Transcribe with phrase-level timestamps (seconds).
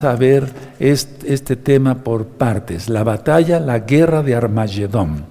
[0.00, 0.48] a ver
[0.78, 5.24] este, este, tema por partes, la batalla, la guerra de Armagedón.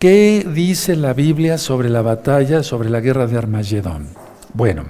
[0.00, 4.08] ¿Qué dice la Biblia sobre la batalla, sobre la guerra de Armagedón?
[4.54, 4.86] Bueno,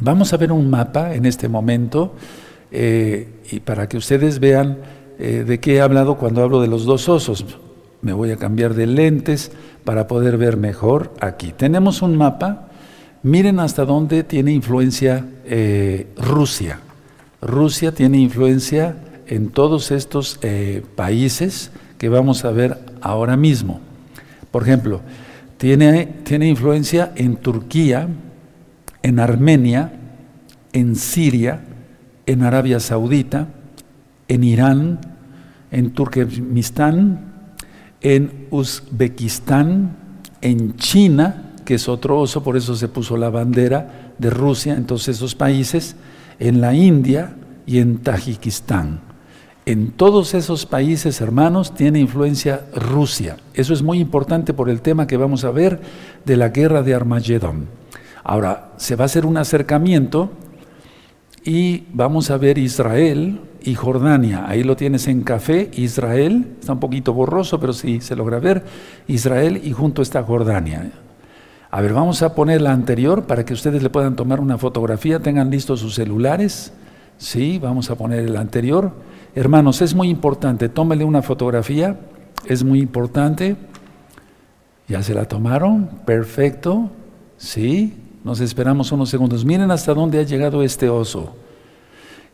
[0.00, 2.14] vamos a ver un mapa en este momento
[2.70, 4.78] eh, y para que ustedes vean
[5.18, 7.44] eh, de qué he hablado cuando hablo de los dos osos.
[8.00, 9.52] Me voy a cambiar de lentes
[9.84, 11.52] para poder ver mejor aquí.
[11.52, 12.70] Tenemos un mapa
[13.24, 16.80] Miren hasta dónde tiene influencia eh, Rusia.
[17.40, 18.96] Rusia tiene influencia
[19.28, 23.80] en todos estos eh, países que vamos a ver ahora mismo.
[24.50, 25.02] Por ejemplo,
[25.56, 28.08] tiene, tiene influencia en Turquía,
[29.02, 29.92] en Armenia,
[30.72, 31.60] en Siria,
[32.26, 33.46] en Arabia Saudita,
[34.26, 34.98] en Irán,
[35.70, 37.32] en Turkmenistán,
[38.00, 39.96] en Uzbekistán,
[40.40, 44.86] en China, que es otro oso, por eso se puso la bandera de Rusia en
[44.86, 45.96] todos esos países,
[46.38, 47.34] en la India
[47.66, 49.00] y en Tajikistán.
[49.64, 53.36] En todos esos países, hermanos, tiene influencia Rusia.
[53.54, 55.80] Eso es muy importante por el tema que vamos a ver
[56.24, 57.68] de la guerra de Armagedón.
[58.24, 60.30] Ahora, se va a hacer un acercamiento
[61.44, 64.44] y vamos a ver Israel y Jordania.
[64.48, 68.64] Ahí lo tienes en café, Israel, está un poquito borroso, pero sí se logra ver,
[69.06, 70.90] Israel y junto está Jordania.
[71.74, 75.20] A ver, vamos a poner la anterior para que ustedes le puedan tomar una fotografía,
[75.20, 76.70] tengan listos sus celulares.
[77.16, 78.92] Sí, vamos a poner el anterior.
[79.34, 81.98] Hermanos, es muy importante, tómenle una fotografía,
[82.44, 83.56] es muy importante.
[84.86, 85.88] ¿Ya se la tomaron?
[86.04, 86.90] Perfecto.
[87.38, 89.46] Sí, nos esperamos unos segundos.
[89.46, 91.34] Miren hasta dónde ha llegado este oso.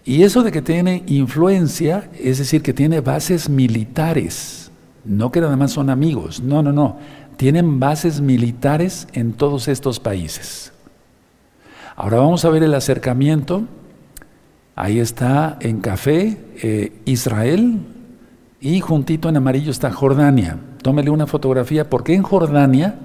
[0.05, 4.73] Y eso de que tiene influencia, es decir, que tiene bases militares,
[5.05, 6.97] no que nada más son amigos, no, no, no
[7.39, 10.73] tienen bases militares en todos estos países.
[11.95, 13.63] Ahora vamos a ver el acercamiento.
[14.75, 17.79] Ahí está en café eh, Israel
[18.61, 20.59] y juntito en amarillo está Jordania.
[20.83, 22.97] Tómele una fotografía porque en Jordania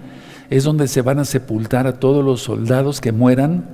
[0.50, 3.66] es donde se van a sepultar a todos los soldados que mueran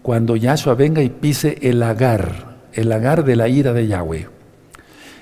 [0.00, 4.37] cuando Yahshua venga y pise el lagar, el lagar de la ira de Yahweh.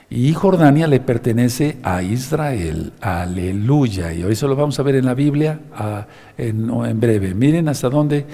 [0.08, 2.92] Y Jordania le pertenece a Israel.
[3.00, 4.12] Aleluya.
[4.12, 5.58] Y eso lo vamos a ver en la Biblia
[6.38, 7.34] en, breve.
[7.34, 8.24] Miren hasta dónde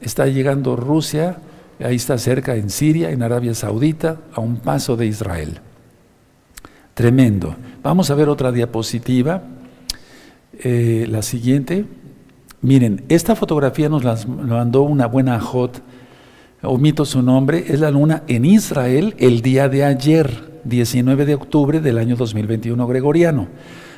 [0.00, 1.38] está llegando Rusia.
[1.80, 5.58] Ahí está cerca en Siria, en Arabia Saudita, a un paso de Israel.
[6.94, 7.56] Tremendo.
[7.82, 9.42] Vamos a ver otra diapositiva.
[10.60, 11.86] Eh, la siguiente.
[12.62, 15.82] Miren, esta fotografía nos la mandó una buena Jot.
[16.62, 17.64] Omito su nombre.
[17.66, 22.86] Es la luna en Israel el día de ayer 19 de octubre del año 2021
[22.86, 23.48] gregoriano.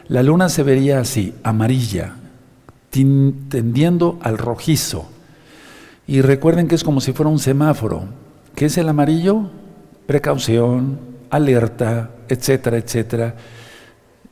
[0.08, 2.14] La luna se vería así, amarilla,
[2.90, 5.08] tendiendo al rojizo.
[6.06, 8.04] Y recuerden que es como si fuera un semáforo.
[8.54, 9.50] ¿Qué es el amarillo?
[10.06, 10.98] Precaución,
[11.30, 13.34] alerta, etcétera, etcétera.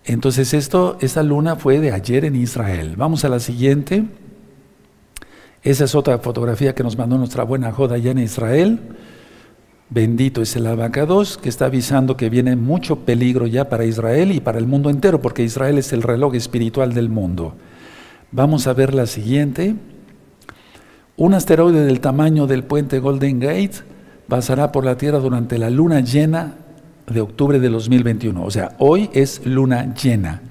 [0.04, 2.94] Entonces esto, esta luna fue de ayer en Israel.
[2.96, 4.04] Vamos a la siguiente.
[5.62, 8.80] Esa es otra fotografía que nos mandó nuestra buena Joda allá en Israel.
[9.88, 14.40] Bendito es el abacados que está avisando que viene mucho peligro ya para Israel y
[14.40, 17.54] para el mundo entero, porque Israel es el reloj espiritual del mundo.
[18.32, 19.76] Vamos a ver la siguiente.
[21.16, 23.84] Un asteroide del tamaño del puente Golden Gate
[24.26, 26.56] pasará por la Tierra durante la luna llena
[27.06, 28.44] de octubre de 2021.
[28.44, 30.42] O sea, hoy es luna llena.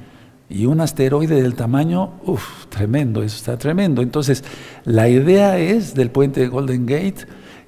[0.47, 4.01] Y un asteroide del tamaño, uff, tremendo, eso está tremendo.
[4.01, 4.45] Entonces,
[4.85, 7.25] la idea es del puente Golden Gate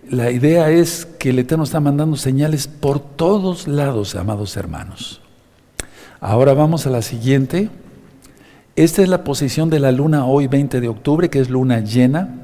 [0.10, 5.22] la idea es que el Eterno está mandando señales por todos lados, amados hermanos.
[6.20, 7.70] Ahora vamos a la siguiente.
[8.76, 12.44] Esta es la posición de la luna hoy 20 de octubre, que es luna llena.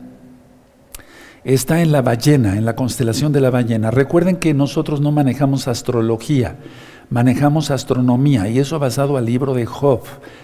[1.44, 3.92] Está en la ballena, en la constelación de la ballena.
[3.92, 6.58] Recuerden que nosotros no manejamos astrología,
[7.10, 10.02] manejamos astronomía y eso basado al libro de Job.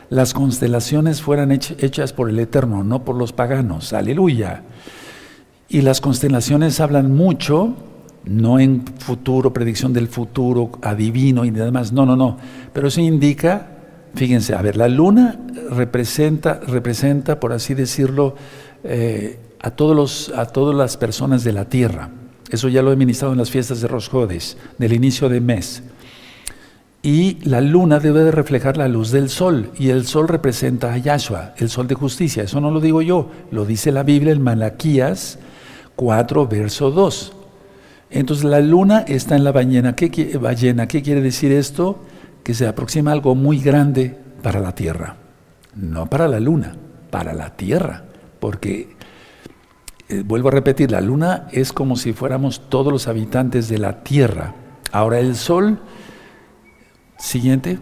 [0.09, 3.93] Las constelaciones fueran hechas por el Eterno, no por los paganos.
[3.93, 4.63] Aleluya.
[5.69, 7.75] Y las constelaciones hablan mucho,
[8.25, 12.37] no en futuro, predicción del futuro, adivino y demás, no, no, no.
[12.73, 13.67] Pero eso indica,
[14.15, 15.39] fíjense, a ver, la luna
[15.69, 18.35] representa, representa por así decirlo,
[18.83, 22.09] eh, a, todos los, a todas las personas de la tierra.
[22.49, 25.83] Eso ya lo he ministrado en las fiestas de Rosjodes, del inicio de mes.
[27.03, 30.97] Y la luna debe de reflejar la luz del sol, y el sol representa a
[30.97, 32.41] Yahshua, el sol de justicia.
[32.41, 35.37] Eso no lo digo yo, lo dice la Biblia en Malaquías
[35.99, 37.33] 4, verso 2.
[38.09, 39.97] Entonces la luna está en la ballena.
[39.97, 40.87] ¿Qué, ballena.
[40.87, 41.99] ¿Qué quiere decir esto?
[42.41, 45.17] Que se aproxima algo muy grande para la Tierra.
[45.75, 46.73] No para la luna,
[47.11, 48.05] para la Tierra.
[48.39, 48.95] Porque
[50.07, 54.01] eh, vuelvo a repetir, la luna es como si fuéramos todos los habitantes de la
[54.01, 54.55] tierra.
[54.93, 55.79] Ahora el sol,
[57.17, 57.77] siguiente,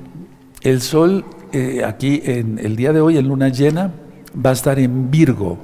[0.62, 1.24] el sol
[1.54, 3.92] eh, aquí en el día de hoy en luna llena
[4.36, 5.60] va a estar en Virgo,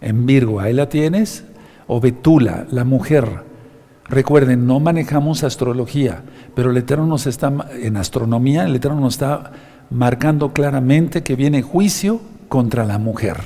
[0.00, 1.44] en Virgo, ahí la tienes,
[1.86, 3.42] o Betula, la mujer.
[4.06, 6.22] Recuerden, no manejamos astrología,
[6.54, 9.52] pero el Eterno nos está, en astronomía, el Eterno nos está
[9.90, 13.36] marcando claramente que viene juicio contra la mujer,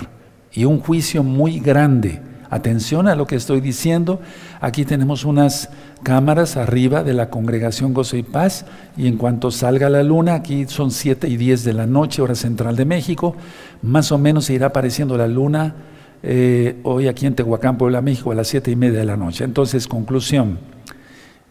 [0.53, 2.21] y un juicio muy grande.
[2.51, 4.21] Atención a lo que estoy diciendo.
[4.61, 5.69] Aquí tenemos unas
[6.03, 8.65] cámaras arriba de la congregación Gozo y Paz
[8.97, 12.35] y en cuanto salga la luna, aquí son 7 y 10 de la noche, hora
[12.35, 13.37] central de México,
[13.83, 15.75] más o menos se irá apareciendo la luna
[16.23, 19.45] eh, hoy aquí en Tehuacán, Puebla, México, a las 7 y media de la noche.
[19.45, 20.59] Entonces, conclusión,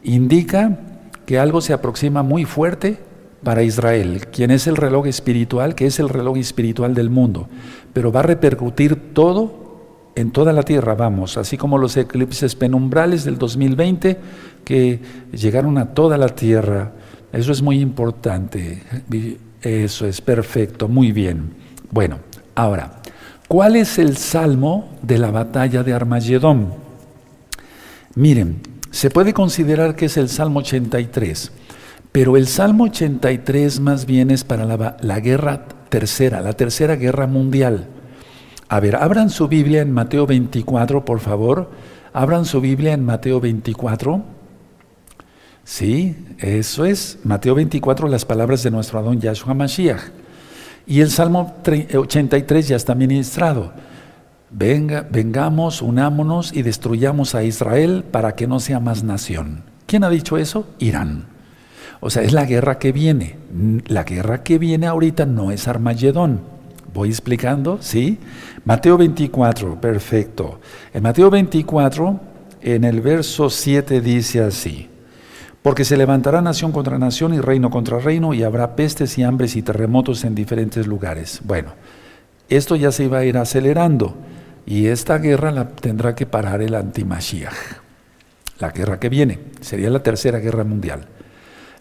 [0.03, 0.79] indica
[1.25, 2.97] que algo se aproxima muy fuerte
[3.43, 7.47] para Israel, quien es el reloj espiritual, que es el reloj espiritual del mundo,
[7.93, 9.67] pero va a repercutir todo
[10.15, 14.17] en toda la tierra, vamos, así como los eclipses penumbrales del 2020
[14.65, 14.99] que
[15.31, 16.93] llegaron a toda la tierra.
[17.31, 18.81] Eso es muy importante.
[19.61, 21.51] Eso es perfecto, muy bien.
[21.91, 22.19] Bueno,
[22.55, 22.96] ahora,
[23.47, 26.73] ¿cuál es el salmo de la batalla de Armagedón?
[28.15, 28.61] Miren,
[28.91, 31.51] se puede considerar que es el Salmo 83,
[32.11, 37.27] pero el Salmo 83 más bien es para la, la guerra tercera, la tercera guerra
[37.27, 37.87] mundial.
[38.69, 41.69] A ver, abran su Biblia en Mateo 24, por favor.
[42.11, 44.23] Abran su Biblia en Mateo 24.
[45.63, 47.19] Sí, eso es.
[47.23, 50.01] Mateo 24, las palabras de nuestro Adón Yahshua Mashiach.
[50.87, 51.53] Y el Salmo
[51.93, 53.73] 83 ya está ministrado.
[54.49, 59.63] Venga, vengamos, unámonos y destruyamos a Israel para que no sea más nación.
[59.85, 60.65] ¿Quién ha dicho eso?
[60.79, 61.25] Irán.
[61.99, 63.35] O sea, es la guerra que viene.
[63.87, 66.39] La guerra que viene ahorita no es Armagedón.
[66.93, 67.79] ¿Voy explicando?
[67.81, 68.17] ¿Sí?
[68.63, 70.61] Mateo 24, perfecto.
[70.93, 72.19] En Mateo 24,
[72.61, 74.87] en el verso 7 dice así,
[75.67, 79.57] porque se levantará nación contra nación y reino contra reino y habrá pestes y hambres
[79.57, 81.41] y terremotos en diferentes lugares.
[81.43, 81.73] Bueno,
[82.47, 84.15] esto ya se iba a ir acelerando
[84.65, 87.81] y esta guerra la tendrá que parar el antimashiach.
[88.59, 91.01] La guerra que viene, sería la tercera guerra mundial.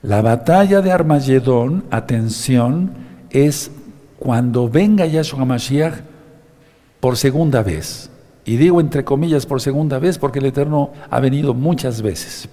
[0.03, 2.91] La batalla de Armagedón, atención,
[3.31, 3.71] es
[4.19, 5.95] cuando venga Yahshua Mashiach
[6.99, 8.11] por segunda vez.
[8.45, 12.49] Y digo entre comillas por segunda vez porque el Eterno ha venido muchas veces.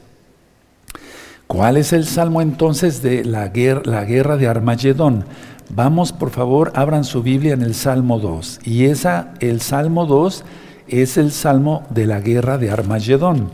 [1.53, 5.23] ¿Cuál es el salmo entonces de la guerra, de Armagedón?
[5.69, 8.61] Vamos, por favor, abran su Biblia en el Salmo 2.
[8.65, 10.43] Y esa, el Salmo 2
[10.87, 13.51] es el salmo de la guerra de Armagedón.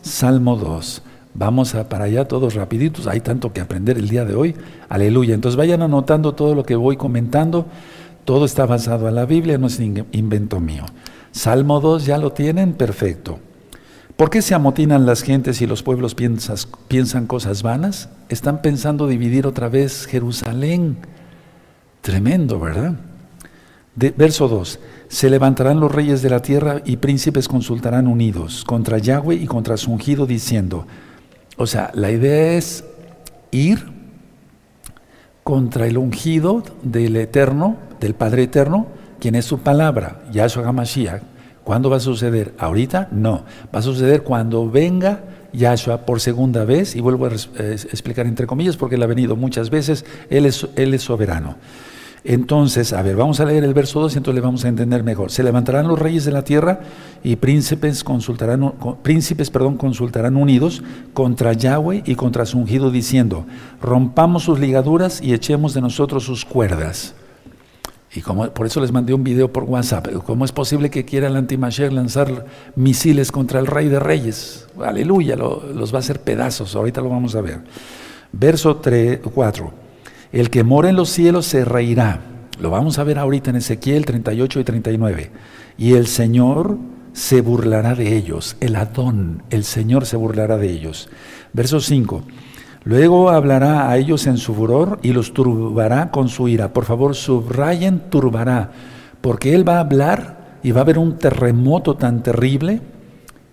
[0.00, 1.02] Salmo 2.
[1.34, 4.54] Vamos a para allá todos rapiditos, hay tanto que aprender el día de hoy.
[4.88, 5.34] Aleluya.
[5.34, 7.66] Entonces vayan anotando todo lo que voy comentando.
[8.24, 10.84] Todo está basado en la Biblia, no es invento mío.
[11.32, 12.74] Salmo 2, ¿ya lo tienen?
[12.74, 13.40] Perfecto.
[14.20, 18.10] ¿Por qué se amotinan las gentes y los pueblos piensan cosas vanas?
[18.28, 20.98] Están pensando dividir otra vez Jerusalén.
[22.02, 22.96] Tremendo, ¿verdad?
[23.94, 24.78] verso 2.
[25.08, 29.78] Se levantarán los reyes de la tierra y príncipes consultarán unidos contra Yahweh y contra
[29.78, 30.86] su ungido diciendo,
[31.56, 32.84] o sea, la idea es
[33.52, 33.86] ir
[35.42, 38.86] contra el ungido del Eterno, del Padre Eterno,
[39.18, 41.29] quien es su palabra, Yahshua HaMashiach.
[41.64, 42.54] ¿Cuándo va a suceder?
[42.58, 43.08] ¿Ahorita?
[43.12, 43.44] No.
[43.74, 45.20] Va a suceder cuando venga
[45.52, 49.70] Yahshua por segunda vez, y vuelvo a explicar entre comillas porque él ha venido muchas
[49.70, 51.56] veces, él es, él es soberano.
[52.22, 55.02] Entonces, a ver, vamos a leer el verso 2 y entonces le vamos a entender
[55.02, 55.30] mejor.
[55.30, 56.80] Se levantarán los reyes de la tierra
[57.24, 60.82] y príncipes consultarán, príncipes, perdón, consultarán unidos
[61.14, 63.46] contra Yahweh y contra su ungido diciendo,
[63.80, 67.14] rompamos sus ligaduras y echemos de nosotros sus cuerdas.
[68.12, 70.08] Y como, por eso les mandé un video por WhatsApp.
[70.26, 74.66] ¿Cómo es posible que quiera el antimasher lanzar misiles contra el rey de reyes?
[74.82, 76.74] Aleluya, los va a hacer pedazos.
[76.74, 77.60] Ahorita lo vamos a ver.
[78.32, 79.72] Verso 3, 4.
[80.32, 82.20] El que mora en los cielos se reirá.
[82.60, 85.30] Lo vamos a ver ahorita en Ezequiel 38 y 39.
[85.78, 86.78] Y el Señor
[87.12, 88.56] se burlará de ellos.
[88.60, 91.08] El Adón, el Señor se burlará de ellos.
[91.52, 92.22] Verso 5.
[92.84, 96.72] Luego hablará a ellos en su furor y los turbará con su ira.
[96.72, 98.70] Por favor, subrayen turbará,
[99.20, 102.80] porque Él va a hablar y va a haber un terremoto tan terrible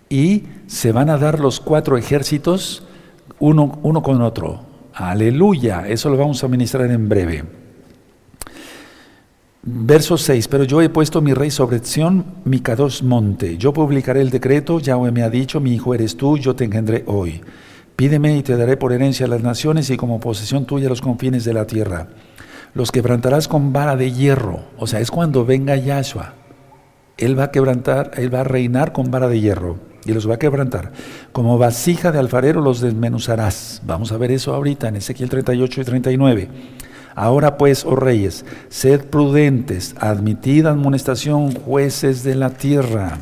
[0.08, 2.84] y se van a dar los cuatro ejércitos
[3.38, 4.60] uno, uno con otro.
[4.94, 7.44] Aleluya, eso lo vamos a ministrar en breve.
[9.62, 13.58] Verso 6, pero yo he puesto mi rey sobre Sión, mi cados monte.
[13.58, 17.04] Yo publicaré el decreto, Yahweh me ha dicho, mi hijo eres tú, yo te engendré
[17.06, 17.42] hoy.
[17.98, 21.52] Pídeme y te daré por herencia las naciones y como posesión tuya los confines de
[21.52, 22.06] la tierra.
[22.72, 26.34] Los quebrantarás con vara de hierro, o sea, es cuando venga Yahshua.
[27.16, 30.34] Él va a quebrantar, Él va a reinar con vara de hierro y los va
[30.34, 30.92] a quebrantar.
[31.32, 33.82] Como vasija de alfarero los desmenuzarás.
[33.84, 36.48] Vamos a ver eso ahorita en Ezequiel 38 y 39.
[37.16, 43.18] Ahora pues, oh reyes, sed prudentes, admitid amonestación, jueces de la tierra.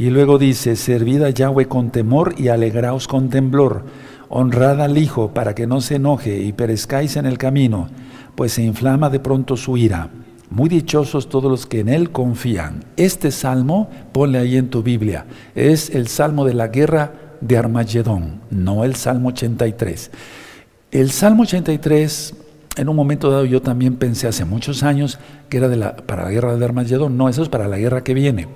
[0.00, 3.84] Y luego dice, servid a Yahweh con temor y alegraos con temblor.
[4.30, 7.86] Honrad al Hijo para que no se enoje y perezcáis en el camino,
[8.34, 10.08] pues se inflama de pronto su ira.
[10.48, 12.82] Muy dichosos todos los que en Él confían.
[12.96, 18.40] Este salmo, ponle ahí en tu Biblia, es el salmo de la guerra de Armagedón,
[18.48, 20.12] no el salmo 83.
[20.92, 22.34] El salmo 83,
[22.78, 25.18] en un momento dado yo también pensé hace muchos años
[25.50, 27.18] que era de la, para la guerra de Armagedón.
[27.18, 28.48] No, eso es para la guerra que viene.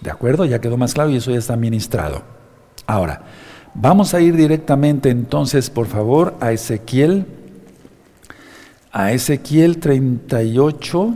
[0.00, 0.44] ¿De acuerdo?
[0.44, 2.22] Ya quedó más claro y eso ya está ministrado.
[2.86, 3.22] Ahora,
[3.74, 7.26] vamos a ir directamente entonces, por favor, a Ezequiel,
[8.92, 11.14] a Ezequiel 38.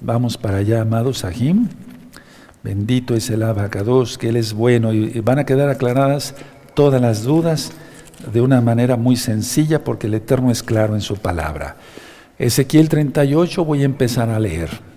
[0.00, 1.68] Vamos para allá, amados Sahim.
[2.62, 6.34] Bendito es el abacados, que Él es bueno y van a quedar aclaradas
[6.74, 7.72] todas las dudas
[8.32, 11.76] de una manera muy sencilla porque el Eterno es claro en su palabra.
[12.38, 14.87] Ezequiel 38 voy a empezar a leer.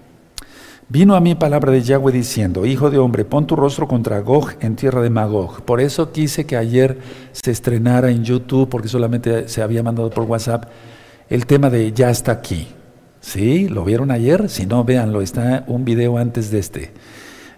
[0.94, 4.58] Vino a mí palabra de Yahweh diciendo, Hijo de hombre, pon tu rostro contra Gog
[4.60, 5.64] en tierra de Magog.
[5.64, 6.98] Por eso quise que ayer
[7.32, 10.66] se estrenara en YouTube, porque solamente se había mandado por WhatsApp,
[11.30, 12.68] el tema de Ya está aquí.
[13.22, 13.70] ¿Sí?
[13.70, 14.50] ¿Lo vieron ayer?
[14.50, 16.92] Si no, véanlo, está un video antes de este.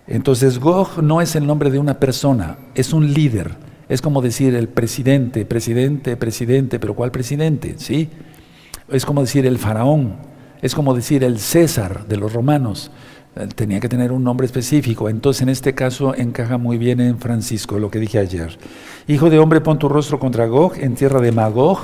[0.06, 3.56] Entonces, Gog no es el nombre de una persona, es un líder.
[3.90, 7.74] Es como decir el presidente, presidente, presidente, pero ¿cuál presidente?
[7.80, 8.12] ¿Sí?
[8.90, 10.18] Es como decir el faraón,
[10.62, 12.92] es como decir el César de los romanos.
[13.36, 15.10] Eh, tenía que tener un nombre específico.
[15.10, 18.58] Entonces, en este caso, encaja muy bien en Francisco, lo que dije ayer.
[19.08, 21.80] Hijo de hombre, pon tu rostro contra Gog, en tierra de Magog,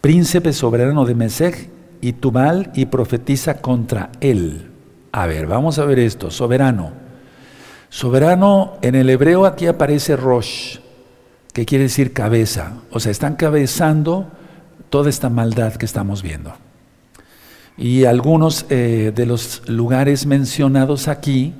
[0.00, 4.70] príncipe soberano de Mesech y Tubal, y profetiza contra él.
[5.12, 6.30] A ver, vamos a ver esto.
[6.30, 6.92] Soberano.
[7.88, 10.78] Soberano, en el hebreo aquí aparece Rosh,
[11.52, 12.78] que quiere decir cabeza.
[12.90, 14.26] O sea, están cabezando
[14.90, 16.63] toda esta maldad que estamos viendo.
[17.76, 21.54] Y algunos eh, de los lugares mencionados aquí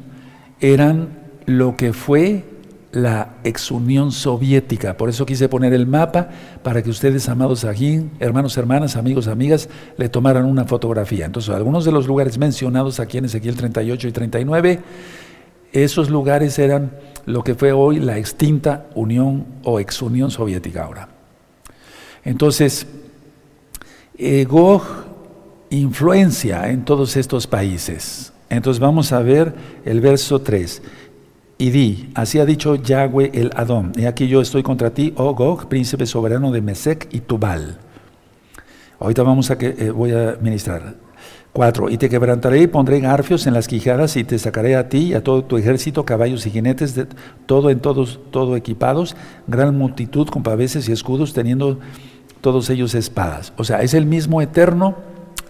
[0.61, 1.09] eran
[1.47, 2.45] lo que fue
[2.93, 4.97] la ex Unión Soviética.
[4.97, 6.29] Por eso quise poner el mapa
[6.63, 11.27] para que ustedes, amados aquí, hermanos, hermanas, amigos, amigas, le tomaran una fotografía.
[11.27, 14.81] Entonces, algunos de los lugares mencionados aquí en Ezequiel 38 y 39,
[15.73, 16.93] esos lugares eran
[17.27, 21.09] lo que fue hoy la extinta Unión o ex Unión Soviética ahora.
[22.23, 22.87] Entonces,
[24.17, 24.47] eh,
[25.79, 28.33] influencia en todos estos países.
[28.51, 29.55] Entonces vamos a ver
[29.85, 30.83] el verso 3.
[31.59, 35.35] Y di, así ha dicho Yahweh el Adón, y aquí yo estoy contra ti, oh
[35.35, 37.79] Gog, príncipe soberano de Mesec y Tubal.
[38.99, 40.97] Ahorita vamos a que eh, voy a ministrar.
[41.53, 41.89] 4.
[41.91, 45.15] Y te quebrantaré y pondré garfios en las quijadas y te sacaré a ti y
[45.15, 47.07] a todo tu ejército, caballos y jinetes, de,
[47.47, 49.15] todo en todos, todo equipados,
[49.47, 51.79] gran multitud con paveses y escudos, teniendo
[52.41, 53.53] todos ellos espadas.
[53.57, 54.97] O sea, es el mismo eterno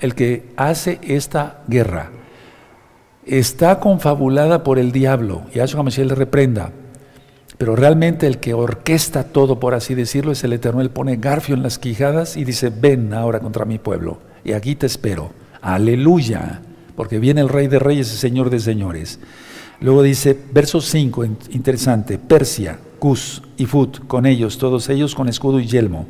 [0.01, 2.11] el que hace esta guerra.
[3.27, 6.73] Está confabulada por el diablo, y a eso le reprenda.
[7.57, 10.81] Pero realmente el que orquesta todo, por así decirlo, es el Eterno.
[10.81, 14.75] Él pone garfio en las quijadas y dice, ven ahora contra mi pueblo, y aquí
[14.75, 15.31] te espero.
[15.63, 16.61] Aleluya,
[16.97, 19.21] porque viene el Rey de Reyes y Señor de Señores.
[19.81, 25.61] Luego dice, verso 5, interesante, Persia, Cus y Fut, con ellos, todos ellos con escudo
[25.61, 26.07] y yelmo.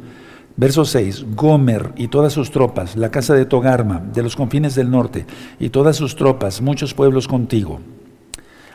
[0.57, 4.91] Verso 6, Gomer y todas sus tropas, la casa de Togarma, de los confines del
[4.91, 5.27] norte,
[5.59, 7.81] y todas sus tropas, muchos pueblos contigo.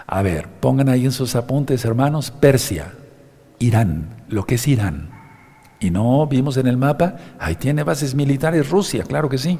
[0.05, 2.93] A ver, pongan ahí en sus apuntes, hermanos, Persia,
[3.59, 5.11] Irán, lo que es Irán.
[5.79, 9.57] Y no vimos en el mapa, ahí tiene bases militares Rusia, claro que sí.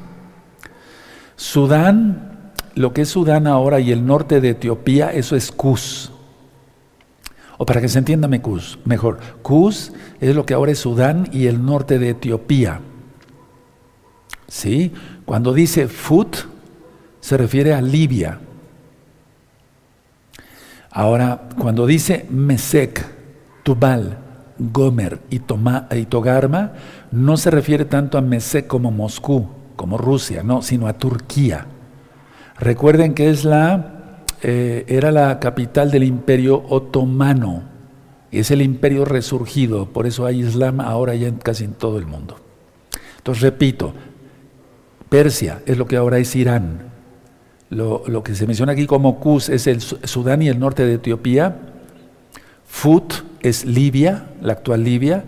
[1.36, 6.12] Sudán, lo que es Sudán ahora y el norte de Etiopía, eso es Cus.
[7.62, 11.62] O para que se entienda mejor, Cus es lo que ahora es Sudán y el
[11.62, 12.80] norte de Etiopía.
[14.48, 14.94] ¿Sí?
[15.26, 16.36] Cuando dice Fut,
[17.20, 18.40] se refiere a Libia.
[20.90, 23.06] Ahora, cuando dice Mesec,
[23.62, 24.16] Tubal,
[24.58, 26.72] Gomer y, y Togarma,
[27.10, 31.66] no se refiere tanto a Mesec como Moscú, como Rusia, no, sino a Turquía.
[32.58, 33.99] Recuerden que es la
[34.42, 37.64] eh, era la capital del imperio otomano.
[38.30, 42.06] Es el imperio resurgido, por eso hay Islam ahora ya en, casi en todo el
[42.06, 42.36] mundo.
[43.18, 43.92] Entonces, repito,
[45.08, 46.90] Persia es lo que ahora es Irán.
[47.68, 51.56] Lo, que se menciona aquí como Cus es el Sudán y el norte de Etiopía.
[52.66, 55.24] Fut es Libia, la actual Libia.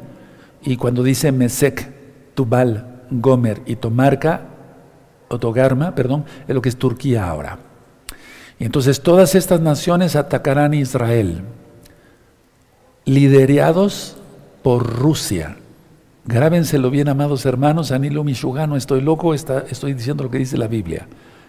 [0.62, 1.90] Y cuando dice Mesec,
[2.34, 4.42] Tubal, Gomer y Tomarca,
[5.28, 7.58] o Togarma, perdón, es lo que es Turquía ahora.
[8.62, 11.40] Entonces todas estas naciones atacarán a Israel,
[13.04, 14.16] liderados
[14.62, 15.56] por Rusia.
[16.26, 21.08] Grábenselo bien, amados hermanos, Anilo Michugano, estoy loco, estoy diciendo lo que dice la Biblia.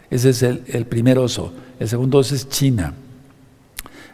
[0.10, 1.54] Ese es el, el primer oso.
[1.80, 2.96] El segundo oso es China.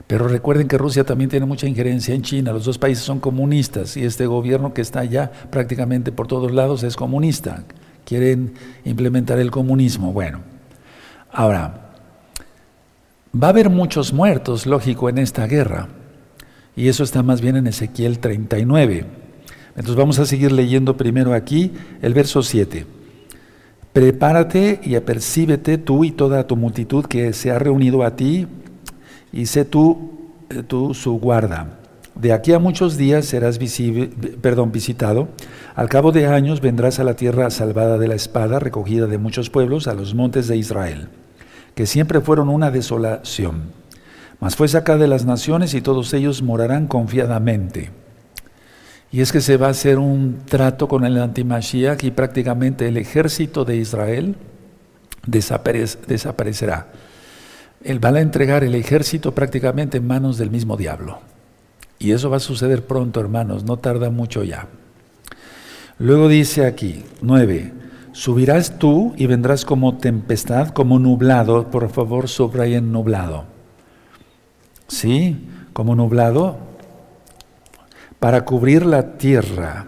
[0.06, 2.52] Pero recuerden que Rusia también tiene mucha injerencia en China.
[2.52, 6.84] Los dos países son comunistas y este gobierno que está allá prácticamente por todos lados
[6.84, 7.64] es comunista.
[8.04, 10.12] Quieren implementar el comunismo.
[10.12, 10.42] Bueno,
[11.32, 11.89] ahora,
[13.34, 15.90] va a haber muchos muertos, lógico, en esta guerra.
[16.76, 19.06] Y eso está más bien en Ezequiel 39.
[19.70, 21.72] Entonces vamos a seguir leyendo primero aquí
[22.02, 22.86] el verso 7.
[23.94, 28.48] Prepárate y apercíbete tú y toda tu multitud que se ha reunido a ti,
[29.32, 30.12] y sé tú,
[30.50, 31.80] eh, tú su guarda.
[32.16, 35.30] De aquí a muchos días serás visitado.
[35.76, 39.50] Al cabo de años vendrás a la tierra salvada de la espada, recogida de muchos
[39.50, 41.10] pueblos, a los montes de Israel,
[41.80, 43.72] que siempre fueron una desolación.
[44.42, 47.90] Mas fue sacada de las naciones y todos ellos morarán confiadamente.
[49.14, 52.98] Y es que se va a hacer un trato con el antimashiach y prácticamente el
[52.98, 54.36] ejército de Israel
[55.26, 56.88] desaparecerá.
[57.82, 61.20] Él va a entregar el ejército prácticamente en manos del mismo diablo.
[61.98, 64.68] Y eso va a suceder pronto, hermanos, no tarda mucho ya.
[65.98, 67.72] Luego dice aquí, 9,
[68.20, 73.46] subirás tú y vendrás como tempestad, como nublado, por favor subrayen nublado.
[74.90, 75.48] ¿Sí?
[75.72, 76.58] Como nublado,
[78.20, 79.86] para cubrir la tierra.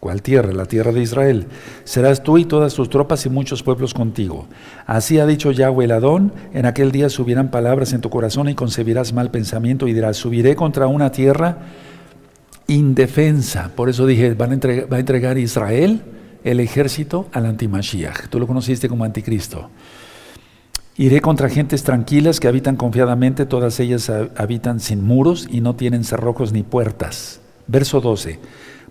[0.00, 0.52] ¿Cuál tierra?
[0.52, 1.48] La tierra de Israel.
[1.84, 4.46] Serás tú y todas tus tropas y muchos pueblos contigo.
[4.86, 8.54] Así ha dicho Yahweh el Adón, en aquel día subirán palabras en tu corazón y
[8.54, 11.58] concebirás mal pensamiento y dirás, subiré contra una tierra
[12.68, 13.72] indefensa.
[13.76, 16.14] Por eso dije, a va a entregar Israel
[16.44, 18.28] el ejército al antimashiach.
[18.28, 19.70] Tú lo conociste como anticristo.
[20.96, 26.02] Iré contra gentes tranquilas que habitan confiadamente, todas ellas habitan sin muros y no tienen
[26.02, 27.40] cerrojos ni puertas.
[27.68, 28.40] Verso 12.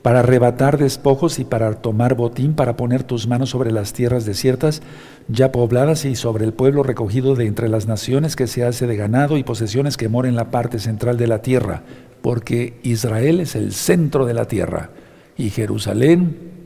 [0.01, 4.81] Para arrebatar despojos y para tomar botín, para poner tus manos sobre las tierras desiertas,
[5.27, 8.95] ya pobladas y sobre el pueblo recogido de entre las naciones que se hace de
[8.95, 11.83] ganado y posesiones que mora en la parte central de la tierra,
[12.21, 14.91] porque Israel es el centro de la tierra
[15.35, 16.56] y Jerusalén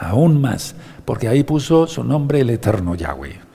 [0.00, 3.50] aún más, porque ahí puso su nombre el eterno Yahweh.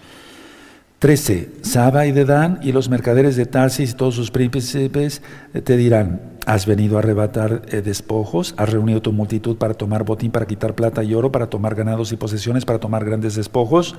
[1.00, 1.50] 13.
[1.62, 5.22] Saba y Dedán y los mercaderes de Tarsis y todos sus príncipes
[5.54, 10.04] eh, te dirán, has venido a arrebatar eh, despojos, has reunido tu multitud para tomar
[10.04, 13.96] botín, para quitar plata y oro, para tomar ganados y posesiones, para tomar grandes despojos.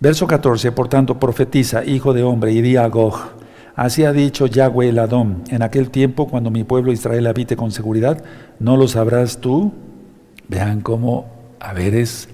[0.00, 3.16] Verso 14, por tanto, profetiza, hijo de hombre, y di a Gog,
[3.76, 7.70] así ha dicho Yahweh el Adón, en aquel tiempo cuando mi pueblo Israel habite con
[7.70, 8.22] seguridad,
[8.58, 9.72] ¿no lo sabrás tú?
[10.50, 12.28] Vean cómo, a ver, es,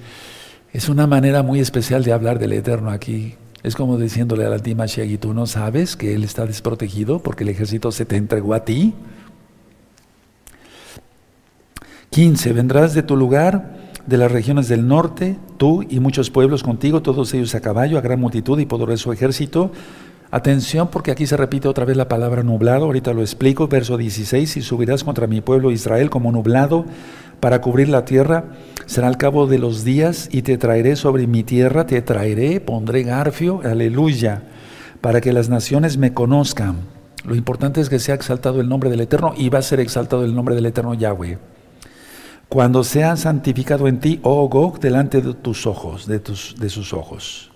[0.73, 3.35] es una manera muy especial de hablar del Eterno aquí.
[3.63, 7.51] Es como diciéndole a la ¿y tú no sabes que él está desprotegido porque el
[7.51, 8.95] ejército se te entregó a ti?
[12.09, 12.55] 15.
[12.55, 13.77] Vendrás de tu lugar,
[14.07, 18.01] de las regiones del norte, tú y muchos pueblos contigo, todos ellos a caballo, a
[18.01, 19.73] gran multitud y poderoso ejército.
[20.31, 24.57] Atención porque aquí se repite otra vez la palabra nublado, ahorita lo explico, verso 16,
[24.57, 26.87] y subirás contra mi pueblo Israel como nublado
[27.41, 28.45] para cubrir la tierra
[28.87, 33.03] será al cabo de los días y te traeré sobre mi tierra, te traeré, pondré
[33.03, 34.43] garfio, aleluya,
[35.01, 36.77] para que las naciones me conozcan.
[37.25, 40.25] Lo importante es que sea exaltado el nombre del Eterno y va a ser exaltado
[40.25, 41.39] el nombre del Eterno Yahweh.
[42.49, 46.93] Cuando sea santificado en ti, oh Gog, delante de tus ojos, de, tus, de sus
[46.93, 47.51] ojos.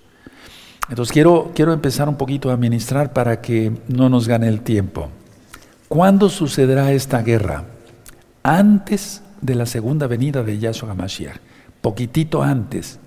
[0.89, 5.09] Entonces quiero, quiero empezar un poquito a ministrar para que no nos gane el tiempo.
[5.89, 7.67] ¿Cuándo sucederá esta guerra?
[8.43, 11.37] Antes de la segunda venida de Yahshua HaMashiach,
[11.81, 12.99] poquitito antes.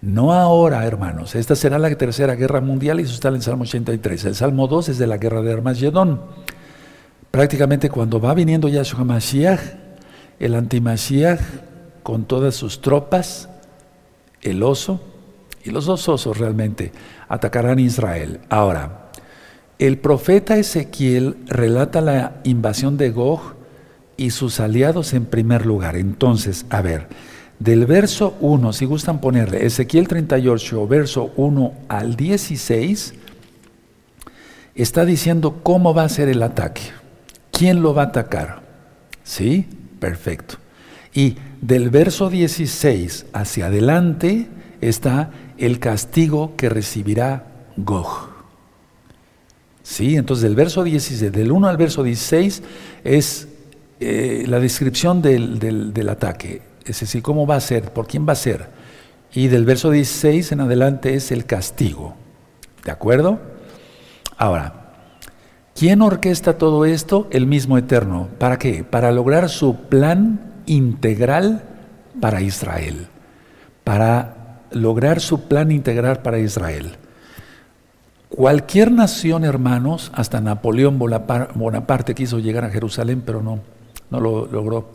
[0.00, 1.34] No ahora, hermanos.
[1.36, 4.24] Esta será la tercera guerra mundial y eso está en el Salmo 83.
[4.24, 6.20] El Salmo 2 es de la guerra de Armagedón.
[7.30, 9.60] Prácticamente cuando va viniendo Yahshua HaMashiach,
[10.40, 11.40] el antimashiach
[12.02, 13.48] con todas sus tropas,
[14.40, 15.00] el oso
[15.64, 16.92] y los dos osos realmente
[17.28, 18.40] atacarán Israel.
[18.50, 19.10] Ahora,
[19.78, 23.61] el profeta Ezequiel relata la invasión de Gog
[24.16, 25.96] y sus aliados en primer lugar.
[25.96, 27.08] Entonces, a ver,
[27.58, 33.14] del verso 1, si gustan ponerle Ezequiel 38, verso 1 al 16,
[34.74, 36.82] está diciendo cómo va a ser el ataque,
[37.50, 38.62] quién lo va a atacar.
[39.22, 39.66] ¿Sí?
[40.00, 40.56] Perfecto.
[41.14, 44.48] Y del verso 16 hacia adelante
[44.80, 47.46] está el castigo que recibirá
[47.76, 48.30] Gog.
[49.82, 50.16] ¿Sí?
[50.16, 52.62] Entonces del verso 16, del 1 al verso 16
[53.04, 53.48] es
[54.02, 58.32] eh, la descripción del, del, ataque, es decir, cómo va a ser, por quién va
[58.32, 58.66] a ser.
[59.32, 62.14] Y del verso 16 en adelante es el castigo.
[62.84, 63.38] ¿De acuerdo?
[64.36, 64.92] Ahora,
[65.74, 67.28] ¿quién orquesta todo esto?
[67.30, 68.28] El mismo Eterno.
[68.38, 68.84] ¿Para qué?
[68.84, 71.62] Para lograr su plan integral
[72.20, 73.06] para Israel.
[73.84, 76.96] Para lograr su plan integral para Israel.
[78.28, 83.60] Cualquier nación, hermanos, hasta Napoleón Bonaparte quiso llegar a Jerusalén, pero no,
[84.12, 84.90] no lo logró.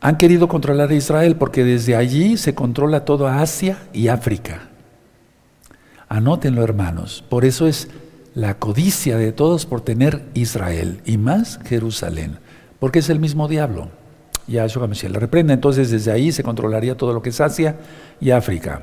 [0.00, 4.70] Han querido controlar a Israel porque desde allí se controla toda Asia y África.
[6.08, 7.22] Anótenlo, hermanos.
[7.28, 7.88] Por eso es
[8.34, 12.38] la codicia de todos por tener Israel y más Jerusalén,
[12.80, 13.90] porque es el mismo diablo.
[14.48, 15.52] Yahshua Mashiach le reprende.
[15.52, 17.76] Entonces, desde ahí se controlaría todo lo que es Asia
[18.20, 18.82] y África.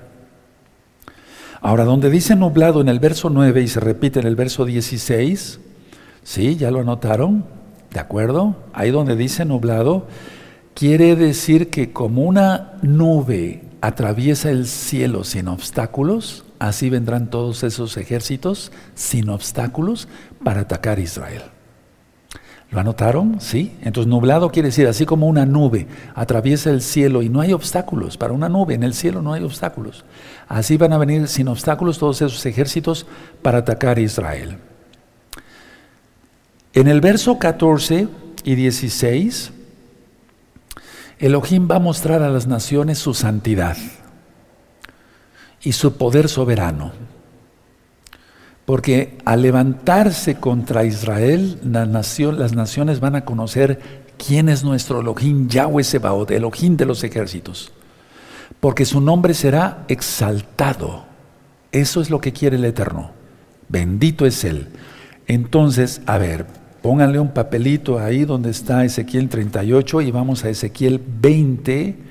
[1.59, 5.59] Ahora, donde dice nublado en el verso 9 y se repite en el verso 16,
[6.23, 6.55] ¿sí?
[6.55, 7.58] ¿Ya lo anotaron?
[7.91, 8.55] ¿De acuerdo?
[8.73, 10.07] Ahí donde dice nublado,
[10.73, 17.97] quiere decir que como una nube atraviesa el cielo sin obstáculos, así vendrán todos esos
[17.97, 20.07] ejércitos sin obstáculos
[20.43, 21.41] para atacar Israel.
[22.71, 23.41] ¿Lo anotaron?
[23.41, 23.75] Sí.
[23.81, 28.15] Entonces nublado quiere decir así como una nube atraviesa el cielo y no hay obstáculos.
[28.15, 30.05] Para una nube en el cielo no hay obstáculos.
[30.47, 33.07] Así van a venir sin obstáculos todos esos ejércitos
[33.41, 34.57] para atacar Israel.
[36.79, 38.07] En el verso 14
[38.45, 39.51] y 16,
[41.19, 43.75] Elohim va a mostrar a las naciones su santidad
[45.61, 46.93] y su poder soberano.
[48.63, 53.81] Porque al levantarse contra Israel, las naciones van a conocer
[54.17, 57.73] quién es nuestro Elohim, Yahweh Sebaot, Elohim de los ejércitos.
[58.61, 61.03] Porque su nombre será exaltado.
[61.73, 63.11] Eso es lo que quiere el Eterno.
[63.67, 64.69] Bendito es Él.
[65.27, 71.01] Entonces, a ver, pónganle un papelito ahí donde está Ezequiel 38 y vamos a Ezequiel
[71.21, 72.09] 20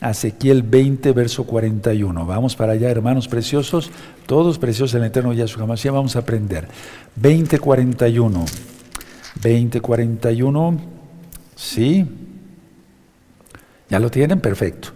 [0.00, 2.24] Ezequiel 20, verso 41.
[2.24, 3.90] Vamos para allá, hermanos preciosos,
[4.26, 6.68] todos preciosos en el eterno Yahshua Hamashiach, vamos a aprender.
[7.16, 8.44] 20, 41.
[9.42, 10.80] 20, 41.
[11.54, 12.06] Sí.
[13.90, 14.40] ¿Ya lo tienen?
[14.40, 14.88] Perfecto.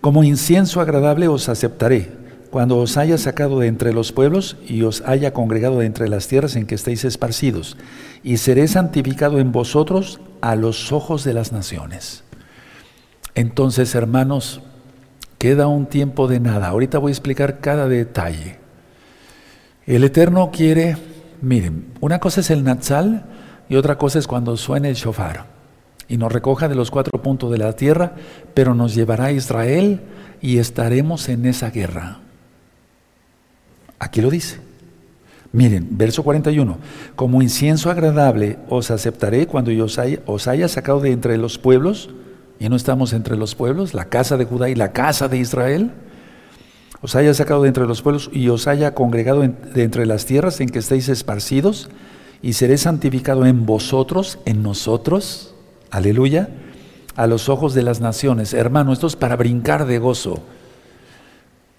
[0.00, 2.10] Como incienso agradable os aceptaré
[2.50, 6.28] cuando os haya sacado de entre los pueblos y os haya congregado de entre las
[6.28, 7.76] tierras en que estéis esparcidos,
[8.22, 12.24] y seré santificado en vosotros a los ojos de las naciones.
[13.34, 14.60] Entonces, hermanos,
[15.38, 16.68] queda un tiempo de nada.
[16.68, 18.58] Ahorita voy a explicar cada detalle.
[19.86, 20.96] El Eterno quiere,
[21.40, 23.26] miren, una cosa es el Natsal
[23.68, 25.46] y otra cosa es cuando suene el shofar
[26.08, 28.12] y nos recoja de los cuatro puntos de la tierra,
[28.54, 30.00] pero nos llevará a Israel
[30.40, 32.20] y estaremos en esa guerra.
[33.98, 34.60] Aquí lo dice.
[35.52, 36.76] Miren, verso 41,
[37.16, 39.86] como incienso agradable os aceptaré cuando yo
[40.26, 42.10] os haya, sacado de entre los pueblos
[42.60, 45.92] y no estamos entre los pueblos, la casa de Judá y la casa de Israel,
[47.00, 50.60] os haya sacado de entre los pueblos y os haya congregado de entre las tierras
[50.60, 51.88] en que estéis esparcidos,
[52.42, 55.54] y seré santificado en vosotros, en nosotros,
[55.90, 56.50] aleluya,
[57.16, 58.54] a los ojos de las naciones.
[58.54, 60.42] Hermano, esto es para brincar de gozo.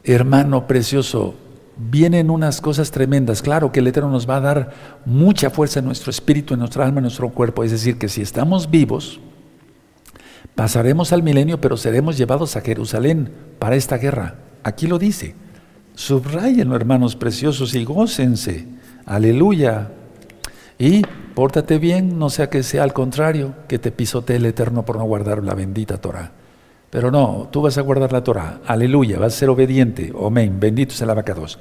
[0.04, 1.36] Hermano precioso,
[1.80, 3.42] vienen unas cosas tremendas.
[3.42, 4.74] Claro que el Eterno nos va a dar
[5.06, 7.63] mucha fuerza en nuestro espíritu, en nuestra alma, en nuestro cuerpo.
[7.63, 9.20] Es decir, que si estamos vivos,
[10.60, 14.36] Pasaremos al milenio, pero seremos llevados a Jerusalén para esta guerra.
[14.62, 15.34] Aquí lo dice.
[15.96, 18.68] Subrayenlo, hermanos preciosos, y gócense.
[19.06, 19.92] Aleluya.
[20.78, 24.98] Y pórtate bien, no sea que sea al contrario, que te pisotee el Eterno por
[24.98, 26.34] no guardar la bendita Torah.
[26.89, 28.62] Pero no, tú vas a guardar la Torah.
[28.65, 30.12] Aleluya, vas a ser obediente.
[30.25, 30.60] Amén.
[30.60, 31.60] Bendito sea el abacados.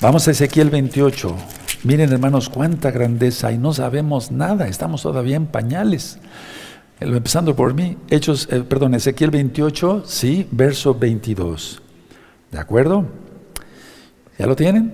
[0.00, 1.36] Vamos a Ezequiel 28.
[1.84, 4.68] Miren, hermanos, cuánta grandeza y no sabemos nada.
[4.68, 6.18] Estamos todavía en pañales
[7.00, 11.80] empezando por mí, Hechos, eh, perdón, Ezequiel 28, sí, verso 22.
[12.50, 13.06] ¿De acuerdo?
[14.38, 14.92] ¿Ya lo tienen?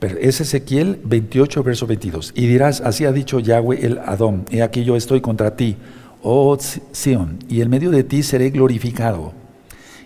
[0.00, 2.32] Pero es Ezequiel 28, verso 22.
[2.34, 5.76] Y dirás, así ha dicho Yahweh el Adón, he aquí yo estoy contra ti,
[6.24, 9.32] oh Sion, y en medio de ti seré glorificado.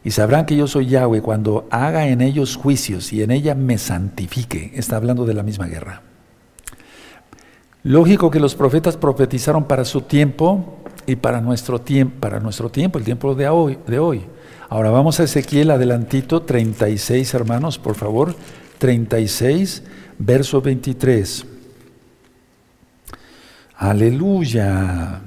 [0.05, 3.79] Y sabrán que yo soy Yahweh cuando haga en ellos juicios y en ella me
[3.79, 4.73] santifique.
[4.75, 6.03] Está hablando de la misma guerra.
[7.83, 10.79] Lógico que los profetas profetizaron para su tiempo,
[11.09, 14.21] y para nuestro tiempo, para nuestro tiempo, el tiempo de hoy, de hoy.
[14.69, 18.37] Ahora vamos a Ezequiel adelantito 36, hermanos, por favor.
[18.77, 19.83] 36,
[20.19, 21.47] verso 23.
[23.79, 25.23] Aleluya.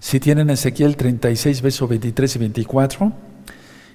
[0.00, 3.12] Si tienen Ezequiel 36, verso 23 y 24.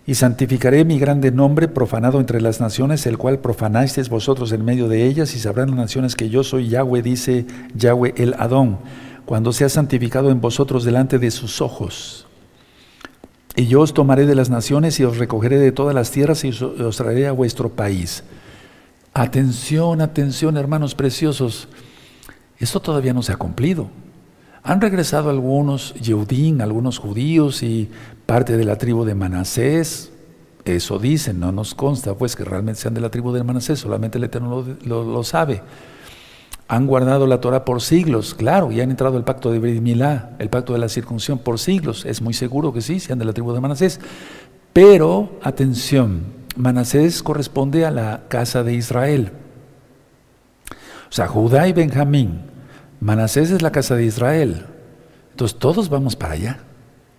[0.08, 4.88] Y santificaré mi grande nombre profanado entre las naciones, el cual profanasteis vosotros en medio
[4.88, 8.78] de ellas, y sabrán las naciones que yo soy Yahweh, dice Yahweh el Adón
[9.26, 12.28] cuando sea santificado en vosotros delante de sus ojos.
[13.56, 16.50] Y yo os tomaré de las naciones y os recogeré de todas las tierras y
[16.50, 18.24] os traeré a vuestro país.
[19.14, 21.68] Atención, atención, hermanos preciosos.
[22.60, 23.90] Esto todavía no se ha cumplido.
[24.68, 27.88] Han regresado algunos Yeudín, algunos judíos y
[28.26, 30.12] parte de la tribu de Manasés.
[30.66, 34.18] Eso dicen, no nos consta pues que realmente sean de la tribu de Manasés, solamente
[34.18, 35.62] el Eterno lo, sabe.
[36.68, 40.36] Han guardado la Torah por siglos, claro, y han entrado el pacto de Brit Milá,
[40.40, 42.04] el pacto de la circuncisión por siglos.
[42.04, 44.00] Es muy seguro que sí, sean de la tribu de Manasés.
[44.74, 46.24] Pero, atención,
[46.56, 49.32] Manasés corresponde a la casa de Israel.
[50.72, 52.55] O sea, Judá y Benjamín.
[53.00, 54.66] Manasés es la casa de Israel.
[55.32, 56.60] Entonces todos vamos para allá.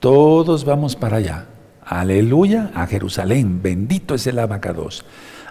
[0.00, 1.46] Todos vamos para allá.
[1.84, 3.60] Aleluya a Jerusalén.
[3.62, 5.04] Bendito es el abacados.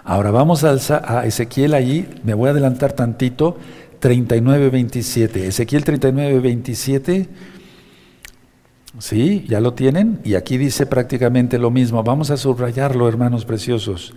[0.04, 2.08] Ahora vamos a, Ezequiel allí.
[2.24, 3.56] Me voy a adelantar tantito.
[4.00, 5.46] 39, 27.
[5.46, 7.28] Ezequiel 39, 27
[8.98, 9.44] ¿Sí?
[9.48, 10.20] ¿Ya lo tienen?
[10.24, 12.02] Y aquí dice prácticamente lo mismo.
[12.02, 14.14] Vamos a subrayarlo, hermanos preciosos.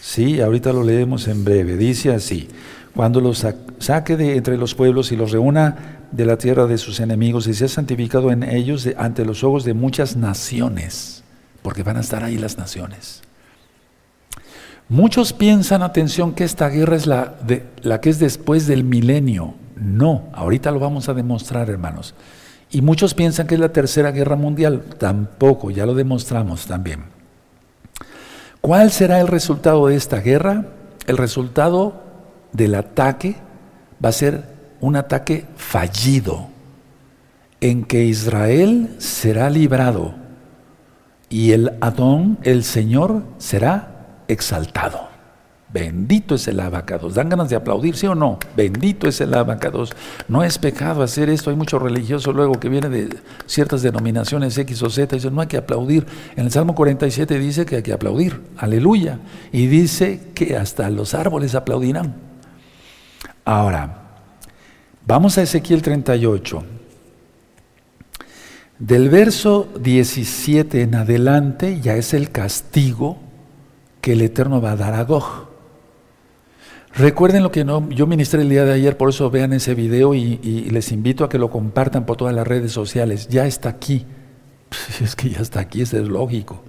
[0.00, 1.76] Sí, ahorita lo leemos en breve.
[1.76, 2.48] Dice así,
[2.94, 3.44] cuando los
[3.78, 7.54] saque de entre los pueblos y los reúna de la tierra de sus enemigos y
[7.54, 11.24] sea santificado en ellos ante los ojos de muchas naciones,
[11.62, 13.22] porque van a estar ahí las naciones.
[14.88, 19.54] Muchos piensan, atención, que esta guerra es la, de, la que es después del milenio.
[19.76, 22.14] No, ahorita lo vamos a demostrar, hermanos.
[22.70, 24.84] Y muchos piensan que es la tercera guerra mundial.
[24.98, 27.04] Tampoco, ya lo demostramos también.
[28.60, 30.66] ¿Cuál será el resultado de esta guerra?
[31.06, 32.03] El resultado
[32.54, 33.36] del ataque
[34.02, 36.48] va a ser un ataque fallido,
[37.60, 40.14] en que Israel será librado
[41.28, 45.08] y el Adón, el Señor, será exaltado.
[45.72, 47.14] Bendito es el abacados.
[47.14, 48.38] ¿Dan ganas de aplaudir, sí o no?
[48.56, 49.90] Bendito es el abacados.
[50.28, 51.50] No es pecado hacer esto.
[51.50, 55.16] Hay mucho religioso luego que viene de ciertas denominaciones X o Z.
[55.16, 56.06] Dicen, no hay que aplaudir.
[56.36, 58.40] En el Salmo 47 dice que hay que aplaudir.
[58.56, 59.18] Aleluya.
[59.50, 62.14] Y dice que hasta los árboles aplaudirán.
[63.44, 64.22] Ahora,
[65.06, 66.64] vamos a Ezequiel 38.
[68.78, 73.18] Del verso 17 en adelante ya es el castigo
[74.00, 75.48] que el Eterno va a dar a Gog.
[76.94, 80.14] Recuerden lo que no, yo ministré el día de ayer, por eso vean ese video
[80.14, 80.38] y,
[80.70, 83.28] les invito a que lo compartan por todas las redes sociales.
[83.28, 84.06] Ya está aquí.
[85.02, 86.62] es que ya está aquí, eso es lógico.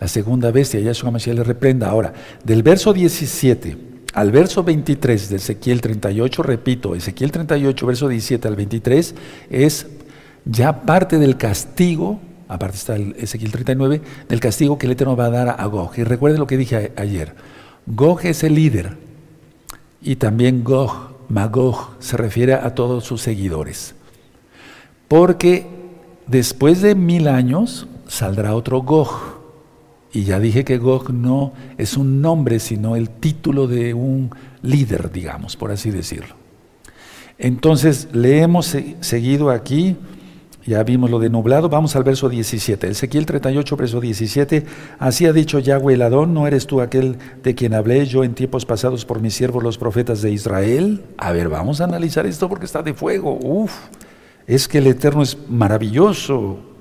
[0.00, 1.90] La segunda bestia, Yahshua Mashiach le reprenda.
[1.90, 8.48] Ahora, del verso 17 al verso 23 de Ezequiel 38, repito, Ezequiel 38, verso 17
[8.48, 9.14] al 23,
[9.50, 9.88] es
[10.46, 15.26] ya parte del castigo, aparte está el Ezequiel 39, del castigo que el Eterno va
[15.26, 15.98] a dar a Gog.
[15.98, 17.34] Y recuerden lo que dije ayer.
[17.84, 18.96] Gog es el líder,
[20.00, 23.94] y también Gog, Magog, se refiere a todos sus seguidores.
[25.08, 25.66] Porque
[26.26, 29.35] después de mil años saldrá otro Gog.
[30.16, 34.30] Y ya dije que Gog no es un nombre, sino el título de un
[34.62, 36.36] líder, digamos, por así decirlo.
[37.36, 39.94] Entonces, le hemos seguido aquí
[40.66, 42.88] ya vimos lo de nublado, vamos al verso 17.
[42.88, 44.64] Ezequiel 38, verso 17.
[44.98, 48.32] Así ha dicho Yahweh el Adón, ¿no eres tú aquel de quien hablé yo en
[48.34, 51.04] tiempos pasados por mis siervos los profetas de Israel?
[51.18, 53.38] A ver, vamos a analizar esto porque está de fuego.
[53.40, 53.72] Uf,
[54.46, 56.75] es que el Eterno es maravilloso.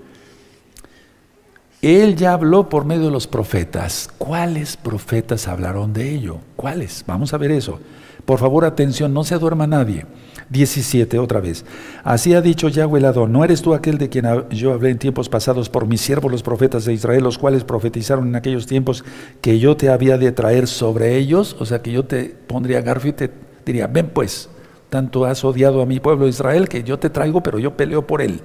[1.85, 4.09] Él ya habló por medio de los profetas.
[4.17, 6.39] ¿Cuáles profetas hablaron de ello?
[6.55, 7.03] ¿Cuáles?
[7.05, 7.79] Vamos a ver eso.
[8.25, 10.07] Por favor, atención, no se duerma nadie.
[10.49, 11.63] 17 otra vez.
[12.03, 15.29] Así ha dicho Yahweh el ¿no eres tú aquel de quien yo hablé en tiempos
[15.29, 19.05] pasados por mis siervos los profetas de Israel, los cuales profetizaron en aquellos tiempos
[19.39, 21.55] que yo te había de traer sobre ellos?
[21.59, 23.31] O sea, que yo te pondría garfio y te
[23.63, 24.49] diría, ven pues,
[24.89, 28.23] tanto has odiado a mi pueblo Israel que yo te traigo, pero yo peleo por
[28.23, 28.41] él.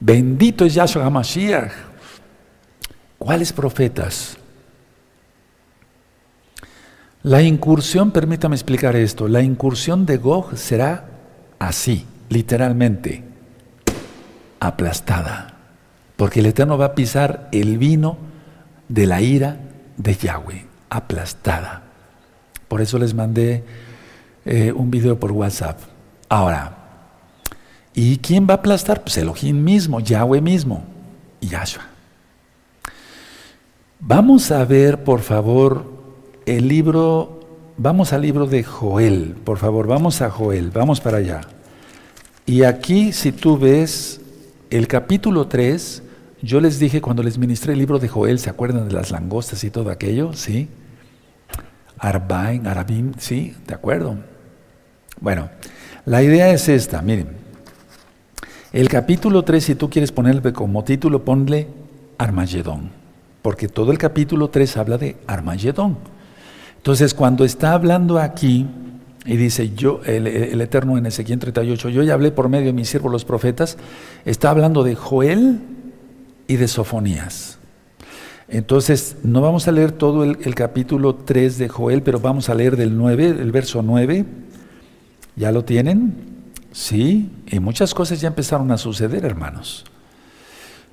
[0.00, 1.95] Bendito es Yahshua HaMashiach.
[3.18, 4.36] ¿Cuáles profetas?
[7.22, 11.08] La incursión, permítame explicar esto, la incursión de Gog será
[11.58, 13.24] así, literalmente,
[14.60, 15.54] aplastada.
[16.16, 18.16] Porque el Eterno va a pisar el vino
[18.88, 19.58] de la ira
[19.96, 21.82] de Yahweh, aplastada.
[22.68, 23.64] Por eso les mandé
[24.44, 25.80] eh, un video por WhatsApp.
[26.28, 26.76] Ahora,
[27.92, 29.02] ¿y quién va a aplastar?
[29.02, 30.84] Pues Elohim mismo, Yahweh mismo,
[31.40, 31.95] Yahshua.
[34.00, 35.84] Vamos a ver, por favor,
[36.44, 37.36] el libro
[37.78, 41.42] Vamos al libro de Joel, por favor, vamos a Joel, vamos para allá.
[42.46, 44.18] Y aquí, si tú ves
[44.70, 46.02] el capítulo 3,
[46.40, 49.62] yo les dije cuando les ministré el libro de Joel, ¿se acuerdan de las langostas
[49.62, 50.32] y todo aquello?
[50.32, 50.70] ¿Sí?
[51.98, 53.54] Arbain, Arabim, ¿sí?
[53.66, 54.16] ¿De acuerdo?
[55.20, 55.50] Bueno,
[56.06, 57.28] la idea es esta, miren.
[58.72, 61.68] El capítulo 3, si tú quieres ponerle como título, ponle
[62.16, 62.90] Armagedón,
[63.46, 65.98] porque todo el capítulo 3 habla de Armagedón.
[66.78, 68.66] Entonces, cuando está hablando aquí,
[69.24, 72.88] y dice, yo, el, Eterno en Ezequiel 38, yo ya hablé por medio de mis
[72.88, 73.78] siervos los profetas,
[74.24, 75.60] está hablando de Joel
[76.48, 77.60] y de Sofonías.
[78.48, 82.54] Entonces, no vamos a leer todo el, el, capítulo 3 de Joel, pero vamos a
[82.56, 84.24] leer del 9, el verso 9.
[85.36, 86.16] ¿Ya lo tienen?
[86.72, 89.84] Sí, y muchas cosas ya empezaron a suceder, hermanos.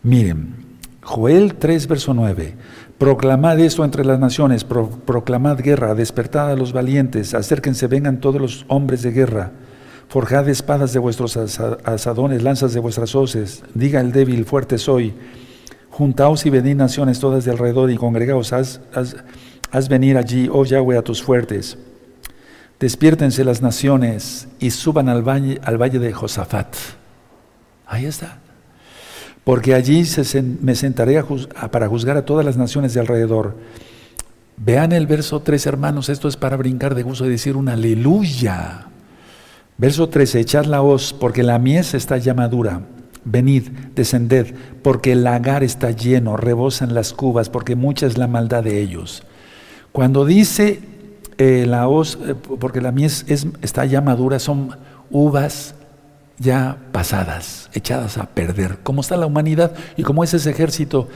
[0.03, 0.72] Miren,
[1.03, 2.55] Joel 3, verso 9.
[2.97, 8.65] Proclamad esto entre las naciones, proclamad guerra, despertad a los valientes, acérquense, vengan todos los
[8.69, 9.51] hombres de guerra,
[10.07, 15.13] forjad espadas de vuestros asadones, lanzas de vuestras hoces, diga el débil, fuerte soy,
[15.89, 21.01] juntaos y venid naciones todas de alrededor y congregaos, haz, venir allí, oh Yahweh, a
[21.01, 21.77] tus fuertes.
[22.79, 26.75] Despiértense las naciones y suban al valle, al valle de Josafat.
[27.85, 28.42] Ahí está
[29.43, 30.03] porque allí
[30.61, 31.21] me sentaré
[31.71, 33.55] para juzgar a todas las naciones de alrededor.
[34.57, 38.87] Vean el verso 3, hermanos, esto es para brincar de gusto y decir un aleluya.
[39.77, 42.81] Verso 13, echad la hoz, porque la mies está ya madura.
[43.25, 48.63] Venid, descended, porque el lagar está lleno, rebosan las cubas, porque mucha es la maldad
[48.63, 49.23] de ellos.
[49.91, 50.81] Cuando dice
[51.37, 53.25] eh, la hoz, eh, porque la mies
[53.61, 54.77] está ya madura, son
[55.09, 55.75] uvas
[56.37, 58.79] ya pasadas, echadas a perder.
[58.83, 61.07] ¿Cómo está la humanidad y cómo es ese ejército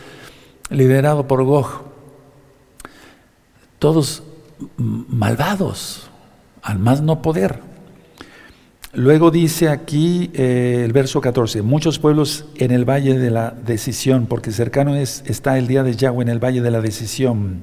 [0.70, 1.84] liderado por Gog?
[3.80, 4.24] Todos
[4.78, 6.10] malvados,
[6.62, 7.62] al más no poder.
[8.94, 14.26] Luego dice aquí eh, el verso 14, muchos pueblos en el valle de la decisión,
[14.26, 17.62] porque cercano es, está el día de Yahweh en el valle de la decisión.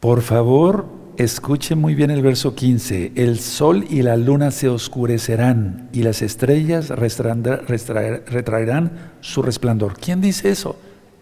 [0.00, 3.12] Por favor, Escuche muy bien el verso 15.
[3.14, 9.96] El sol y la luna se oscurecerán y las estrellas retraerán su resplandor.
[9.96, 10.76] ¿Quién dice eso?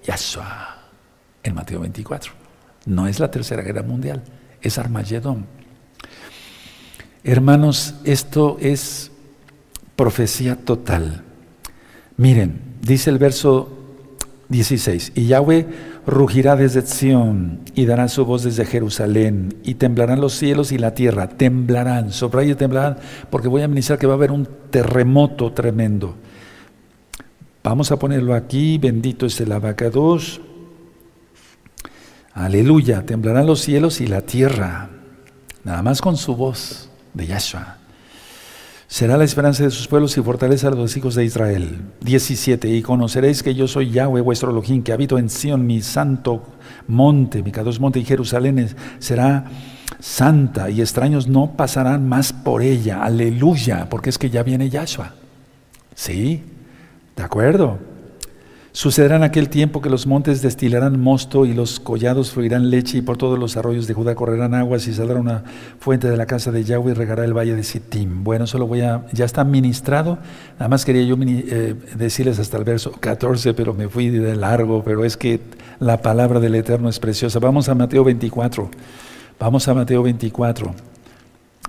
[0.05, 0.78] Yahshua,
[1.42, 2.33] en Mateo 24.
[2.87, 4.22] No es la tercera guerra mundial,
[4.62, 5.44] es Armagedón.
[7.22, 9.11] Hermanos, esto es
[9.94, 11.22] profecía total.
[12.16, 13.78] Miren, dice el verso
[14.48, 15.66] 16, y Yahweh
[16.07, 20.95] rugirá desde Sión y dará su voz desde Jerusalén y temblarán los cielos y la
[20.95, 22.99] tierra, temblarán, y temblarán,
[23.31, 26.17] porque voy a ministrar que va a haber un terremoto tremendo.
[27.62, 30.41] Vamos a ponerlo aquí, bendito es el abacados.
[32.35, 34.91] Aleluya, temblarán los cielos y la tierra,
[35.62, 37.82] nada más con su voz de Yahshua.
[38.92, 41.81] Será la esperanza de sus pueblos y fortaleza de los hijos de Israel.
[42.02, 42.68] 17.
[42.68, 46.42] Y conoceréis que yo soy Yahweh vuestro Elohim, que habito en Sion, mi santo
[46.88, 49.46] monte, mi cados monte y Jerusalén será
[49.98, 53.02] santa y extraños no pasarán más por ella.
[53.02, 55.14] Aleluya, porque es que ya viene Yahshua.
[55.94, 56.42] Sí,
[57.16, 57.78] de acuerdo.
[58.75, 63.03] Sucederá en aquel tiempo que los montes destilarán mosto y los collados fluirán leche y
[63.03, 65.45] por todos los arroyos de Judá correrán aguas y saldrá una
[65.79, 68.25] fuente de la casa de Yahweh y regará el valle de Sittim.
[68.25, 70.17] Bueno, solo voy a, ya está ministrado,
[70.55, 74.83] nada más quería yo eh, decirles hasta el verso 14, pero me fui de largo,
[74.83, 75.41] pero es que
[75.79, 77.41] la palabra del Eterno es preciosa.
[77.41, 78.71] Vamos a Mateo 24,
[79.39, 80.91] vamos a Mateo 24.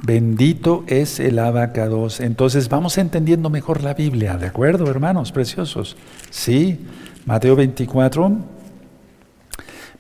[0.01, 2.19] Bendito es el abacados.
[2.19, 5.95] Entonces vamos entendiendo mejor la Biblia, ¿de acuerdo, hermanos preciosos?
[6.29, 6.79] Sí,
[7.25, 8.38] Mateo 24.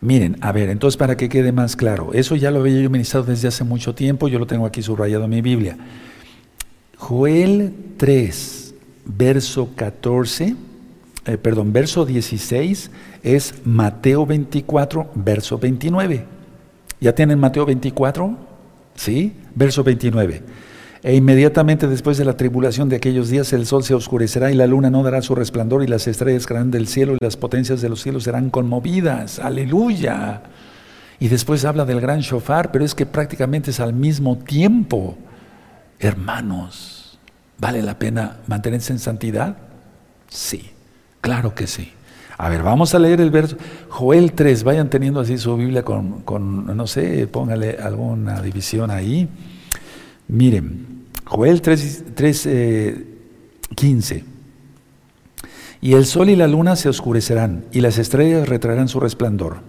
[0.01, 3.25] Miren, a ver, entonces para que quede más claro, eso ya lo había yo ministrado
[3.25, 5.77] desde hace mucho tiempo, yo lo tengo aquí subrayado en mi Biblia.
[6.97, 8.75] Joel 3,
[9.05, 10.55] verso 14,
[11.25, 12.91] eh, perdón, verso 16
[13.23, 16.25] es Mateo 24, verso 29.
[16.99, 18.35] ¿Ya tienen Mateo 24?
[18.95, 19.33] ¿Sí?
[19.55, 20.43] Verso 29.
[21.03, 24.67] E inmediatamente después de la tribulación de aquellos días el sol se oscurecerá y la
[24.67, 27.89] luna no dará su resplandor y las estrellas caerán del cielo y las potencias de
[27.89, 29.39] los cielos serán conmovidas.
[29.39, 30.43] Aleluya.
[31.19, 35.17] Y después habla del gran shofar, pero es que prácticamente es al mismo tiempo.
[35.99, 37.19] Hermanos,
[37.57, 39.57] ¿vale la pena mantenerse en santidad?
[40.29, 40.71] Sí,
[41.19, 41.91] claro que sí.
[42.43, 43.55] A ver, vamos a leer el verso.
[43.87, 49.29] Joel 3, vayan teniendo así su Biblia con, no sé, póngale alguna división ahí.
[50.27, 52.49] Miren, Joel 3, 3
[53.73, 54.25] 15.
[55.79, 59.59] Y el sol y la luna se oscurecerán, y las estrellas retraerán su resplandor.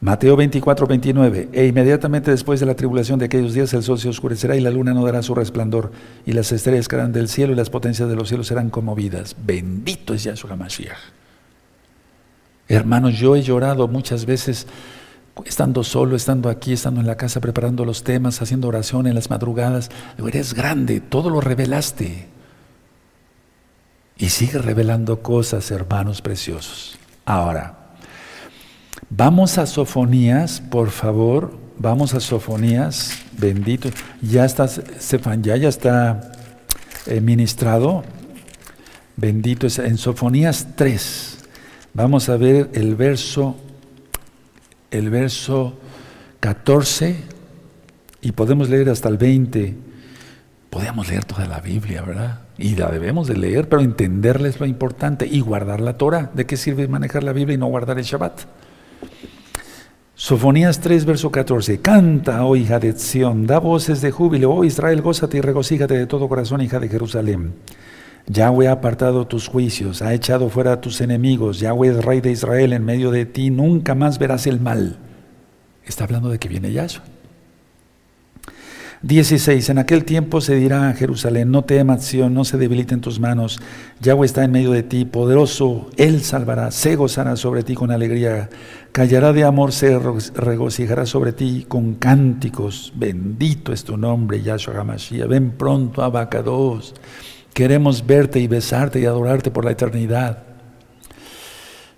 [0.00, 1.50] Mateo 24, 29.
[1.52, 4.70] E inmediatamente después de la tribulación de aquellos días el sol se oscurecerá y la
[4.70, 5.92] luna no dará su resplandor,
[6.26, 9.36] y las estrellas caerán del cielo y las potencias de los cielos serán conmovidas.
[9.46, 11.25] Bendito es Yahshua Mashiach.
[12.68, 14.66] Hermanos, yo he llorado muchas veces
[15.44, 19.30] estando solo, estando aquí, estando en la casa, preparando los temas, haciendo oración en las
[19.30, 19.90] madrugadas.
[20.16, 22.28] Digo, eres grande, todo lo revelaste.
[24.18, 26.98] Y sigue revelando cosas, hermanos preciosos.
[27.24, 27.90] Ahora,
[29.10, 33.90] vamos a Sofonías, por favor, vamos a Sofonías, bendito.
[34.22, 36.32] Ya está, Stefan, ya, ya está
[37.06, 38.04] eh, ministrado.
[39.16, 41.35] Bendito en Sofonías 3.
[41.96, 43.56] Vamos a ver el verso,
[44.90, 45.78] el verso
[46.40, 47.16] 14
[48.20, 49.74] y podemos leer hasta el 20.
[50.68, 52.40] Podemos leer toda la Biblia, ¿verdad?
[52.58, 56.30] Y la debemos de leer, pero entenderla es lo importante y guardar la Torah.
[56.34, 58.42] ¿De qué sirve manejar la Biblia y no guardar el Shabbat?
[60.14, 61.80] Sofonías 3, verso 14.
[61.80, 66.06] Canta, oh hija de Sión, da voces de júbilo, oh Israel, gózate y regocíjate de
[66.06, 67.54] todo corazón, hija de Jerusalén.
[68.28, 71.60] Yahweh ha apartado tus juicios, ha echado fuera a tus enemigos.
[71.60, 74.98] Yahweh es rey de Israel, en medio de ti nunca más verás el mal.
[75.84, 77.04] Está hablando de que viene Yahshua.
[79.02, 79.68] 16.
[79.68, 83.60] En aquel tiempo se dirá a Jerusalén, no temas, no se debiliten tus manos.
[84.00, 88.48] Yahweh está en medio de ti, poderoso, Él salvará, se gozará sobre ti con alegría,
[88.90, 92.92] callará de amor, se regocijará sobre ti con cánticos.
[92.96, 95.28] Bendito es tu nombre, Yahshua HaMashiach.
[95.28, 96.94] Ven pronto, Abacados.
[97.56, 100.42] Queremos verte y besarte y adorarte por la eternidad.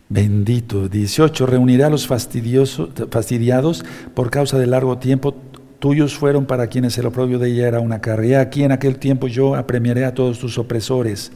[0.09, 0.89] Bendito.
[0.89, 1.47] 18.
[1.47, 3.85] Reunirá a los fastidiados
[4.15, 5.35] por causa del largo tiempo
[5.81, 8.41] tuyos fueron para quienes el oprobio de ella era una carga.
[8.41, 11.33] aquí en aquel tiempo yo apremiaré a todos tus opresores.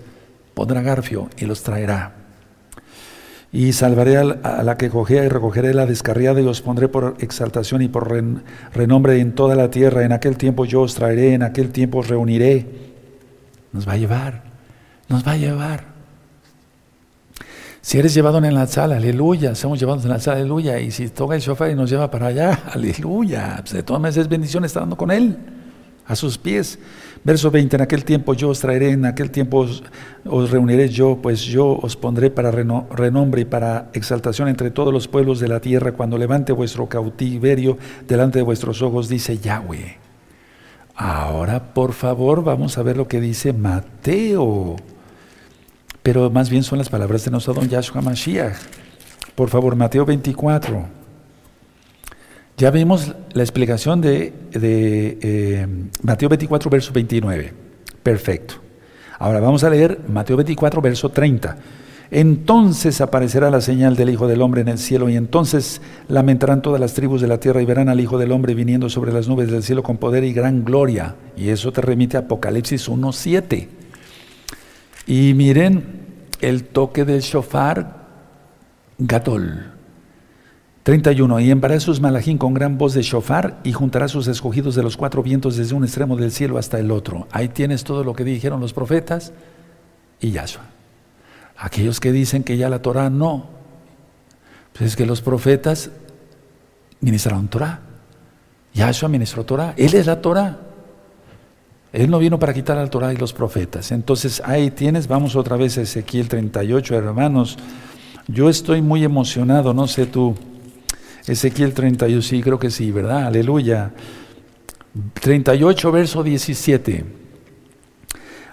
[0.55, 2.15] Pondrá garfio y los traerá.
[3.51, 7.83] Y salvaré a la que cogea y recogeré la descarriada y os pondré por exaltación
[7.83, 8.09] y por
[8.73, 10.05] renombre en toda la tierra.
[10.05, 12.92] En aquel tiempo yo os traeré, en aquel tiempo os reuniré.
[13.73, 14.43] Nos va a llevar,
[15.09, 15.93] nos va a llevar.
[17.81, 20.79] Si eres llevado en la sala, aleluya, somos llevados en la sala, aleluya.
[20.79, 23.57] Y si toca el shofar y nos lleva para allá, aleluya.
[23.61, 25.37] Pues de todas maneras es bendición estar con Él,
[26.07, 26.79] a sus pies.
[27.25, 29.67] Verso 20, en aquel tiempo yo os traeré, en aquel tiempo
[30.25, 35.09] os, reuniré yo, pues yo os pondré para renombre y para exaltación entre todos los
[35.09, 40.12] pueblos de la tierra, cuando levante vuestro cautiverio delante de vuestros ojos, dice Yahweh.
[40.95, 44.77] Ahora, por favor, vamos a ver lo que dice Mateo
[46.03, 48.57] pero más bien son las palabras de nuestro don Yahshua Mashiach.
[49.35, 50.85] Por favor, Mateo 24.
[52.57, 55.67] Ya vimos la explicación de, eh,
[56.03, 57.53] Mateo 24, verso 29.
[58.03, 58.55] Perfecto.
[59.19, 61.57] Ahora vamos a leer Mateo 24, verso 30.
[62.15, 66.79] Entonces aparecerá la señal del Hijo del Hombre en el cielo y entonces lamentarán todas
[66.79, 69.51] las tribus de la tierra y verán al Hijo del Hombre viniendo sobre las nubes
[69.51, 71.17] del cielo con poder y gran gloria.
[71.39, 73.67] Y eso te remite a Apocalipsis 1.7.
[75.07, 75.85] Y miren
[76.43, 78.03] el toque del shofar
[78.99, 79.73] Gatol.
[80.83, 81.41] 31.
[81.41, 84.99] Y enviará sus malajín con gran voz de shofar y juntará sus escogidos de los
[84.99, 87.27] cuatro vientos desde un extremo del cielo hasta el otro.
[87.31, 89.33] Ahí tienes todo lo que dijeron los profetas
[90.21, 90.82] y Yahshua.
[91.63, 93.47] Aquellos que dicen que ya la Torah no,
[94.73, 95.91] pues es que los profetas
[97.01, 97.79] ministraron Torah.
[98.75, 99.73] Yahshua ministró Torah.
[99.77, 100.59] Él es la Torah.
[101.93, 103.93] Él no vino para quitar la Torah y los profetas.
[103.93, 107.57] Entonces ahí tienes, vamos otra vez a Ezequiel 38, hermanos.
[108.27, 110.35] Yo estoy muy emocionado, no sé tú.
[111.29, 113.27] Ezequiel 38, sí, creo que sí, ¿verdad?
[113.27, 113.93] Aleluya.
[115.21, 117.22] 38, verso 17.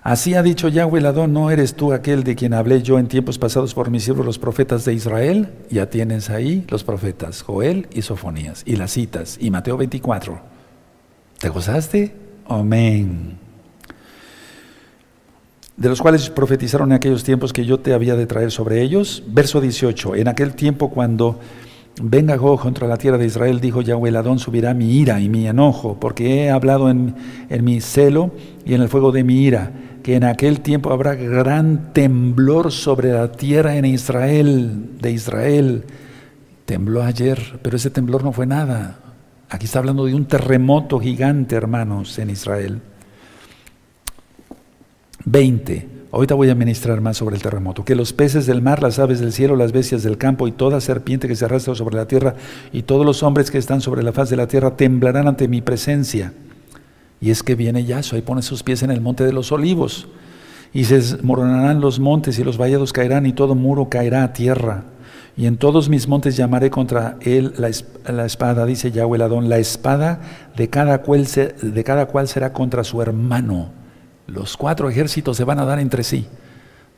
[0.02, 3.38] Así ha dicho Yahweh Ladón, ¿no eres tú aquel de quien hablé yo en tiempos
[3.38, 5.50] pasados por mis siervos los profetas de Israel?
[5.70, 10.40] Ya tienes ahí los profetas, Joel y Sofonías, y las citas, y Mateo 24.
[11.40, 12.16] ¿Te gozaste?
[12.48, 13.38] Amén.
[15.76, 19.24] De los cuales profetizaron en aquellos tiempos que yo te había de traer sobre ellos.
[19.28, 20.16] Verso 18.
[20.16, 21.40] En aquel tiempo cuando
[22.02, 25.48] venga Gog contra la tierra de Israel, dijo Yahweh, Adón subirá mi ira y mi
[25.48, 27.16] enojo, porque he hablado en,
[27.50, 28.32] en mi celo
[28.66, 29.72] y en el fuego de mi ira,
[30.04, 35.84] que en aquel tiempo habrá gran temblor sobre la tierra en Israel, de Israel.
[36.66, 39.00] Tembló ayer, pero ese temblor no fue nada.
[39.50, 42.82] Aquí está hablando de un terremoto gigante, hermanos, en Israel.
[45.26, 45.99] 20.
[46.12, 47.86] Ahorita voy a ministrar más sobre el terremoto.
[47.86, 50.82] Que los peces del mar, las aves del cielo, las bestias del campo y toda
[50.82, 52.36] serpiente que se arrastra sobre la tierra
[52.74, 55.62] y todos los hombres que están sobre la faz de la tierra temblarán ante mi
[55.62, 56.34] presencia.
[57.22, 60.08] Y es que viene Yahshua y pone sus pies en el monte de los olivos.
[60.74, 64.86] Y se desmoronarán los montes y los vallados caerán y todo muro caerá a tierra.
[65.38, 70.22] Y en todos mis montes llamaré contra él la, espada, dice Yahweh Adón, la espada
[70.58, 71.28] de cada, cual
[71.62, 73.79] de cada cual será contra su hermano.
[74.30, 76.28] Los cuatro ejércitos se van a dar entre sí.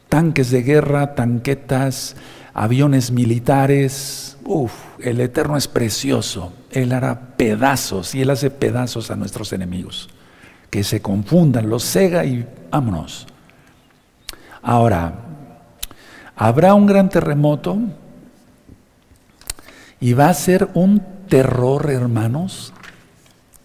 [0.10, 2.16] Tanques de guerra, tanquetas,
[2.54, 4.38] aviones militares.
[4.44, 6.54] Uf, el Eterno es precioso.
[6.72, 10.10] Él hará pedazos y Él hace pedazos a nuestros enemigos.
[10.70, 13.28] Que se confundan, los cega y vámonos.
[14.62, 15.14] Ahora,
[16.36, 17.78] habrá un gran terremoto
[20.00, 22.74] y va a ser un terror, hermanos,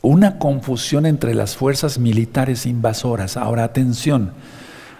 [0.02, 3.36] una confusión entre las fuerzas militares invasoras.
[3.36, 4.32] Ahora, atención,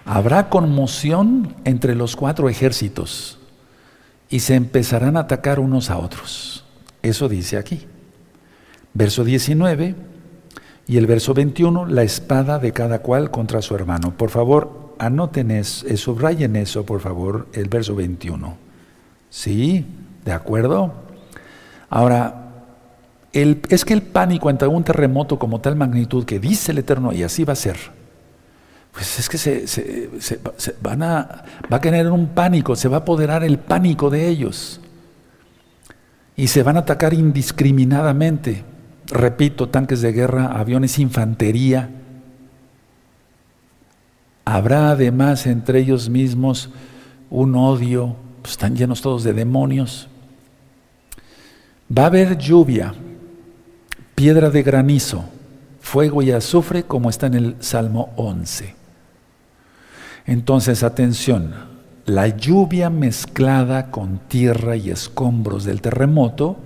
[0.05, 3.39] habrá conmoción entre los cuatro ejércitos
[4.29, 6.65] y se empezarán a atacar unos a otros.
[7.03, 7.87] Eso dice aquí.
[8.95, 9.95] Verso 19
[10.89, 14.17] y el verso 21, la espada de cada cual contra su hermano.
[14.17, 18.57] Por favor, anoten eso, eh, subrayen eso, por favor, el verso 21.
[19.29, 19.85] ¿Sí?
[20.25, 20.95] ¿De acuerdo?
[21.91, 22.46] Ahora,
[23.43, 27.23] es que el pánico ante un terremoto como tal magnitud que dice el Eterno, y
[27.23, 27.77] así va a ser,
[28.97, 30.41] pues es que se,
[30.81, 34.81] van a, va a tener un pánico, se va a apoderar el pánico de ellos.
[36.35, 38.65] Y se van a atacar indiscriminadamente.
[39.09, 41.91] Repito, tanques de guerra, aviones, infantería.
[44.47, 46.71] Habrá además entre ellos mismos
[47.29, 50.09] un odio, pues están llenos todos de demonios.
[51.97, 52.95] Va a haber lluvia,
[54.17, 55.27] piedra de granizo,
[55.81, 58.75] fuego y azufre, como está en el Salmo 11.
[60.27, 61.55] Entonces, atención,
[62.07, 66.57] la lluvia mezclada con tierra y escombros del terremoto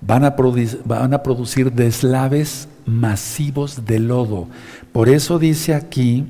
[0.00, 0.36] van a,
[0.84, 4.48] van a producir deslaves masivos de lodo.
[4.92, 6.24] Por eso dice aquí,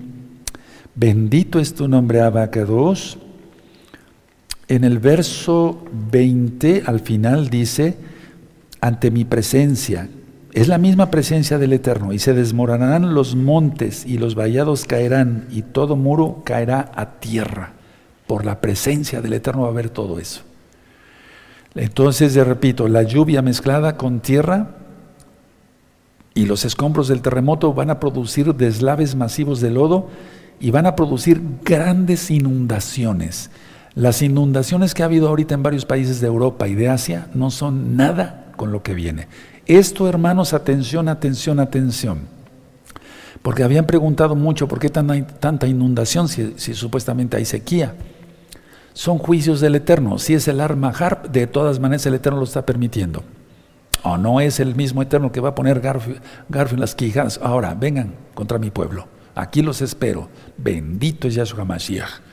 [0.95, 3.19] bendito es tu nombre, Abacados.
[4.69, 7.97] En el verso 20, al final dice,
[8.81, 10.09] ante mi presencia,
[10.57, 15.47] es la misma presencia del Eterno, y se desmoronarán los montes y los vallados caerán,
[15.51, 17.75] y todo muro caerá a tierra.
[18.27, 20.41] Por la presencia del Eterno va a haber todo eso.
[21.75, 24.71] Entonces, ya repito, la lluvia mezclada con tierra
[26.33, 30.09] y los escombros del terremoto van a producir deslaves masivos de lodo
[30.59, 33.51] y van a producir grandes inundaciones.
[33.95, 37.51] Las inundaciones que ha habido ahorita en varios países de Europa y de Asia no
[37.51, 39.29] son nada con lo que viene.
[39.67, 42.21] Esto, hermanos, atención, atención, atención.
[43.43, 47.95] Porque habían preguntado mucho por qué tanta inundación si, supuestamente hay sequía.
[48.93, 50.19] Son juicios del Eterno.
[50.19, 53.25] Si es el arma harp, de todas maneras el Eterno lo está permitiendo.
[54.03, 56.17] O no es el mismo Eterno que va a poner garfio,
[56.49, 57.41] en las quijadas.
[57.43, 59.07] Ahora, vengan contra mi pueblo.
[59.35, 60.29] Aquí los espero.
[60.57, 62.26] Bendito es Yahshua Mashiach.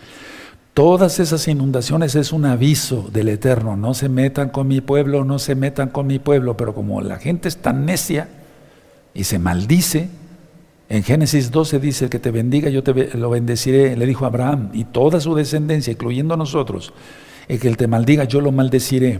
[0.73, 5.37] Todas esas inundaciones es un aviso del Eterno, no se metan con mi pueblo, no
[5.37, 8.27] se metan con mi pueblo, pero como la gente es tan necia
[9.13, 10.09] y se maldice,
[10.89, 14.85] en Génesis 12 dice que te bendiga, yo te lo bendeciré, le dijo Abraham, y
[14.85, 16.91] toda su descendencia, incluyendo nosotros,
[17.47, 19.19] el que te maldiga, yo lo maldeciré.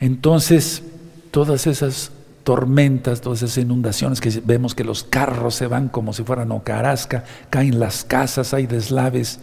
[0.00, 0.82] Entonces,
[1.30, 2.10] todas esas
[2.42, 7.24] tormentas, todas esas inundaciones que vemos que los carros se van como si fueran ocarasca,
[7.50, 9.40] caen las casas, hay deslaves,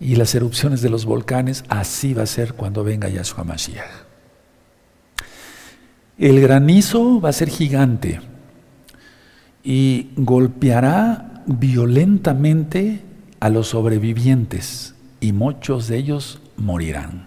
[0.00, 4.04] y las erupciones de los volcanes, así va a ser cuando venga Yahshua Mashiach.
[6.18, 8.20] El granizo va a ser gigante
[9.64, 13.02] y golpeará violentamente
[13.40, 17.26] a los sobrevivientes y muchos de ellos morirán.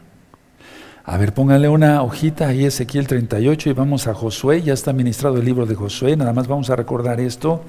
[1.03, 5.37] A ver, póngale una hojita ahí Ezequiel 38 y vamos a Josué, ya está ministrado
[5.37, 7.63] el libro de Josué, nada más vamos a recordar esto.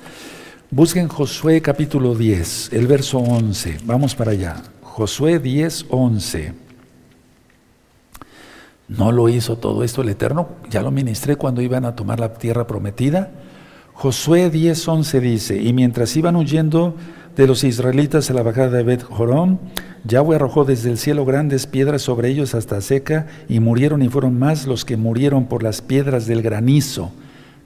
[0.71, 4.57] Busquen Josué capítulo 10, el verso 11, vamos para allá.
[4.99, 6.55] Josué 10, 11.
[8.89, 10.49] ¿No lo hizo todo esto el Eterno?
[10.71, 13.31] Ya lo ministré cuando iban a tomar la tierra prometida.
[13.93, 16.97] Josué 10, 11 dice, y mientras iban huyendo
[17.37, 19.61] de los israelitas a la bajada de Bet Jorón,
[20.03, 24.37] Yahweh arrojó desde el cielo grandes piedras sobre ellos hasta seca, y murieron y fueron
[24.37, 27.13] más los que murieron por las piedras del granizo,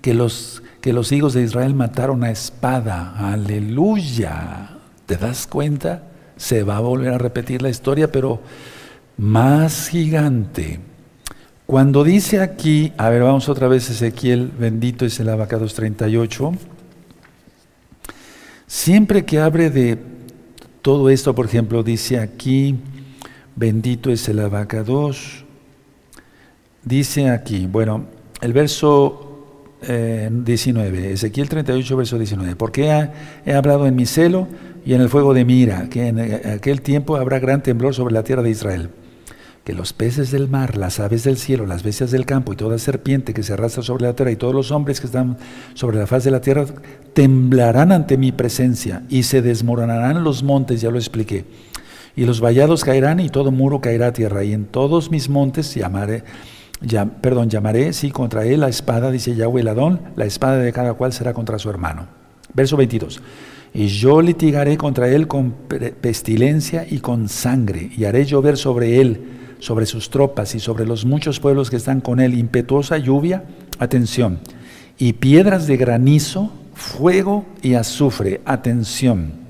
[0.03, 3.15] que los, que los hijos de Israel mataron a espada.
[3.17, 4.77] Aleluya.
[5.07, 6.12] ¿Te das cuenta?
[6.43, 8.41] Se va a volver a repetir la historia, pero
[9.17, 10.81] más gigante.
[11.67, 16.53] Cuando dice aquí, a ver, vamos otra vez Ezequiel, bendito es el abacados 38.
[18.67, 19.97] Siempre que abre de
[20.83, 22.75] todo esto, por ejemplo, dice aquí,
[23.55, 25.45] bendito es el abacados,
[26.83, 28.07] dice aquí, bueno,
[28.41, 29.32] el verso
[29.83, 33.09] 19, eh, Ezequiel 38, verso 19, porque
[33.45, 34.49] he hablado en mi celo
[34.85, 38.23] y en el fuego de mira, que en aquel tiempo habrá gran temblor sobre la
[38.23, 38.91] tierra de Israel.
[39.65, 42.79] Que los peces del mar, las aves del cielo, las bestias del campo y toda
[42.79, 45.37] serpiente que se arrastra sobre la tierra y todos los hombres que están
[45.75, 46.65] sobre la faz de la tierra
[47.13, 51.45] temblarán ante mi presencia y se desmoronarán los montes, ya lo expliqué.
[52.17, 55.73] Y los vallados caerán y todo muro caerá a tierra y en todos mis montes
[55.75, 56.25] llamaré,
[57.21, 61.13] perdón, llamaré, sí, contra él la espada, dice Yahweh Ladón, la espada de cada cual
[61.13, 62.07] será contra su hermano.
[62.55, 63.21] Verso 22
[63.75, 65.53] y yo litigaré contra él con
[66.01, 69.21] pestilencia y con sangre, y haré llover sobre él,
[69.61, 73.45] sobre sus tropas y sobre los muchos pueblos que están con él, impetuosa lluvia,
[73.79, 74.41] atención,
[74.99, 78.43] y piedras de granizo, fuego y azufre.
[78.45, 79.41] Atención.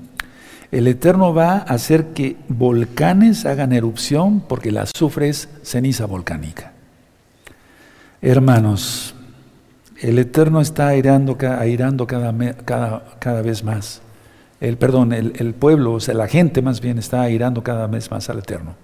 [0.71, 6.72] El Eterno va a hacer que volcanes hagan erupción porque el azufre es ceniza volcánica.
[8.25, 9.15] Hermanos,
[9.99, 14.01] el Eterno está airando, cada vez más.
[14.61, 18.09] El, perdón, el, el, pueblo, o sea, la gente más bien está airando cada vez
[18.11, 18.75] más al Eterno.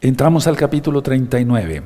[0.00, 1.80] Entramos al capítulo 39.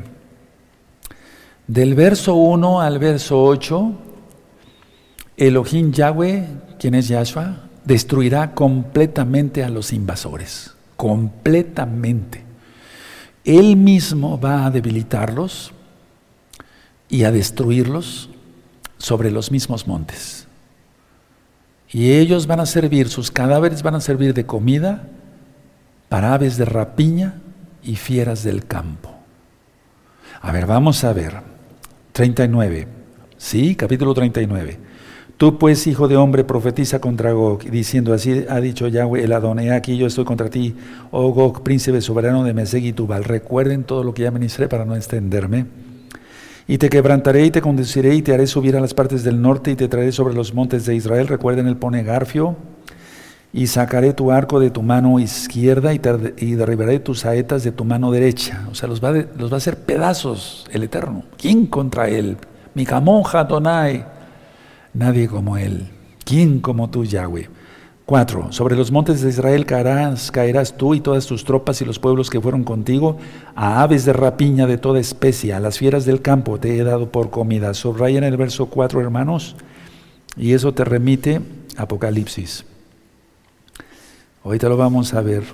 [1.67, 3.93] Del verso 1 al verso 8,
[5.37, 6.47] Elohim Yahweh,
[6.79, 10.73] quien es Yahshua, destruirá completamente a los invasores.
[10.97, 12.43] Completamente.
[13.45, 15.75] Él mismo va a debilitarlos
[17.13, 18.31] y a destruirlos
[18.97, 20.49] sobre los mismos montes.
[21.91, 25.11] Y ellos van a servir, sus cadáveres van a servir de comida
[26.09, 27.35] para aves de rapiña
[27.83, 29.15] y fieras del campo.
[30.41, 31.35] A ver, vamos a ver.
[32.13, 32.89] 39.
[33.37, 34.79] Sí, capítulo 39.
[35.37, 39.69] Tú pues, hijo de hombre, profetiza contra Gog, diciendo así ha dicho Yahweh el Adonai,
[39.69, 40.75] aquí yo estoy contra ti,
[41.11, 42.95] oh Gog, príncipe soberano de Meseg.
[43.23, 45.82] Recuerden todo lo que ya ministré para no extenderme.
[46.67, 49.73] Y te quebrantaré y te conduciré y te haré subir a las partes del norte
[49.73, 51.29] y te traeré sobre los montes de Israel.
[51.29, 52.57] Recuerden el pone Garfio.
[53.55, 58.11] Y sacaré tu arco de tu mano izquierda y, derribaré tus saetas de tu mano
[58.11, 58.67] derecha.
[58.71, 61.25] O sea, los va, los va a hacer pedazos el Eterno.
[61.37, 62.39] ¿Quién contra él?
[62.73, 64.07] Mi camonja Donai.
[64.95, 65.87] Nadie como él.
[66.25, 67.51] ¿Quién como tú, Yahweh?
[68.13, 68.53] 4.
[68.53, 72.29] Sobre los montes de Israel caerás, caerás tú y todas tus tropas y los pueblos
[72.29, 73.17] que fueron contigo,
[73.55, 77.11] a aves de rapiña de toda especie, a las fieras del campo te he dado
[77.11, 77.73] por comida.
[78.09, 79.57] en el verso 4, hermanos,
[80.37, 81.41] y eso te remite
[81.79, 82.67] Apocalipsis.
[84.45, 85.45] Ahorita lo vamos a ver.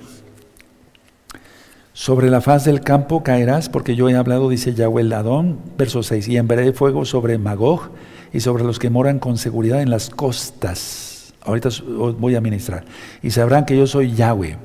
[1.93, 6.03] Sobre la faz del campo caerás, porque yo he hablado, dice Yahweh el Adón, verso
[6.03, 7.91] 6, y enviaré fuego sobre Magog
[8.33, 11.08] y sobre los que moran con seguridad en las costas
[11.49, 11.69] Ahorita
[12.17, 12.85] voy a ministrar.
[13.21, 14.57] Y sabrán que yo soy Yahweh.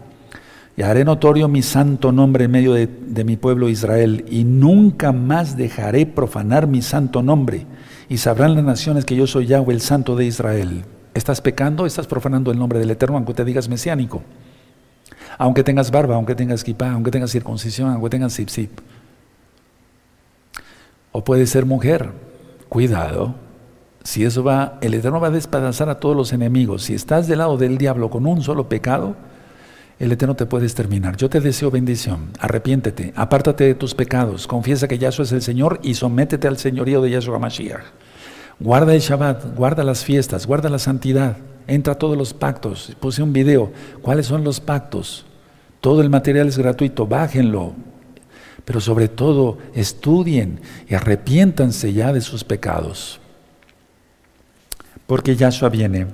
[0.76, 4.24] Y haré notorio mi santo nombre en medio de, mi pueblo Israel.
[4.28, 7.66] Y nunca más dejaré profanar mi santo nombre.
[8.08, 10.84] Y sabrán las naciones que yo soy Yahweh, el santo de Israel.
[11.14, 11.86] ¿Estás pecando?
[11.86, 14.22] ¿Estás profanando el nombre del Eterno, aunque te digas mesiánico?
[15.38, 18.70] Aunque tengas barba, aunque tengas kipá, aunque tengas circuncisión, aunque tengas zip zip.
[21.12, 22.10] O puede ser mujer.
[22.68, 23.43] Cuidado.
[24.04, 26.82] Si eso va, el Eterno va a despedazar a todos los enemigos.
[26.82, 29.16] Si estás del lado del diablo con un solo pecado,
[29.98, 31.16] el Eterno te puede exterminar.
[31.16, 32.28] Yo te deseo bendición.
[32.38, 37.00] Arrepiéntete, apártate de tus pecados, confiesa que Yahshua es el Señor y sométete al señorío
[37.00, 37.82] de Yahshua Mashiach.
[38.60, 42.94] Guarda el Shabbat, guarda las fiestas, guarda la santidad, entra a todos los pactos.
[43.00, 43.72] Puse un video.
[44.02, 45.24] ¿Cuáles son los pactos?
[45.80, 47.72] Todo el material es gratuito, bájenlo.
[48.66, 53.20] Pero sobre todo, estudien y arrepiéntanse ya de sus pecados
[55.06, 56.06] porque Yahshua viene.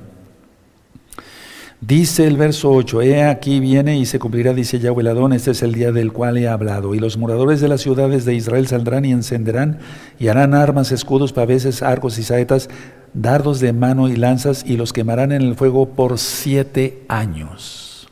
[1.80, 5.62] Dice el verso 8, he aquí viene y se cumplirá, dice Yahweh Adón, este es
[5.62, 6.94] el día del cual he hablado.
[6.94, 9.78] Y los moradores de las ciudades de Israel saldrán y encenderán
[10.18, 12.68] y harán armas, escudos, paveses, arcos y saetas,
[13.14, 18.08] dardos de mano y lanzas y los quemarán en el fuego por siete años.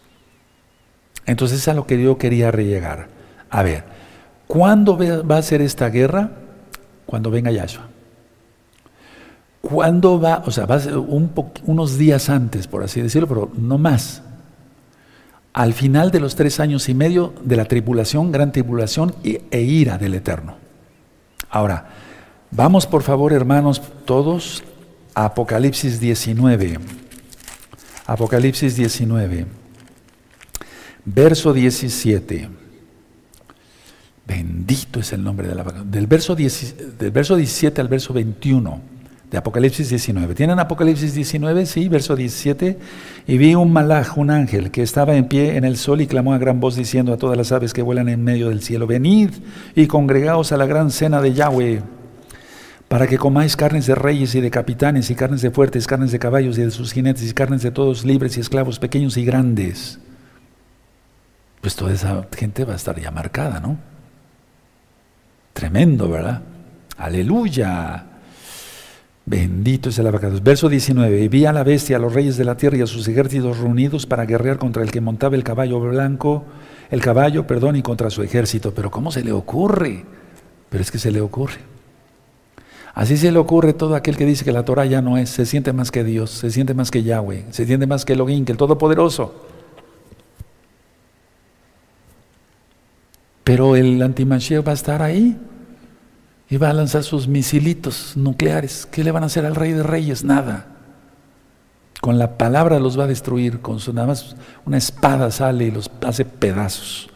[1.26, 3.08] Entonces es a lo que yo quería rellegar.
[3.50, 3.84] A ver,
[4.46, 6.30] ¿cuándo va a ser esta guerra?
[7.04, 7.97] Cuando venga Yahshua.
[9.68, 10.44] ¿Cuándo va?
[10.46, 10.80] O sea, va
[11.66, 14.22] unos días antes, por así decirlo, pero no más.
[15.52, 19.98] Al final de los tres años y medio de la tribulación, gran tribulación e ira
[19.98, 20.56] del Eterno.
[21.50, 21.90] Ahora,
[22.50, 24.64] vamos por favor, hermanos, todos
[25.14, 26.78] a Apocalipsis 19.
[28.06, 29.46] Apocalipsis 19,
[31.04, 32.48] verso 17.
[34.26, 38.96] Bendito es el nombre de la del verso, del verso 17 al verso 21
[39.30, 40.34] de Apocalipsis 19.
[40.34, 41.66] ¿Tienen Apocalipsis 19?
[41.66, 42.78] Sí, verso 17.
[43.26, 46.32] Y vi un malaj, un ángel, que estaba en pie en el sol y clamó
[46.32, 49.30] a gran voz diciendo a todas las aves que vuelan en medio del cielo, venid
[49.74, 51.82] y congregaos a la gran cena de Yahweh,
[52.88, 56.18] para que comáis carnes de reyes y de capitanes y carnes de fuertes, carnes de
[56.18, 59.98] caballos y de sus jinetes y carnes de todos libres y esclavos, pequeños y grandes.
[61.60, 63.76] Pues toda esa gente va a estar ya marcada, ¿no?
[65.52, 66.40] Tremendo, ¿verdad?
[66.96, 68.07] Aleluya.
[69.28, 70.42] Bendito es el abacados.
[70.42, 71.20] Verso 19.
[71.20, 73.58] Y vi a la bestia, a los reyes de la tierra y a sus ejércitos
[73.58, 76.44] reunidos para guerrear contra el que montaba el caballo blanco,
[76.90, 78.72] el caballo, perdón, y contra su ejército.
[78.72, 80.06] Pero ¿cómo se le ocurre?
[80.70, 81.58] Pero es que se le ocurre.
[82.94, 85.44] Así se le ocurre todo aquel que dice que la Torah ya no es, se
[85.44, 88.52] siente más que Dios, se siente más que Yahweh, se siente más que Elohim, que
[88.52, 89.44] el Todopoderoso.
[93.44, 95.36] Pero el antimashiach va a estar ahí.
[96.50, 98.86] Y va a lanzar sus misilitos nucleares.
[98.90, 100.24] ¿Qué le van a hacer al rey de reyes?
[100.24, 100.66] Nada.
[102.00, 103.60] Con la palabra los va a destruir.
[103.60, 107.10] Con su nada más una espada sale y los hace pedazos.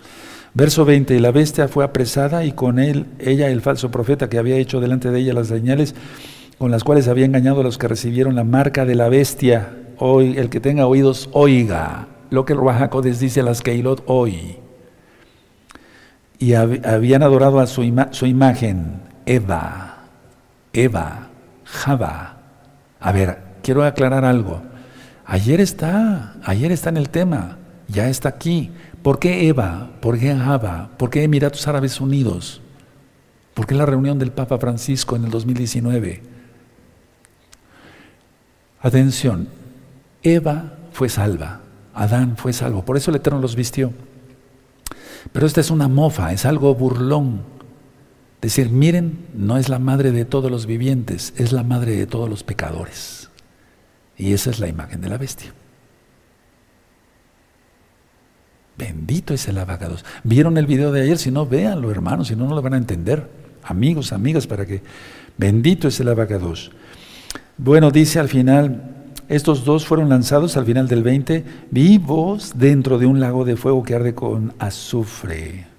[0.55, 4.37] Verso 20, y la bestia fue apresada y con él, ella, el falso profeta que
[4.37, 5.95] había hecho delante de ella las señales
[6.59, 9.75] con las cuales había engañado a los que recibieron la marca de la bestia.
[9.97, 14.57] Hoy, el que tenga oídos, oiga lo que el Ruajacodes dice a las Keilot hoy.
[16.39, 19.99] Y habían adorado a su, su imagen, Eva,
[20.73, 21.29] Eva,
[21.65, 22.37] Java.
[23.01, 24.63] A ver, quiero aclarar algo.
[25.25, 27.59] Ayer está, ayer está en el tema,
[27.89, 28.71] ya está aquí.
[29.03, 29.91] ¿Por qué Eva?
[30.01, 30.91] ¿Por qué Java?
[30.97, 32.61] ¿Por qué Emiratos Árabes Unidos?
[33.55, 36.23] ¿Por qué la reunión del Papa Francisco en el 2019?
[38.81, 39.49] Atención,
[40.23, 41.61] Eva fue salva,
[41.95, 43.93] Adán fue salvo, por eso el Eterno los vistió.
[45.33, 47.43] Pero esta es una mofa, es algo burlón.
[48.43, 52.29] Decir, miren, no es la madre de todos los vivientes, es la madre de todos
[52.29, 53.31] los pecadores.
[54.19, 55.55] Y esa es la imagen de la bestia.
[58.77, 60.05] Bendito es el abacados.
[60.25, 61.19] ¿Vieron el video de ayer?
[61.19, 63.31] Si no, véanlo, hermanos, si no, no lo van a entender.
[63.63, 64.83] Amigos, amigas, para que.
[65.39, 66.73] Bendito es el abacados.
[67.59, 73.07] Bueno, dice al final, estos dos fueron lanzados al final del 20, vivos dentro de
[73.07, 75.72] un lago de fuego que arde con azufre.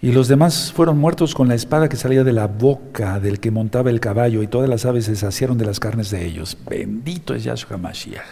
[0.00, 3.50] Y los demás fueron muertos con la espada que salía de la boca del que
[3.50, 6.56] montaba el caballo, y todas las aves se saciaron de las carnes de ellos.
[6.68, 8.22] Bendito es Yahshua Mashiach.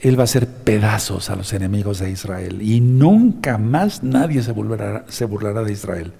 [0.00, 4.50] Él va a hacer pedazos a los enemigos de Israel, y nunca más nadie se,
[4.52, 6.12] burlará de Israel.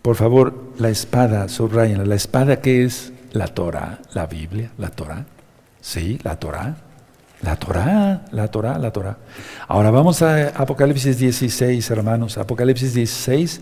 [0.00, 5.26] Por favor, la espada, subrayen, la espada que es la Torah, la Biblia, la Torah.
[5.82, 6.76] Sí, la Torah.
[7.42, 9.18] La Torah, la Torah, la Torah.
[9.66, 12.38] Ahora vamos a Apocalipsis 16, hermanos.
[12.38, 13.60] Apocalipsis 16,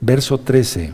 [0.00, 0.92] verso 13.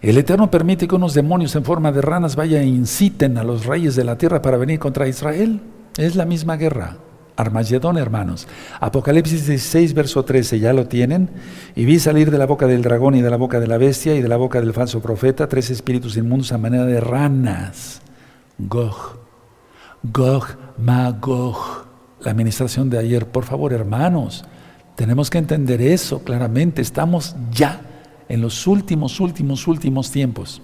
[0.00, 3.66] El Eterno permite que unos demonios en forma de ranas vayan e inciten a los
[3.66, 5.60] reyes de la tierra para venir contra Israel.
[5.98, 6.96] Es la misma guerra.
[7.36, 8.48] Armagedón, hermanos.
[8.80, 11.28] Apocalipsis 16, verso 13, ya lo tienen.
[11.76, 14.14] Y vi salir de la boca del dragón y de la boca de la bestia
[14.14, 18.00] y de la boca del falso profeta tres espíritus inmundos a manera de ranas.
[18.58, 19.27] Gog,
[20.02, 20.46] Gog,
[20.78, 21.86] Magog.
[22.20, 24.44] La administración de ayer, por favor, hermanos,
[24.96, 26.82] tenemos que entender eso claramente.
[26.82, 27.80] Estamos ya
[28.28, 30.60] en los últimos, últimos, últimos tiempos.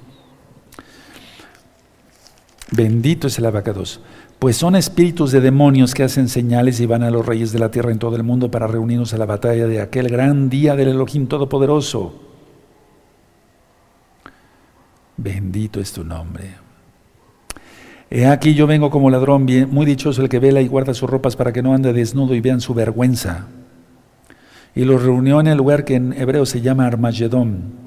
[2.70, 4.00] Bendito es el abacados
[4.44, 7.70] pues son espíritus de demonios que hacen señales y van a los reyes de la
[7.70, 10.88] tierra en todo el mundo para reunirnos a la batalla de aquel gran día del
[10.88, 12.20] Elohim Todopoderoso.
[15.16, 16.63] Bendito es tu nombre.
[18.10, 21.36] He aquí yo vengo como ladrón, muy dichoso el que vela y guarda sus ropas
[21.36, 23.46] para que no ande desnudo y vean su vergüenza.
[24.74, 27.84] Y los reunió en el lugar que en hebreo se llama Armagedón.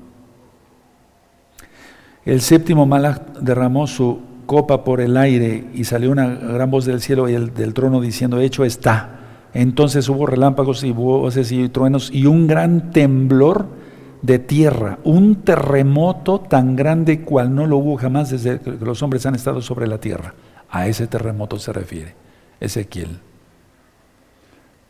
[2.25, 7.01] El séptimo Malach derramó su copa por el aire y salió una gran voz del
[7.01, 9.19] cielo y el, del trono diciendo, hecho está.
[9.53, 13.67] Entonces hubo relámpagos y voces y truenos y un gran temblor
[14.21, 19.25] de tierra, un terremoto tan grande cual no lo hubo jamás desde que los hombres
[19.25, 20.33] han estado sobre la tierra.
[20.69, 22.15] A ese terremoto se refiere
[22.59, 23.19] Ezequiel.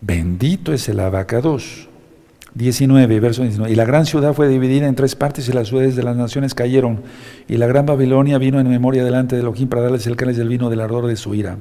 [0.01, 1.89] Bendito es el abacados.
[2.53, 3.71] 19, verso 19.
[3.71, 6.55] Y la gran ciudad fue dividida en tres partes y las ciudades de las naciones
[6.55, 7.01] cayeron.
[7.47, 10.49] Y la gran Babilonia vino en memoria delante de Elohim para darles el cáliz del
[10.49, 11.57] vino del ardor de su ira.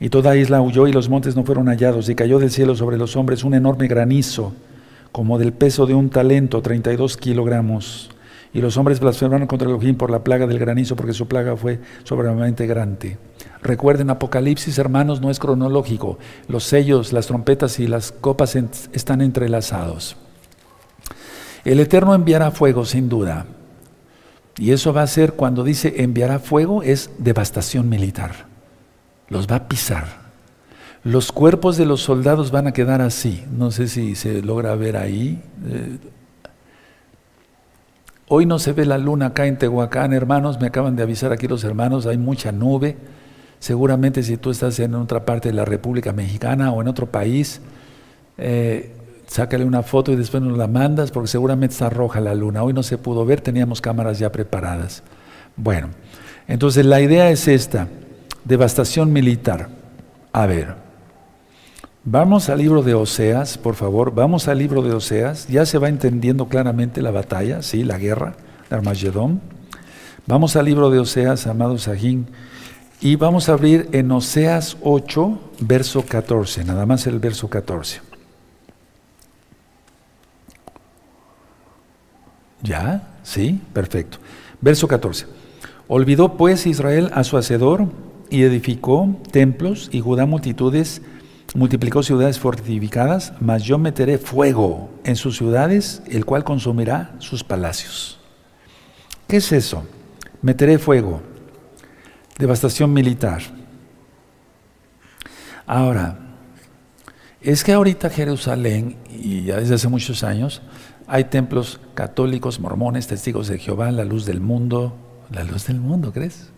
[0.00, 2.08] Y toda isla huyó y los montes no fueron hallados.
[2.08, 4.54] Y cayó del cielo sobre los hombres un enorme granizo,
[5.12, 8.10] como del peso de un talento, 32 kilogramos.
[8.54, 11.80] Y los hombres blasfemaron contra Elohim por la plaga del granizo, porque su plaga fue
[12.04, 13.18] sobremanamente grande.
[13.62, 16.18] Recuerden, Apocalipsis, hermanos, no es cronológico.
[16.48, 20.16] Los sellos, las trompetas y las copas están entrelazados.
[21.64, 23.46] El Eterno enviará fuego, sin duda.
[24.58, 28.46] Y eso va a ser, cuando dice enviará fuego, es devastación militar.
[29.28, 30.21] Los va a pisar.
[31.04, 33.44] Los cuerpos de los soldados van a quedar así.
[33.56, 35.42] No sé si se logra ver ahí.
[35.66, 35.98] Eh,
[38.34, 41.46] Hoy no se ve la luna acá en Tehuacán, hermanos, me acaban de avisar aquí
[41.46, 42.96] los hermanos, hay mucha nube.
[43.58, 47.60] Seguramente si tú estás en otra parte de la República Mexicana o en otro país,
[48.38, 48.94] eh,
[49.26, 52.62] sácale una foto y después nos la mandas porque seguramente está roja la luna.
[52.62, 55.02] Hoy no se pudo ver, teníamos cámaras ya preparadas.
[55.54, 55.88] Bueno,
[56.48, 57.88] entonces la idea es esta,
[58.46, 59.68] devastación militar.
[60.32, 60.74] A ver,
[62.04, 65.88] Vamos al libro de Oseas, por favor, vamos al libro de Oseas, ya se va
[65.88, 68.34] entendiendo claramente la batalla, sí, la guerra
[68.68, 69.40] de Armagedón.
[70.26, 72.26] Vamos al libro de Oseas, amado Sajín,
[73.00, 78.00] y vamos a abrir en Oseas 8, verso 14, nada más el verso 14.
[82.62, 83.10] ¿Ya?
[83.22, 83.60] ¿Sí?
[83.72, 84.18] Perfecto.
[84.60, 85.26] Verso 14.
[85.86, 87.86] Olvidó pues Israel a su hacedor
[88.28, 91.00] y edificó templos y Judá multitudes,
[91.54, 98.18] multiplicó ciudades fortificadas, mas yo meteré fuego en sus ciudades, el cual consumirá sus palacios.
[99.28, 99.84] ¿Qué es eso?
[100.40, 101.22] Meteré fuego.
[102.38, 103.42] Devastación militar.
[105.66, 106.18] Ahora,
[107.40, 110.62] es que ahorita Jerusalén, y ya desde hace muchos años,
[111.06, 114.96] hay templos católicos, mormones, testigos de Jehová, la luz del mundo,
[115.30, 116.50] la luz del mundo, ¿crees?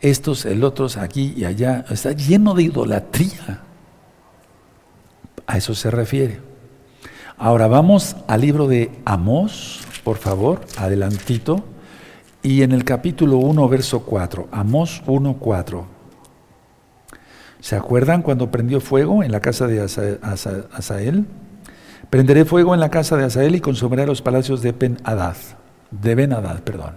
[0.00, 3.60] Estos, el otros, aquí y allá, está lleno de idolatría.
[5.46, 6.40] A eso se refiere.
[7.36, 11.64] Ahora vamos al libro de Amós, por favor, adelantito,
[12.42, 15.86] y en el capítulo 1, verso 4, Amós 1, 4.
[17.60, 21.26] ¿Se acuerdan cuando prendió fuego en la casa de Asael?
[22.10, 25.36] Prenderé fuego en la casa de Asael y consumiré los palacios de Ben Hadad.
[25.90, 26.34] De Ben
[26.64, 26.96] perdón.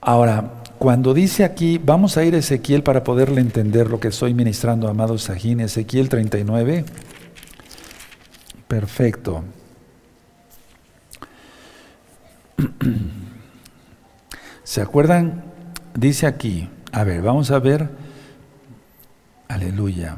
[0.00, 4.32] Ahora, cuando dice aquí, vamos a ir a Ezequiel para poderle entender lo que estoy
[4.32, 6.86] ministrando, amados Sajín, Ezequiel 39.
[8.66, 9.44] Perfecto.
[14.64, 15.44] ¿Se acuerdan?
[15.94, 17.90] Dice aquí, a ver, vamos a ver
[19.48, 20.16] Aleluya.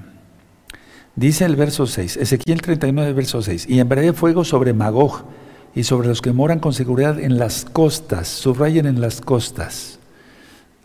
[1.16, 5.24] Dice el verso 6, Ezequiel 39, verso 6, y enviaré fuego sobre Magog
[5.74, 9.98] y sobre los que moran con seguridad en las costas, subrayen en las costas.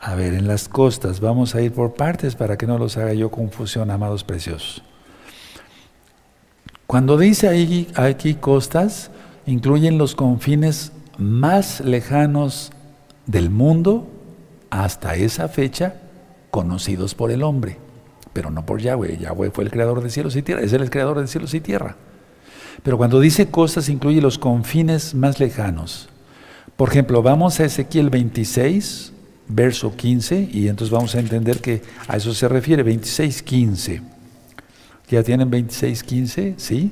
[0.08, 3.14] A ver, en las costas, vamos a ir por partes para que no los haga
[3.14, 4.82] yo confusión, amados preciosos.
[6.86, 7.50] Cuando dice
[7.94, 9.12] aquí costas,
[9.46, 12.72] incluyen los confines más lejanos
[13.26, 14.08] del mundo
[14.70, 15.96] hasta esa fecha
[16.52, 17.78] conocidos por el hombre
[18.32, 19.18] pero no por Yahweh.
[19.18, 21.96] Yahweh fue el creador de cielos y tierra, es el creador de cielos y tierra.
[22.84, 26.08] Pero cuando dice cosas incluye los confines más lejanos.
[26.76, 29.12] Por ejemplo, vamos a Ezequiel 26,
[29.50, 34.02] verso 15, y entonces vamos a entender que a eso se refiere, 26, 15.
[35.10, 36.56] ¿Ya tienen 26, 15?
[36.58, 36.92] ¿Sí?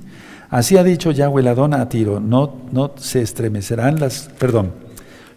[0.50, 4.74] Así ha dicho Yahweh Ladón a Tiro, no, no se estremecerán las, perdón,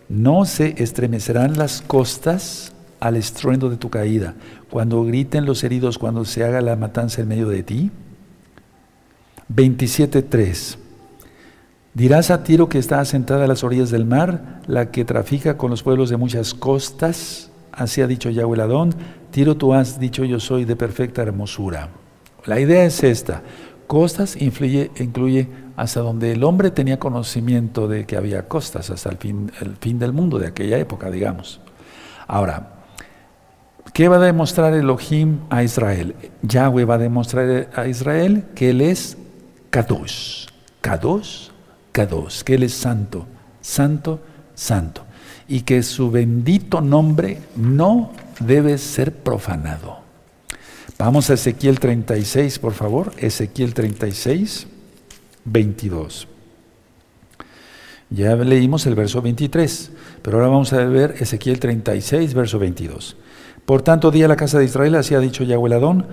[0.08, 4.34] no se estremecerán las costas al estruendo de tu caída,
[4.70, 7.90] cuando griten los heridos, cuando se haga la matanza en medio de ti?
[9.54, 10.76] 27.3.
[11.98, 15.68] Dirás a Tiro que está asentada a las orillas del mar, la que trafica con
[15.68, 17.50] los pueblos de muchas costas.
[17.72, 18.94] Así ha dicho Yahweh Adón.
[19.32, 21.88] Tiro, tú has dicho yo soy de perfecta hermosura.
[22.44, 23.42] La idea es esta.
[23.88, 29.50] Costas incluye hasta donde el hombre tenía conocimiento de que había costas, hasta el fin,
[29.60, 31.60] el fin del mundo de aquella época, digamos.
[32.28, 32.74] Ahora,
[33.92, 36.14] ¿Qué va a demostrar Elohim a Israel?
[36.42, 39.16] Yahweh va a demostrar a Israel que Él es
[39.70, 40.46] Kadosh.
[40.82, 41.48] Kadosh,
[41.92, 43.26] Kadosh, que Él es santo,
[43.60, 44.20] santo,
[44.54, 45.04] santo.
[45.48, 49.98] Y que su bendito nombre no debe ser profanado.
[50.98, 53.12] Vamos a Ezequiel 36, por favor.
[53.18, 54.66] Ezequiel 36,
[55.44, 56.28] 22.
[58.10, 59.90] Ya leímos el verso 23,
[60.22, 63.16] pero ahora vamos a ver Ezequiel 36, verso 22.
[63.66, 66.06] Por tanto, di a la casa de Israel, así ha dicho Yahweh Adón,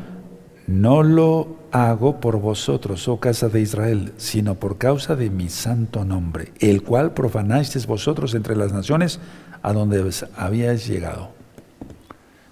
[0.68, 6.06] no lo hago por vosotros, oh casa de Israel, sino por causa de mi santo
[6.06, 9.20] nombre, el cual profanasteis vosotros entre las naciones
[9.62, 11.30] a donde habíais llegado.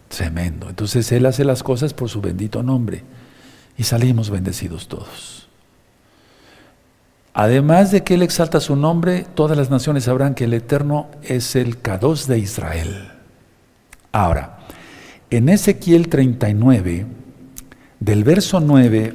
[0.10, 0.70] Tremendo.
[0.70, 3.04] Entonces Él hace las cosas por su bendito nombre
[3.78, 5.48] y salimos bendecidos todos.
[7.34, 11.56] Además de que Él exalta su nombre, todas las naciones sabrán que el Eterno es
[11.56, 13.10] el Kados de Israel.
[14.12, 14.60] Ahora,
[15.32, 17.08] en Ezequiel 39,
[18.04, 19.14] del verso 9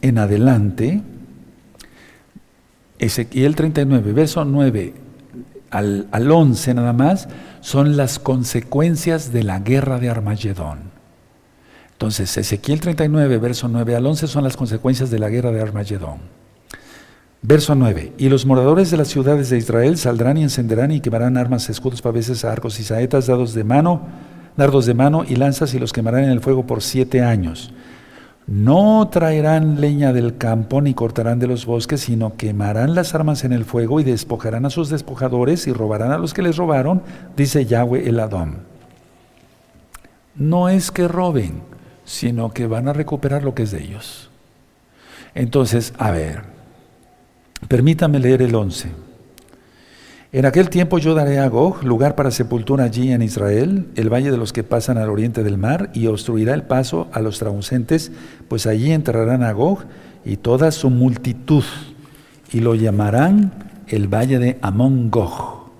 [0.00, 1.02] en adelante,
[2.98, 4.94] Ezequiel 39, verso 9
[5.70, 7.28] al, al 11 nada más,
[7.60, 10.94] son las consecuencias de la guerra de Armagedón.
[11.92, 16.18] Entonces, Ezequiel 39, verso 9 al 11 son las consecuencias de la guerra de Armagedón.
[17.42, 18.14] Verso 9.
[18.16, 22.00] Y los moradores de las ciudades de Israel saldrán y encenderán y quemarán armas, escudos,
[22.00, 24.00] paveses, arcos y saetas dados de mano
[24.56, 27.72] dardos de mano y lanzas y los quemarán en el fuego por siete años.
[28.46, 33.52] No traerán leña del campo ni cortarán de los bosques, sino quemarán las armas en
[33.52, 37.02] el fuego y despojarán a sus despojadores y robarán a los que les robaron,
[37.36, 38.58] dice Yahweh el Adón.
[40.34, 41.62] No es que roben,
[42.04, 44.30] sino que van a recuperar lo que es de ellos.
[45.34, 46.42] Entonces, a ver,
[47.66, 49.03] permítame leer el 11.
[50.34, 54.32] En aquel tiempo yo daré a Gog lugar para sepultura allí en Israel, el valle
[54.32, 58.10] de los que pasan al oriente del mar, y obstruirá el paso a los traducentes,
[58.48, 59.84] pues allí enterrarán a Gog
[60.24, 61.62] y toda su multitud,
[62.50, 63.52] y lo llamarán
[63.86, 65.70] el valle de Amón Gog.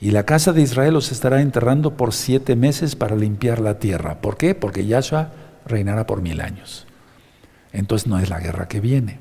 [0.00, 4.20] Y la casa de Israel los estará enterrando por siete meses para limpiar la tierra.
[4.20, 4.56] ¿Por qué?
[4.56, 5.30] Porque Yahshua
[5.64, 6.88] reinará por mil años.
[7.72, 9.20] Entonces no es la guerra que viene,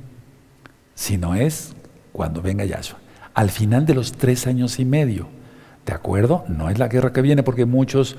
[0.96, 1.74] sino es
[2.14, 3.03] cuando venga Yahshua.
[3.34, 5.28] Al final de los tres años y medio.
[5.86, 6.46] ¿De acuerdo?
[6.48, 8.16] No es la guerra que viene porque muchos,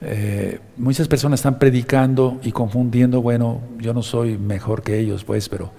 [0.00, 5.48] eh, muchas personas están predicando y confundiendo, bueno, yo no soy mejor que ellos, pues,
[5.48, 5.72] pero,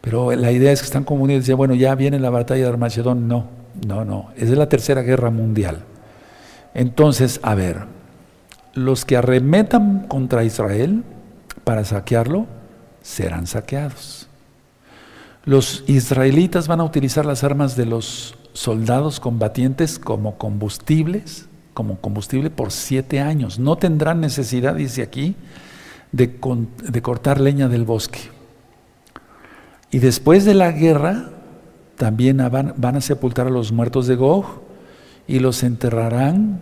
[0.00, 2.68] pero la idea es que están confundiendo y dicen, bueno, ya viene la batalla de
[2.68, 3.28] Armagedón.
[3.28, 3.46] No,
[3.86, 5.84] no, no, es de la tercera guerra mundial.
[6.74, 7.84] Entonces, a ver,
[8.74, 11.04] los que arremetan contra Israel
[11.64, 12.46] para saquearlo
[13.02, 14.29] serán saqueados.
[15.44, 22.50] Los israelitas van a utilizar las armas de los soldados combatientes como combustibles, como combustible
[22.50, 23.58] por siete años.
[23.58, 25.36] No tendrán necesidad, dice aquí,
[26.12, 26.38] de,
[27.02, 28.20] cortar leña del bosque.
[29.90, 31.30] Y después de la guerra,
[31.96, 34.62] también van, a sepultar a los muertos de Gog
[35.26, 36.60] y los enterrarán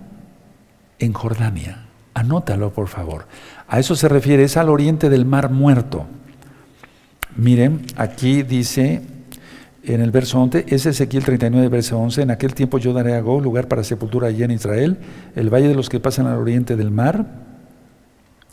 [0.98, 1.86] en Jordania.
[2.14, 3.26] Anótalo, por favor.
[3.68, 6.06] A eso se refiere, es al oriente del mar muerto.
[7.38, 9.00] Miren, aquí dice
[9.84, 13.20] en el verso 11, es Ezequiel 39, verso 11, en aquel tiempo yo daré a
[13.20, 14.98] Go lugar para sepultura allí en Israel,
[15.36, 17.26] el valle de los que pasan al oriente del mar,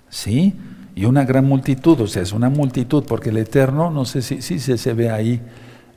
[0.07, 0.53] ¿sí?
[0.93, 4.43] Y una gran multitud, o sea, es una multitud, porque el Eterno, no sé si,
[4.43, 5.41] si se, ve ahí,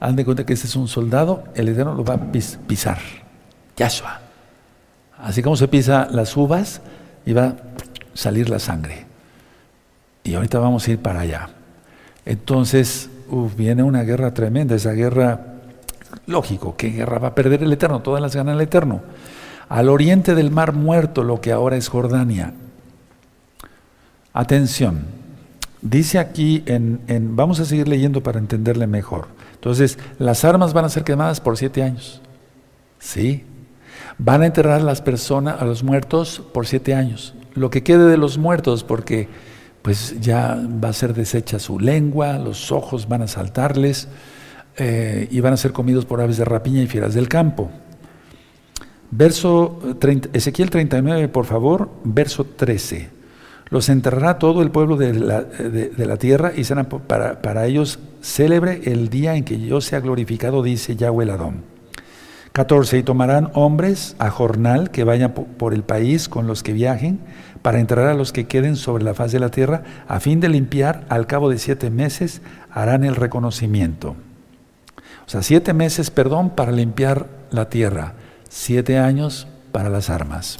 [0.00, 2.98] han de cuenta que este es un soldado, el Eterno lo va a pisar,
[3.76, 4.22] Yahshua.
[5.18, 6.80] Así como se pisa las uvas
[7.26, 7.56] y va a
[8.14, 9.04] salir la sangre.
[10.24, 11.50] Y ahorita vamos a ir para allá.
[12.28, 13.08] Entonces,
[13.56, 15.54] viene una guerra tremenda, esa guerra,
[16.26, 18.02] lógico, ¿qué guerra va a perder el Eterno?
[18.02, 19.00] Todas las gana el Eterno.
[19.70, 22.52] Al oriente del Mar Muerto, lo que ahora es Jordania.
[24.34, 25.06] Atención,
[25.80, 27.00] dice aquí, en,
[27.34, 29.28] vamos a seguir leyendo para entenderle mejor.
[29.54, 32.20] Entonces, las armas van a ser quemadas por siete años.
[32.98, 33.46] ¿Sí?
[34.18, 37.32] Van a enterrar a las personas, a los muertos, por siete años.
[37.54, 39.28] Lo que quede de los muertos, porque
[39.82, 44.08] pues ya va a ser deshecha su lengua, los ojos van a saltarles
[44.76, 47.70] eh, y van a ser comidos por aves de rapiña y fieras del campo.
[49.10, 53.08] Verso 30, Ezequiel 39, por favor, verso 13.
[53.70, 59.08] Los enterrará todo el pueblo de la, tierra y será para, para, ellos célebre el
[59.10, 61.77] día en que yo sea glorificado, dice Yahweh el Adón.
[62.58, 62.98] 14.
[62.98, 67.20] Y tomarán hombres a jornal que vayan por el país con los que viajen
[67.62, 70.48] para enterrar a los que queden sobre la faz de la tierra, a fin de
[70.48, 72.42] limpiar, al cabo de siete meses
[72.72, 74.16] harán el reconocimiento.
[75.24, 78.14] O sea, siete meses, perdón, para limpiar la tierra,
[78.48, 80.58] siete años para las armas.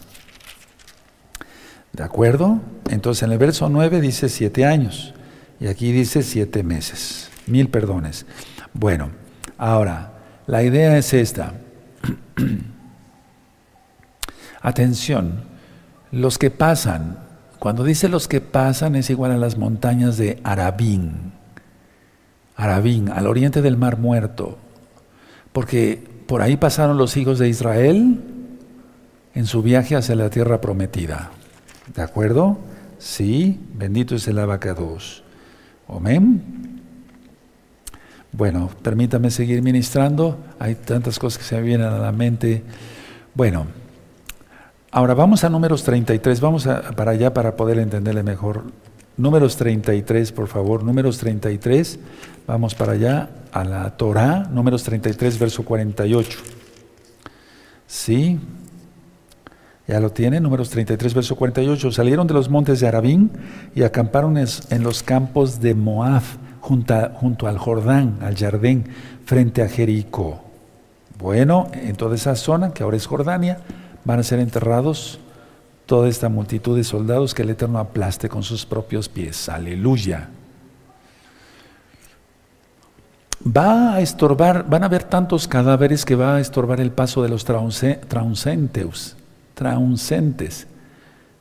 [1.93, 2.61] ¿De acuerdo?
[2.91, 5.15] Entonces en el verso 9 dice siete años
[5.59, 8.25] y aquí dice siete meses, mil perdones.
[8.73, 9.11] Bueno,
[9.57, 10.13] ahora,
[10.47, 11.55] la idea es esta.
[14.61, 15.45] Atención,
[16.11, 17.19] los que pasan,
[17.59, 21.33] cuando dice los que pasan es igual a las montañas de Arabín,
[22.57, 24.59] Arabín, al oriente del Mar Muerto,
[25.53, 28.21] porque por ahí pasaron los hijos de Israel
[29.35, 31.31] en su viaje hacia la tierra prometida.
[31.95, 32.59] ¿De acuerdo?
[32.99, 35.23] Sí, bendito es el abacados.
[35.89, 36.78] Amén.
[38.39, 40.39] Bueno, permítame seguir ministrando.
[40.61, 42.62] Hay tantas cosas que se me vienen a la mente.
[43.34, 43.66] Bueno,
[44.91, 46.66] Ahora vamos a números 33, vamos
[46.97, 48.64] para allá para poder entenderle mejor.
[49.18, 51.99] Números 33, por favor, números 33,
[52.47, 56.39] vamos para allá a la Torah, números 33, verso 48.
[57.86, 58.41] ¿Sí?
[59.86, 61.93] Ya lo tiene, números 33, verso 48.
[61.93, 63.30] Salieron de los montes de Arabín
[63.74, 66.22] y acamparon en los campos de Moab,
[66.61, 68.85] junto, al Jordán, al Jardín,
[69.25, 70.43] frente a Jericó.
[71.19, 73.59] Bueno, en toda esa zona, que ahora es Jordania,
[74.05, 75.21] van a ser enterrados
[75.87, 79.49] toda esta multitud de soldados que el Eterno aplaste con sus propios pies.
[79.49, 80.29] Aleluya.
[83.45, 87.29] Va a estorbar, van a haber tantos cadáveres que va a estorbar el paso de
[87.29, 89.17] los trauncentes,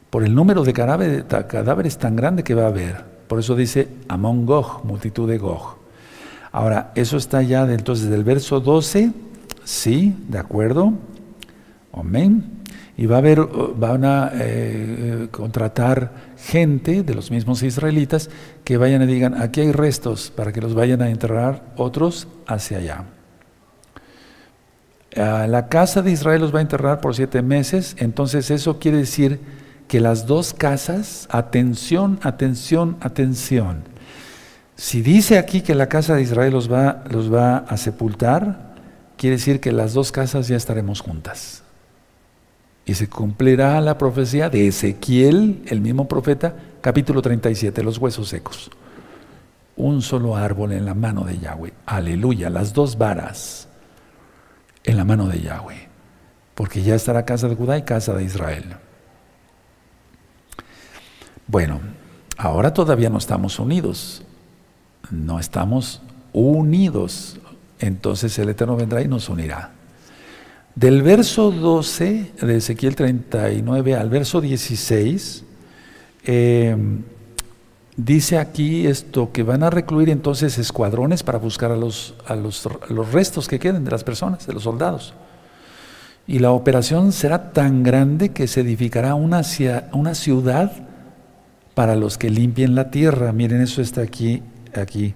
[0.09, 3.16] por el número de cadáveres tan grande que va a haber.
[3.27, 5.77] Por eso dice Amon Gog, multitud de Gog.
[6.51, 9.11] Ahora, eso está ya entonces del verso 12,
[9.63, 10.93] sí, de acuerdo.
[11.93, 12.57] Amén
[12.97, 13.39] y va a haber,
[13.75, 18.31] van a eh, contratar gente de los mismos israelitas
[18.63, 22.79] que vayan y digan, aquí hay restos para que los vayan a enterrar otros hacia
[22.79, 23.05] allá.
[25.15, 29.39] la casa de Israel los va a enterrar por siete meses, entonces eso quiere decir
[29.87, 33.83] que las dos casas, atención, atención, atención.
[34.75, 38.75] Si dice aquí que la casa de Israel los va, los va a sepultar,
[39.17, 41.63] quiere decir que las dos casas ya estaremos juntas.
[42.85, 48.69] Y se cumplirá la profecía de Ezequiel, el mismo profeta, capítulo 37, los huesos secos.
[49.75, 51.73] Un solo árbol en la mano de Yahweh.
[51.85, 53.67] Aleluya, las dos varas
[54.83, 55.87] en la mano de Yahweh.
[56.55, 58.77] Porque ya estará casa de Judá y casa de Israel.
[61.47, 61.79] Bueno,
[62.37, 64.21] ahora todavía no estamos unidos.
[65.09, 66.01] No estamos
[66.33, 67.39] unidos.
[67.79, 69.71] Entonces el Eterno vendrá y nos unirá.
[70.75, 75.43] Del verso 12 de Ezequiel 39 al verso 16,
[76.25, 77.01] em,
[77.95, 82.67] dice aquí esto, que van a recluir entonces escuadrones para buscar a los, a los,
[82.89, 85.13] los restos que queden de las personas, de los soldados.
[86.27, 89.41] Y la operación será tan grande que se edificará una,
[89.93, 90.86] una ciudad
[91.77, 93.31] para los que limpien la tierra.
[93.33, 94.41] Miren, eso está aquí,
[94.73, 95.13] aquí.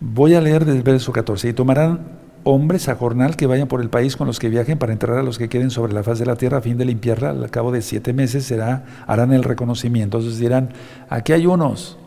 [0.00, 1.50] Voy a leer del verso 14.
[1.50, 2.00] Y tomarán
[2.44, 5.22] hombres a jornal que vayan por el país con los que viajen para enterrar a
[5.22, 7.28] los que queden sobre la faz de la tierra a fin de limpiarla.
[7.28, 10.16] Al cabo de siete meses será, harán el reconocimiento.
[10.16, 10.70] Entonces dirán,
[11.10, 11.98] aquí hay unos.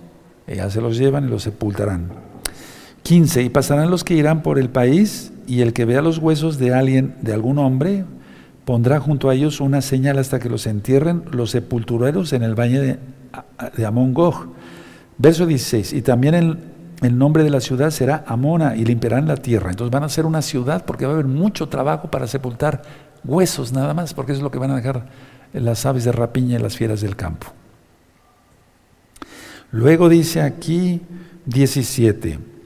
[0.47, 2.09] Y ya se los llevan y los sepultarán.
[3.03, 3.43] 15.
[3.43, 6.73] Y pasarán los que irán por el país y el que vea los huesos de
[6.73, 8.03] alguien, de algún hombre,
[8.65, 12.79] pondrá junto a ellos una señal hasta que los entierren los sepultureros en el valle
[12.79, 12.99] de,
[13.75, 14.47] de Amon Gog.
[15.17, 15.93] Verso 16.
[15.93, 16.57] Y también el
[17.01, 19.69] el nombre de la ciudad será Amona y limpiarán la tierra.
[19.69, 22.81] Entonces van a ser una ciudad porque va a haber mucho trabajo para sepultar
[23.23, 25.05] huesos nada más, porque es lo que van a dejar
[25.53, 27.47] las aves de rapiña y las fieras del campo.
[29.71, 31.01] Luego dice aquí
[31.45, 32.56] 17.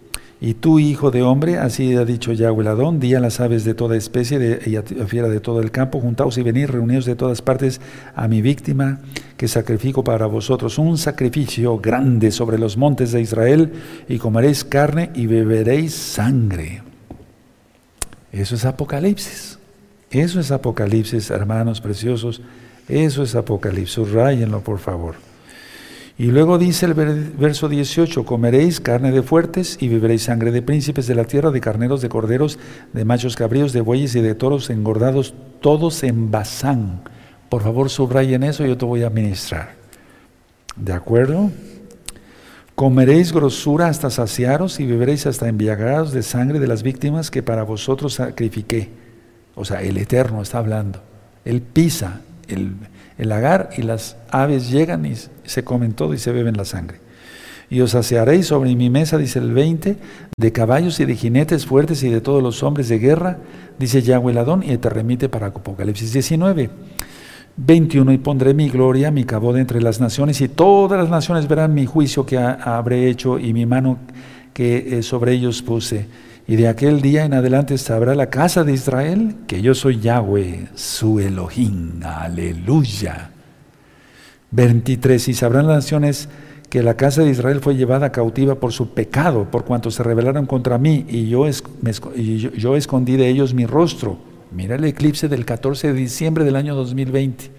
[0.43, 3.75] Y tú, hijo de hombre, así ha dicho Yahweh Adón, di a las aves de
[3.75, 7.15] toda especie de, y a fiera de todo el campo, juntaos y venid, reunidos de
[7.15, 7.79] todas partes
[8.15, 9.01] a mi víctima
[9.37, 13.71] que sacrifico para vosotros, un sacrificio grande sobre los montes de Israel,
[14.09, 16.81] y comeréis carne y beberéis sangre.
[18.31, 19.59] Eso es Apocalipsis.
[20.09, 22.41] Eso es Apocalipsis, hermanos preciosos.
[22.89, 23.93] Eso es Apocalipsis.
[23.93, 25.30] Subrayenlo, por favor.
[26.21, 31.07] Y luego dice el verso 18, comeréis carne de fuertes y beberéis sangre de príncipes
[31.07, 32.59] de la tierra, de carneros, de corderos,
[32.93, 37.01] de machos cabríos, de bueyes y de toros engordados, todos en Bazán.
[37.49, 39.73] Por favor, subrayen eso, yo te voy a ministrar.
[40.75, 41.49] ¿De acuerdo?
[42.75, 47.63] Comeréis grosura hasta saciaros y beberéis hasta embriagados de sangre de las víctimas que para
[47.63, 48.91] vosotros sacrifiqué.
[49.55, 51.01] O sea, el Eterno está hablando.
[51.45, 52.75] Él pisa el,
[53.17, 56.99] el lagar y las aves llegan y se comen todo y se beben la sangre.
[57.69, 59.95] Y os saciaréis sobre mi mesa, dice el 20,
[60.37, 63.37] de caballos y de jinetes fuertes y de todos los hombres de guerra,
[63.79, 66.69] dice Yahweh Ladón, y te remite para Apocalipsis 19.
[67.55, 71.47] 21, y pondré mi gloria, mi cabo de entre las naciones, y todas las naciones
[71.47, 73.99] verán mi juicio que habré hecho y mi mano
[74.53, 76.07] que eh, sobre ellos puse.
[76.47, 80.69] Y de aquel día en adelante sabrá la casa de Israel que yo soy Yahweh,
[80.75, 82.01] su Elohim.
[82.03, 83.31] Aleluya.
[84.51, 85.27] 23.
[85.29, 86.29] Y sabrán las naciones
[86.69, 90.45] que la casa de Israel fue llevada cautiva por su pecado, por cuanto se rebelaron
[90.45, 94.17] contra mí, y yo, escondí de ellos mi rostro.
[94.51, 97.51] Mira el eclipse del 14 de diciembre del año 2020,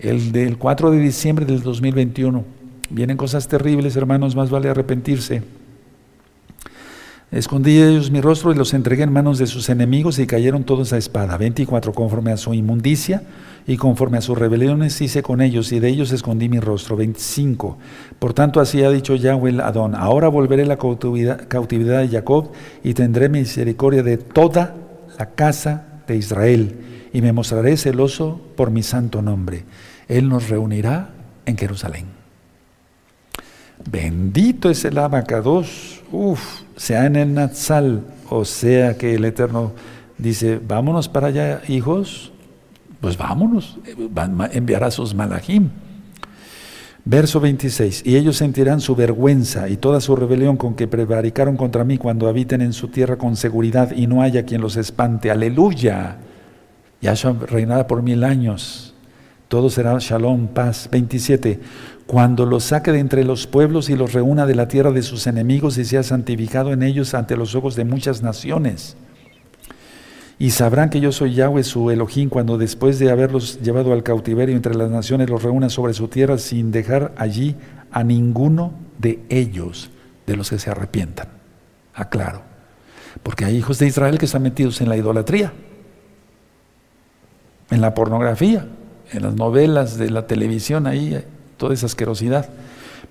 [0.00, 2.44] el del 4 de diciembre del 2021.
[2.90, 5.42] Vienen cosas terribles, hermanos, más vale arrepentirse.
[7.30, 10.94] Escondí ellos mi rostro y los entregué en manos de sus enemigos y cayeron todos
[10.94, 11.36] a espada.
[11.36, 11.92] 24.
[11.92, 13.22] Conforme a su inmundicia
[13.66, 16.96] y conforme a sus rebeliones hice con ellos y de ellos escondí mi rostro.
[16.96, 17.76] 25.
[18.18, 19.94] Por tanto, así ha dicho Yahweh Adón.
[19.94, 22.50] Ahora volveré la cautividad, cautividad de Jacob
[22.82, 24.74] y tendré misericordia de toda
[25.18, 26.76] la casa de Israel
[27.12, 29.64] y me mostraré celoso por mi santo nombre.
[30.08, 31.10] Él nos reunirá
[31.44, 32.17] en Jerusalén.
[33.90, 36.02] Bendito es el abacados.
[36.10, 39.72] Uf sea en el Natsal, o sea que el Eterno
[40.16, 42.32] dice, vámonos para allá, hijos,
[43.00, 43.78] pues vámonos,
[44.52, 45.70] enviará sus malajim.
[47.04, 51.82] Verso 26, y ellos sentirán su vergüenza y toda su rebelión con que prevaricaron contra
[51.82, 55.30] mí cuando habiten en su tierra con seguridad y no haya quien los espante.
[55.30, 56.18] Aleluya.
[57.00, 58.94] Yahshua reinará por mil años.
[59.48, 60.88] Todo será shalom, paz.
[60.92, 61.58] 27
[62.08, 65.26] cuando los saque de entre los pueblos y los reúna de la tierra de sus
[65.26, 68.96] enemigos y sea santificado en ellos ante los ojos de muchas naciones.
[70.38, 74.56] Y sabrán que yo soy Yahweh su Elohim cuando después de haberlos llevado al cautiverio
[74.56, 77.56] entre las naciones los reúna sobre su tierra sin dejar allí
[77.92, 79.90] a ninguno de ellos,
[80.26, 81.28] de los que se arrepientan.
[81.92, 82.40] Aclaro.
[83.22, 85.52] Porque hay hijos de Israel que están metidos en la idolatría,
[87.70, 88.66] en la pornografía,
[89.12, 91.22] en las novelas de la televisión ahí
[91.58, 92.48] toda esa asquerosidad.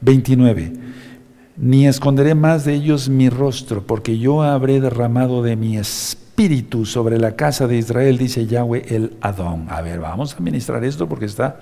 [0.02, 0.74] 29.
[1.58, 7.20] Ni esconderé más de ellos mi rostro, porque yo habré derramado de mi espíritu sobre
[7.20, 9.68] la casa de Israel, dice Yahweh el Adón.
[9.70, 11.60] A ver, vamos a ministrar esto porque está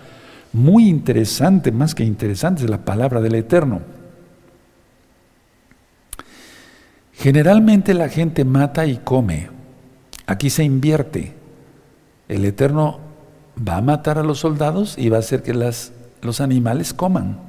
[0.54, 3.82] muy interesante, más que interesante, es la palabra del Eterno.
[7.14, 9.50] Generalmente la gente mata y come.
[10.28, 11.34] Aquí se invierte.
[12.28, 13.00] El Eterno
[13.58, 15.92] va a matar a los soldados y va a hacer que las,
[16.26, 17.40] los animales coman.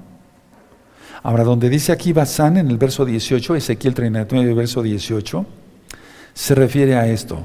[1.22, 5.46] Ahora, donde dice aquí Basán en el verso 18, Ezequiel 39, verso 18,
[6.34, 7.44] se refiere a esto.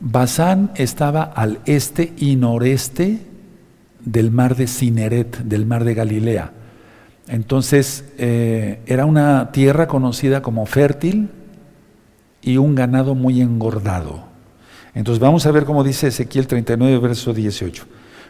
[0.00, 3.20] Basán estaba al este y noreste
[4.00, 6.52] del mar de Cineret, del mar de Galilea.
[7.28, 11.30] Entonces, eh, era una tierra conocida como fértil
[12.42, 14.24] y un ganado muy engordado.
[14.94, 17.84] Entonces vamos a ver cómo dice Ezequiel 39, verso 18.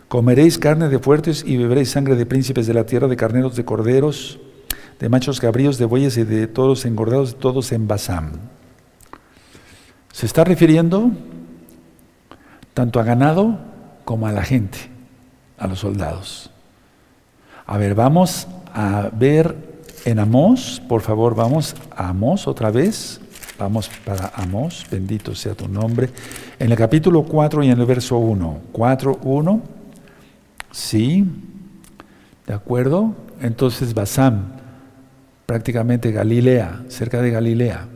[0.08, 3.64] Comeréis carne de fuertes y beberéis sangre de príncipes de la tierra, de carneros, de
[3.64, 4.38] corderos,
[5.00, 8.32] de machos cabríos, de bueyes y de todos engordados, todos en Basán.
[10.12, 11.10] Se está refiriendo
[12.74, 13.58] tanto a ganado
[14.04, 14.78] como a la gente,
[15.58, 16.50] a los soldados.
[17.66, 19.56] A ver, vamos a ver
[20.04, 23.20] en Amós, por favor, vamos a Amós otra vez.
[23.58, 26.10] Vamos para Amós, bendito sea tu nombre.
[26.58, 28.60] En el capítulo 4 y en el verso 1.
[28.72, 29.62] 4, 1.
[30.74, 31.24] Sí.
[32.48, 33.14] ¿De acuerdo?
[33.40, 34.60] Entonces Basán,
[35.46, 37.86] prácticamente Galilea, cerca de Galilea.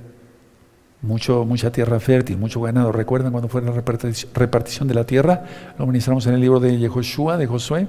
[1.03, 2.93] Mucho, mucha tierra fértil, mucho ganado.
[2.93, 5.45] ¿Recuerdan cuando fue la repartición de la tierra?
[5.77, 7.89] Lo ministramos en el libro de Yehoshua, de Josué.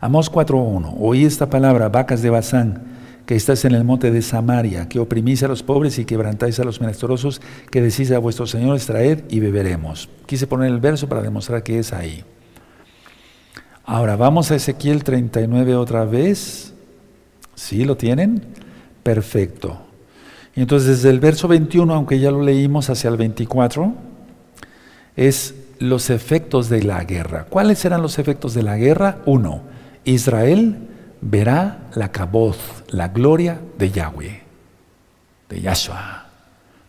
[0.00, 0.96] Amós 4.1.
[0.98, 2.82] Oí esta palabra, vacas de Basán
[3.26, 6.64] que estás en el monte de Samaria, que oprimís a los pobres y quebrantáis a
[6.64, 7.40] los menesterosos,
[7.70, 10.08] que decís a vuestros señores, traed y beberemos.
[10.26, 12.24] Quise poner el verso para demostrar que es ahí.
[13.84, 16.72] Ahora vamos a Ezequiel 39 otra vez.
[17.54, 18.42] ¿Sí lo tienen?
[19.02, 19.78] Perfecto.
[20.54, 23.94] Entonces desde el verso 21, aunque ya lo leímos hacia el 24,
[25.16, 27.46] es los efectos de la guerra.
[27.48, 29.18] ¿Cuáles eran los efectos de la guerra?
[29.26, 29.62] Uno,
[30.04, 30.88] Israel
[31.20, 34.42] verá la caboz, la gloria de Yahweh,
[35.48, 36.26] de Yahshua.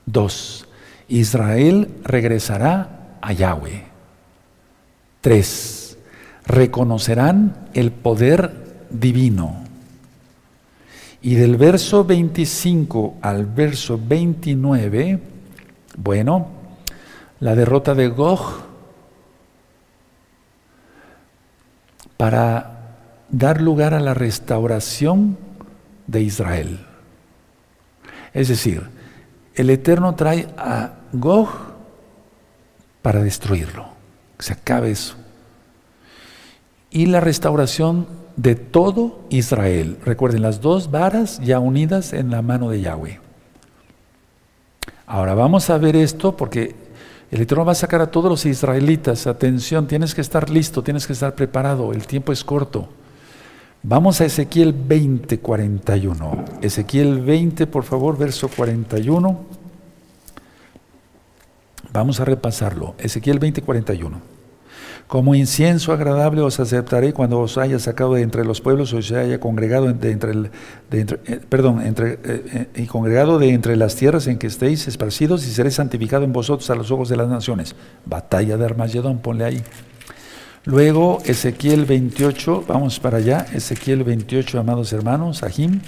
[0.05, 0.67] Dos,
[1.07, 3.83] Israel regresará a Yahweh.
[5.21, 5.82] Tres,
[6.45, 9.63] reconocerán el poder divino.
[11.21, 15.19] Y del verso 25 al verso 29,
[15.97, 16.47] bueno,
[17.39, 18.41] la derrota de Gog
[22.17, 22.73] para
[23.29, 25.37] dar lugar a la restauración
[26.07, 26.85] de Israel.
[28.33, 28.89] Es decir,
[29.55, 31.49] el Eterno trae a Gog
[33.01, 33.87] para destruirlo,
[34.39, 35.22] se acabe eso.
[36.93, 38.05] Y la restauración
[38.35, 39.97] de todo Israel.
[40.05, 43.19] Recuerden, las dos varas ya unidas en la mano de Yahweh.
[45.07, 46.75] Ahora vamos a ver esto porque
[47.31, 49.25] el Eterno va a sacar a todos los israelitas.
[49.25, 52.89] Atención, tienes que estar listo, tienes que estar preparado, el tiempo es corto.
[53.81, 56.45] Vamos a Ezequiel 20, 41.
[56.61, 59.39] Ezequiel 20, por favor, verso 41.
[61.91, 62.93] Vamos a repasarlo.
[62.99, 64.42] Ezequiel 20, 41.
[65.13, 69.39] Como incienso agradable os aceptaré cuando os haya sacado de entre los pueblos, os haya
[69.39, 70.41] congregado de entre, eh,
[70.91, 76.23] eh, eh, y congregado de entre las tierras en que estéis esparcidos y seré santificado
[76.23, 77.75] en vosotros a los ojos de las naciones.
[78.07, 79.61] Batalla de Armagedón, ponle ahí.
[80.65, 85.79] Luego Ezequiel 28, vamos para allá, Ezequiel 28, amados hermanos, Ajim,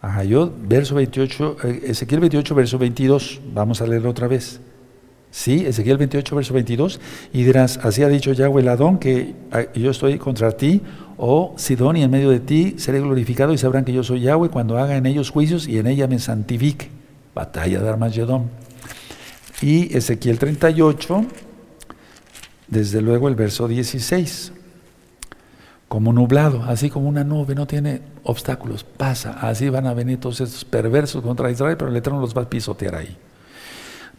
[0.00, 4.60] Ajayot, verso 28, eh, Ezequiel 28, verso 22, vamos a leerlo otra vez.
[5.32, 7.00] Sí, Ezequiel 28, verso 22,
[7.32, 10.82] y dirás, así ha dicho Yahweh el Adón, que ah, yo estoy contra ti,
[11.16, 14.50] oh Sidón, y en medio de ti seré glorificado y sabrán que yo soy Yahweh
[14.50, 16.90] cuando haga en ellos juicios y en ella me santifique.
[17.34, 18.50] Batalla de Armagedón.
[19.62, 21.24] Y Ezequiel 38,
[22.68, 24.52] desde luego el verso 16,
[25.88, 30.42] como nublado, así como una nube, no tiene obstáculos, pasa, así van a venir todos
[30.42, 33.16] estos perversos contra Israel, pero el Eterno los va a pisotear ahí.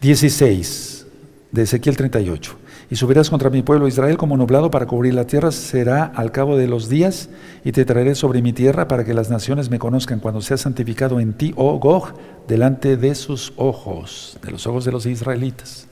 [0.04, 1.08] 16
[1.54, 2.58] de Ezequiel 38.
[2.92, 6.58] Y subirás contra mi pueblo Israel como nublado para cubrir la tierra, será al cabo
[6.58, 7.30] de los días,
[7.64, 11.22] y te traeré sobre mi tierra para que las naciones me conozcan cuando sea santificado
[11.22, 12.16] en ti, oh Gog,
[12.50, 15.88] delante de sus ojos, de los ojos de los israelitas.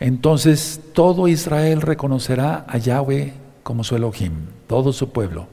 [0.00, 4.32] Entonces todo Israel reconocerá a Yahweh como su Elohim,
[4.66, 5.48] todo su pueblo,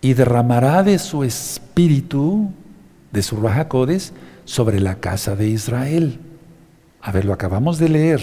[0.00, 2.52] y derramará de su espíritu,
[3.10, 4.12] de su Rajacodes,
[4.44, 6.20] sobre la casa de Israel.
[7.02, 8.20] A ver, lo acabamos de leer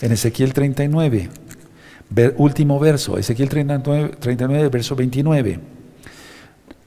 [0.00, 1.28] en Ezequiel 39,
[2.38, 5.60] último verso, Ezequiel 39, 39, verso 29.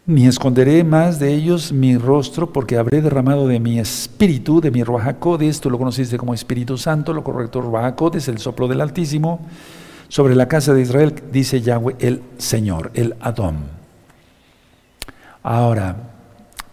[0.08, 4.82] ni esconderé más de ellos mi rostro, porque habré derramado de mi espíritu, de mi
[4.82, 9.42] Ruajacodes, tú lo conociste como Espíritu Santo, lo correcto Ruajacodes, el soplo del Altísimo,
[10.08, 13.58] sobre la casa de Israel, dice Yahweh el Señor, el Adón.
[15.44, 15.98] Ahora,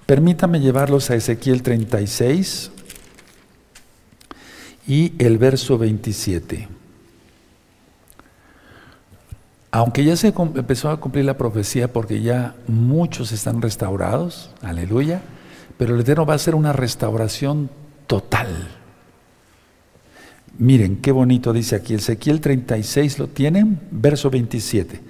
[0.07, 2.71] permítame llevarlos a Ezequiel 36
[4.87, 6.69] y el verso 27
[9.75, 15.21] aunque ya se empezó a cumplir la profecía porque ya muchos están restaurados, aleluya,
[15.77, 17.69] pero el Eterno va a hacer una restauración
[18.07, 18.69] total.
[20.59, 25.01] Miren, qué bonito dice aquí, Ezequiel 36 lo tienen, verso 27.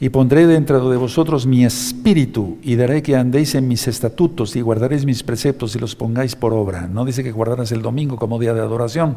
[0.00, 4.60] Y pondré dentro de vosotros mi espíritu y daré que andéis en mis estatutos y
[4.60, 6.88] guardaréis mis preceptos y los pongáis por obra.
[6.88, 9.16] No dice que guardarás el domingo como día de adoración,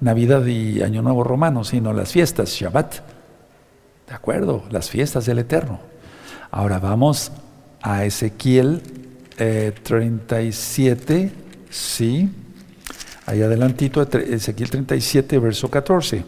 [0.00, 2.96] Navidad y Año Nuevo Romano, sino las fiestas, Shabbat
[4.08, 4.64] ¿De acuerdo?
[4.70, 5.80] Las fiestas del Eterno.
[6.50, 7.30] Ahora vamos
[7.82, 8.82] a Ezequiel
[9.36, 11.32] 37, eh,
[11.68, 12.30] sí.
[13.26, 16.24] Ahí adelantito, Ezequiel 37, verso 14.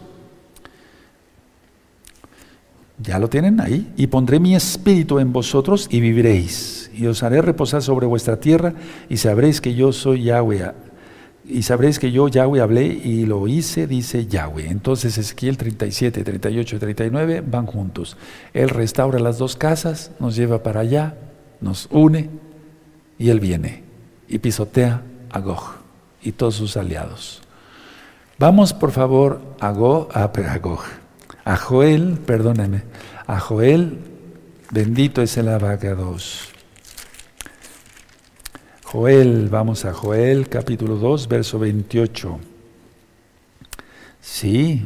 [3.01, 3.91] ¿Ya lo tienen ahí?
[3.97, 6.91] Y pondré mi espíritu en vosotros y viviréis.
[6.93, 8.73] Y os haré reposar sobre vuestra tierra
[9.09, 10.73] y sabréis que yo soy Yahweh
[11.51, 14.69] y sabréis que yo, Yahweh, hablé y lo hice, dice Yahweh.
[14.69, 18.17] Entonces Ezequiel 37, 38 y 39 van juntos.
[18.53, 21.15] Él restaura las dos casas, nos lleva para allá,
[21.59, 22.29] nos une
[23.17, 23.83] y Él viene
[24.27, 25.75] y pisotea a Gog
[26.21, 27.41] y todos sus aliados.
[28.37, 30.31] Vamos por favor a Gog, a,
[31.43, 32.83] a Joel, perdónenme,
[33.27, 33.99] a Joel,
[34.71, 36.49] bendito es el abacados.
[38.83, 42.39] Joel, vamos a Joel capítulo 2, verso 28.
[44.19, 44.85] Sí,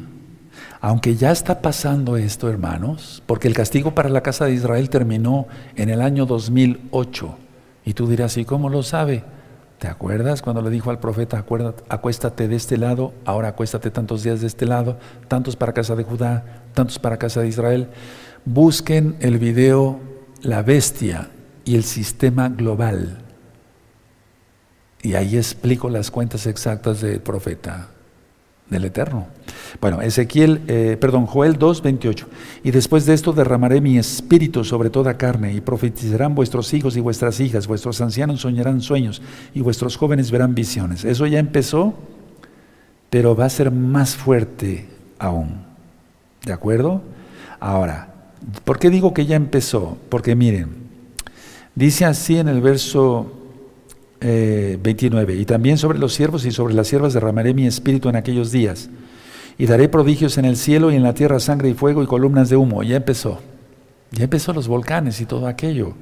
[0.79, 5.47] aunque ya está pasando esto, hermanos, porque el castigo para la casa de Israel terminó
[5.75, 7.37] en el año 2008.
[7.85, 9.23] Y tú dirás, ¿y cómo lo sabe?
[9.79, 11.43] ¿Te acuerdas cuando le dijo al profeta,
[11.89, 14.97] acuéstate de este lado, ahora acuéstate tantos días de este lado,
[15.27, 17.89] tantos para casa de Judá, tantos para casa de Israel?
[18.45, 19.99] Busquen el video
[20.41, 21.29] La bestia
[21.65, 23.25] y el sistema global
[25.05, 27.89] y ahí explico las cuentas exactas del profeta,
[28.69, 29.27] del Eterno.
[29.79, 32.27] Bueno, Ezequiel, eh, perdón, Joel 2, 28.
[32.63, 36.99] Y después de esto derramaré mi espíritu sobre toda carne, y profetizarán vuestros hijos y
[36.99, 39.21] vuestras hijas, vuestros ancianos soñarán sueños,
[39.53, 41.05] y vuestros jóvenes verán visiones.
[41.05, 41.93] Eso ya empezó,
[43.09, 44.87] pero va a ser más fuerte
[45.19, 45.63] aún.
[46.43, 47.01] ¿De acuerdo?
[47.59, 48.13] Ahora,
[48.63, 49.97] ¿por qué digo que ya empezó?
[50.09, 50.69] Porque miren,
[51.75, 53.44] dice así en el verso
[54.19, 55.33] 29.
[55.33, 58.51] Eh, y también sobre los siervos y sobre las siervas derramaré mi espíritu en aquellos
[58.51, 58.89] días.
[59.57, 62.49] Y daré prodigios en el cielo y en la tierra sangre y fuego y columnas
[62.49, 62.83] de humo.
[62.83, 63.39] Ya empezó.
[64.11, 65.93] Ya empezó los volcanes y todo aquello.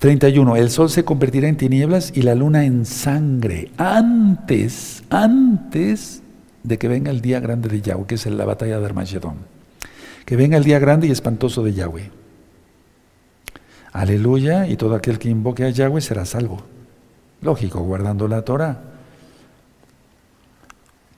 [0.00, 0.56] 31.
[0.56, 3.70] El sol se convertirá en tinieblas y la luna en sangre.
[3.76, 6.22] Antes, antes
[6.62, 9.36] de que venga el día grande de Yahweh, que es la batalla de Armagedón.
[10.24, 12.10] Que venga el día grande y espantoso de Yahweh.
[13.92, 14.66] Aleluya.
[14.66, 16.75] Y todo aquel que invoque a Yahweh será salvo.
[17.42, 18.80] Lógico, guardando la Torah.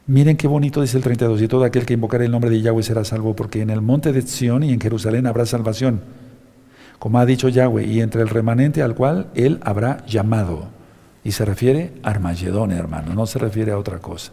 [0.08, 2.82] Miren qué bonito dice el 32, y todo aquel que invocar el nombre de Yahweh
[2.82, 6.00] será salvo, porque en el monte de Sión y en Jerusalén habrá salvación,
[6.98, 10.68] como ha dicho Yahweh, y entre el remanente al cual él habrá llamado.
[11.24, 14.32] Y se refiere a Armagedón, hermano, no se refiere a otra cosa.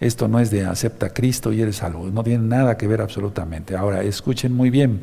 [0.00, 3.76] Esto no es de acepta Cristo y eres salvo, no tiene nada que ver absolutamente.
[3.76, 5.00] Ahora, escuchen muy bien.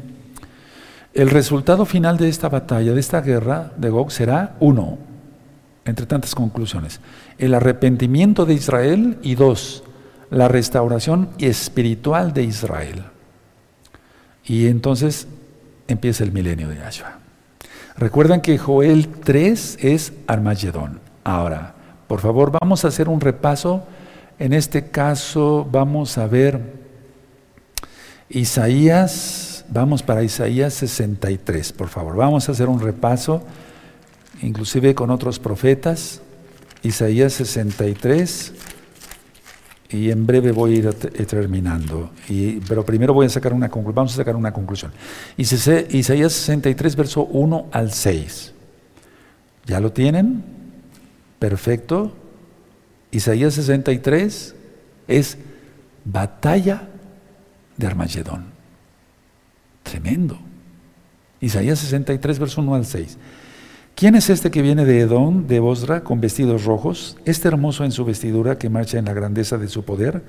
[1.16, 5.00] El resultado final de esta batalla, de esta guerra de Gog, será uno,
[5.86, 7.00] entre tantas conclusiones.
[7.38, 9.84] El arrepentimiento de Israel y dos,
[10.30, 13.04] la restauración espiritual de Israel.
[14.46, 15.28] Y entonces
[15.88, 17.20] empieza el milenio de Yahshua.
[17.98, 21.00] Recuerdan que Joel 3 es Armagedón.
[21.24, 21.76] Ahora,
[22.08, 23.84] por favor, vamos a hacer un repaso.
[24.40, 26.60] En este caso vamos a ver
[28.30, 32.16] Isaías, vamos para Isaías 63, por favor.
[32.16, 33.44] Vamos a hacer un repaso
[34.42, 36.22] inclusive con otros profetas,
[36.84, 38.54] Isaías 63,
[39.92, 42.12] y en breve voy a ir eh, terminando.
[42.30, 43.96] Y, pero primero voy a sacar una conclusión.
[43.96, 44.92] Vamos a sacar una conclusión.
[45.38, 48.54] Isaías 63, verso 1 al 6.
[49.66, 50.44] ¿Ya lo tienen?
[51.40, 52.14] Perfecto.
[53.12, 54.56] Isaías 63
[55.08, 55.38] es
[56.06, 56.88] batalla
[57.76, 58.46] de Armagedón.
[59.84, 60.40] Tremendo.
[61.42, 63.18] Isaías 63, verso 1 al 6.
[63.96, 67.18] ¿Quién es este que viene de Edom, de Bosra, con vestidos rojos?
[67.26, 70.24] Este hermoso en su vestidura que marcha en la grandeza de su poder.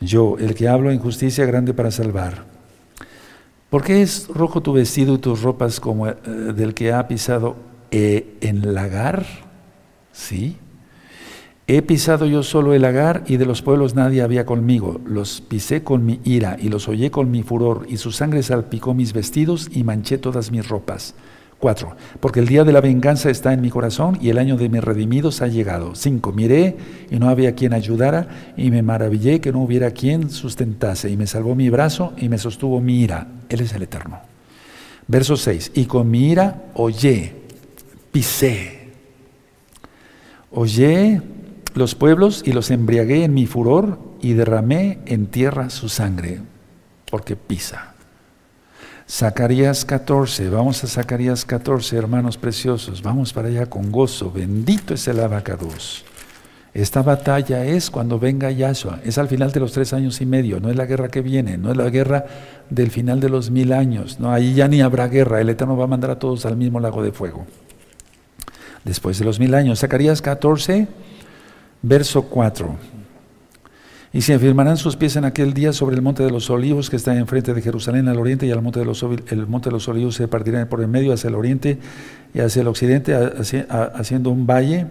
[0.00, 2.44] Yo, el que hablo en justicia grande para salvar.
[3.68, 6.14] ¿Por qué es rojo tu vestido y tus ropas como eh,
[6.54, 7.56] del que ha pisado
[7.90, 9.24] eh, en lagar?
[10.12, 10.56] Sí.
[11.66, 15.00] He pisado yo solo el lagar y de los pueblos nadie había conmigo.
[15.06, 18.94] Los pisé con mi ira y los hollé con mi furor y su sangre salpicó
[18.94, 21.14] mis vestidos y manché todas mis ropas.
[21.62, 21.94] 4.
[22.18, 24.82] Porque el día de la venganza está en mi corazón y el año de mis
[24.82, 25.94] redimidos ha llegado.
[25.94, 26.32] 5.
[26.32, 26.76] Miré
[27.08, 31.28] y no había quien ayudara y me maravillé que no hubiera quien sustentase y me
[31.28, 33.28] salvó mi brazo y me sostuvo mi ira.
[33.48, 34.18] Él es el Eterno.
[35.06, 35.70] Verso 6.
[35.76, 37.32] Y con mi ira hollé,
[38.10, 38.88] pisé.
[40.50, 41.22] Hollé
[41.74, 46.40] los pueblos y los embriagué en mi furor y derramé en tierra su sangre,
[47.08, 47.91] porque pisa.
[49.12, 55.06] Zacarías 14, vamos a Zacarías 14, hermanos preciosos, vamos para allá con gozo, bendito es
[55.06, 56.02] el abacados.
[56.72, 60.60] Esta batalla es cuando venga Yahshua, es al final de los tres años y medio,
[60.60, 62.24] no es la guerra que viene, no es la guerra
[62.70, 65.84] del final de los mil años, no, ahí ya ni habrá guerra, el Eterno va
[65.84, 67.44] a mandar a todos al mismo lago de fuego.
[68.82, 70.88] Después de los mil años, Zacarías 14,
[71.82, 73.01] verso 4.
[74.12, 76.96] Y se afirmarán sus pies en aquel día sobre el monte de los olivos que
[76.96, 80.82] está enfrente de Jerusalén al oriente y el monte de los olivos se partirá por
[80.82, 81.78] el medio hacia el oriente
[82.34, 84.86] y hacia el occidente haciendo un valle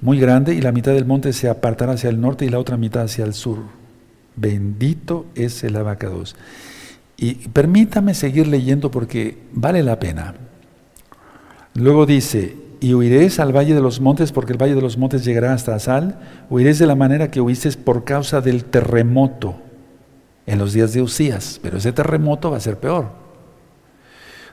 [0.00, 2.76] muy grande y la mitad del monte se apartará hacia el norte y la otra
[2.76, 3.58] mitad hacia el sur.
[4.36, 6.36] Bendito es el abacados.
[7.16, 10.34] Y permítame seguir leyendo porque vale la pena.
[11.74, 15.24] Luego dice, y huiréis al valle de los montes, porque el valle de los montes
[15.24, 19.56] llegará hasta Asal, huiréis de la manera que huisteis por causa del terremoto
[20.46, 23.10] en los días de Usías, pero ese terremoto va a ser peor.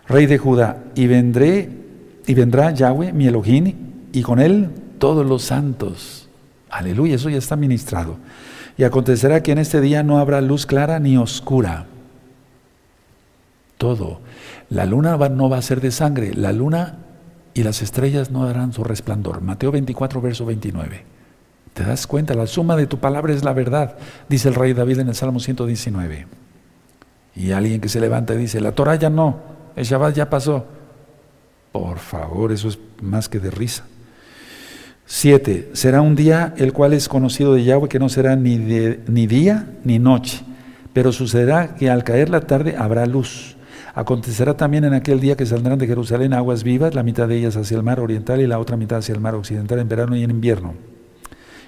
[0.08, 1.70] Rey de Judá, y vendré,
[2.28, 3.74] y vendrá Yahweh, mi Elohim,
[4.12, 6.30] y con él todos los santos.
[6.70, 8.18] Aleluya, eso ya está ministrado.
[8.78, 11.86] Y acontecerá que en este día no habrá luz clara ni oscura.
[13.78, 14.20] Todo.
[14.70, 17.07] La luna no va a ser de sangre, la luna
[17.58, 19.42] y las estrellas no darán su resplandor.
[19.42, 21.04] Mateo 24, verso 29.
[21.74, 22.36] ¿Te das cuenta?
[22.36, 23.98] La suma de tu palabra es la verdad,
[24.30, 26.28] dice el rey David en el Salmo 119.
[27.36, 29.40] Y alguien que se levanta y dice, la Torah ya no,
[29.76, 30.68] el Shabbat ya pasó.
[31.72, 33.86] Por favor, eso es más que de risa.
[35.08, 39.26] Siete, será un día el cual es conocido de Yahweh que no será ni, ni
[39.26, 40.44] día ni noche,
[40.94, 43.57] pero sucederá que al caer la tarde habrá luz
[43.98, 47.58] Acontecerá también en aquel día que saldrán de Jerusalén aguas vivas, la mitad de ellas
[47.58, 50.24] hacia el mar oriental y la otra mitad hacia el mar occidental en verano y
[50.24, 50.76] en invierno.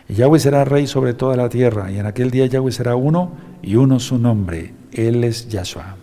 [0.07, 3.31] Y Yahweh será rey sobre toda la tierra, y en aquel día Yahweh será uno
[3.63, 4.75] y uno su nombre.
[4.91, 5.97] Él es Yahshua.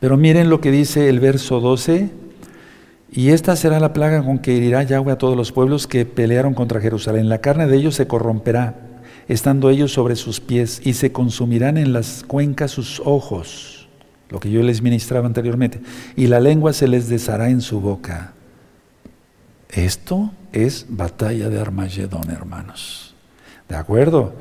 [0.00, 2.10] Pero miren lo que dice el verso 12.
[3.10, 6.52] Y esta será la plaga con que herirá Yahweh a todos los pueblos que pelearon
[6.52, 7.30] contra Jerusalén.
[7.30, 8.74] La carne de ellos se corromperá,
[9.28, 13.75] estando ellos sobre sus pies, y se consumirán en las cuencas sus ojos
[14.28, 15.80] lo que yo les ministraba anteriormente,
[16.16, 18.32] y la lengua se les deshará en su boca.
[19.70, 23.14] Esto es batalla de Armagedón, hermanos.
[23.68, 24.34] ¿De acuerdo?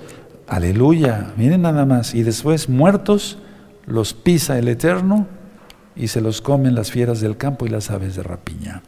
[0.47, 1.33] Aleluya.
[1.35, 2.13] Miren nada más.
[2.13, 3.39] Y después muertos
[3.85, 5.27] los pisa el Eterno
[5.95, 8.81] y se los comen las fieras del campo y las aves de rapiña.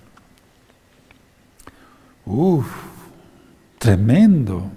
[2.25, 2.67] Uf,
[3.79, 4.69] tremendo,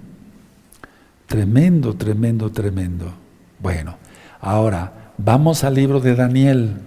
[1.27, 3.13] tremendo, tremendo, tremendo.
[3.59, 3.97] Bueno,
[4.39, 4.93] ahora
[5.23, 6.77] Vamos al libro de Daniel.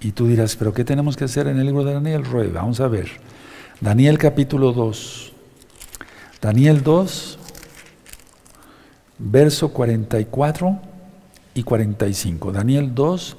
[0.00, 2.48] Y tú dirás, ¿pero qué tenemos que hacer en el libro de Daniel, Roy?
[2.48, 3.06] Vamos a ver.
[3.82, 5.32] Daniel capítulo 2.
[6.40, 7.38] Daniel 2,
[9.18, 10.80] verso 44
[11.52, 12.52] y 45.
[12.52, 13.36] Daniel 2,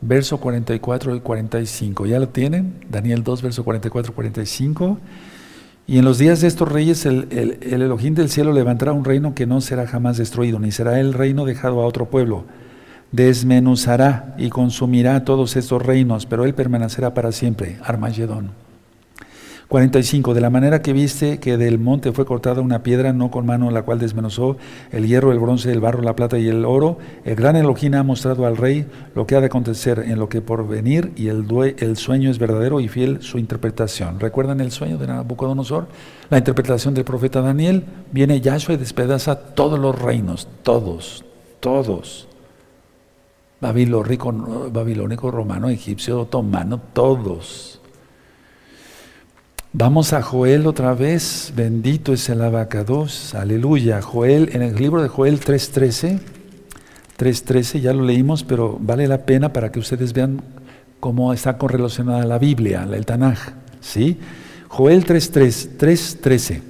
[0.00, 2.06] verso 44 y 45.
[2.06, 2.86] ¿Ya lo tienen?
[2.88, 4.98] Daniel 2, verso 44 y 45.
[5.86, 9.04] Y en los días de estos reyes el, el, el Elohim del cielo levantará un
[9.04, 12.46] reino que no será jamás destruido, ni será el reino dejado a otro pueblo
[13.14, 17.78] desmenuzará y consumirá todos estos reinos, pero él permanecerá para siempre.
[17.84, 18.50] Armagedón.
[19.68, 20.34] 45.
[20.34, 23.70] De la manera que viste que del monte fue cortada una piedra, no con mano,
[23.70, 24.56] la cual desmenuzó
[24.92, 28.02] el hierro, el bronce, el barro, la plata y el oro, el gran Elohim ha
[28.02, 31.46] mostrado al rey lo que ha de acontecer en lo que por venir, y el,
[31.78, 34.20] el sueño es verdadero y fiel su interpretación.
[34.20, 35.86] ¿Recuerdan el sueño de Nabucodonosor?
[36.30, 37.84] La interpretación del profeta Daniel.
[38.12, 41.24] Viene Yahshua y despedaza todos los reinos, todos,
[41.60, 42.28] todos
[43.72, 47.80] babilónico, romano, egipcio, otomano, todos.
[49.72, 54.02] Vamos a Joel otra vez, bendito es el abacados, aleluya.
[54.02, 56.20] Joel, en el libro de Joel 3.13,
[57.18, 60.42] 3.13 ya lo leímos, pero vale la pena para que ustedes vean
[61.00, 63.38] cómo está correlacionada la Biblia, el Tanaj,
[63.80, 64.18] ¿sí?
[64.68, 66.62] Joel 3.13,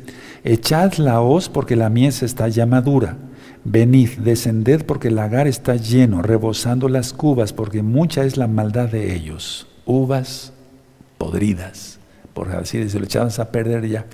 [0.44, 3.16] echad la hoz porque la mies está ya madura
[3.64, 8.90] Venid, descended porque el lagar está lleno, rebosando las cubas, porque mucha es la maldad
[8.90, 9.66] de ellos.
[9.86, 10.52] Uvas
[11.16, 11.98] podridas,
[12.34, 14.04] por así decirlo, echadas a perder ya.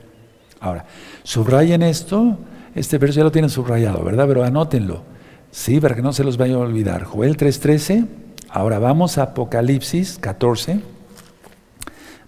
[0.61, 0.87] Ahora,
[1.25, 2.39] subrayen esto,
[2.77, 4.29] este verso ya lo tienen subrayado, ¿verdad?
[4.29, 5.03] Pero anótenlo,
[5.51, 7.03] sí, para que no se los vaya a olvidar.
[7.03, 8.07] Joel 3.13,
[8.51, 10.81] ahora vamos a Apocalipsis 14.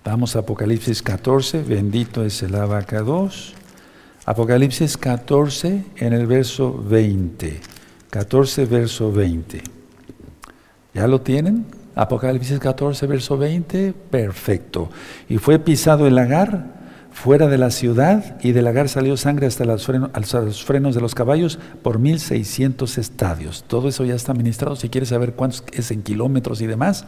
[0.05, 3.55] Vamos a Apocalipsis 14, bendito es el abaca 2.
[4.25, 7.61] Apocalipsis 14 en el verso 20.
[8.11, 9.63] 14 verso 20.
[10.95, 11.67] ¿Ya lo tienen?
[11.97, 13.93] Apocalipsis 14 verso 20.
[14.11, 14.91] Perfecto.
[15.29, 19.65] Y fue pisado el lagar fuera de la ciudad y del lagar salió sangre hasta
[19.65, 19.85] los,
[20.65, 23.65] frenos, de los caballos por 1600 estadios.
[23.67, 24.77] Todo eso ya está ministrado.
[24.77, 27.07] Si quieres saber cuántos es en kilómetros y demás,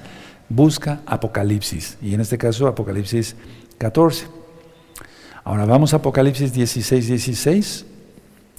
[0.49, 3.37] busca Apocalipsis, y en este caso Apocalipsis
[3.79, 4.44] 14.
[5.45, 7.87] Ahora vamos a Apocalipsis 16, 16.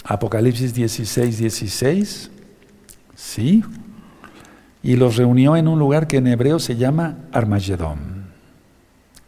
[0.04, 2.32] Apocalipsis 16, 16.
[3.16, 3.64] Sí.
[4.84, 8.26] Y los reunió en un lugar que en hebreo se llama Armagedón.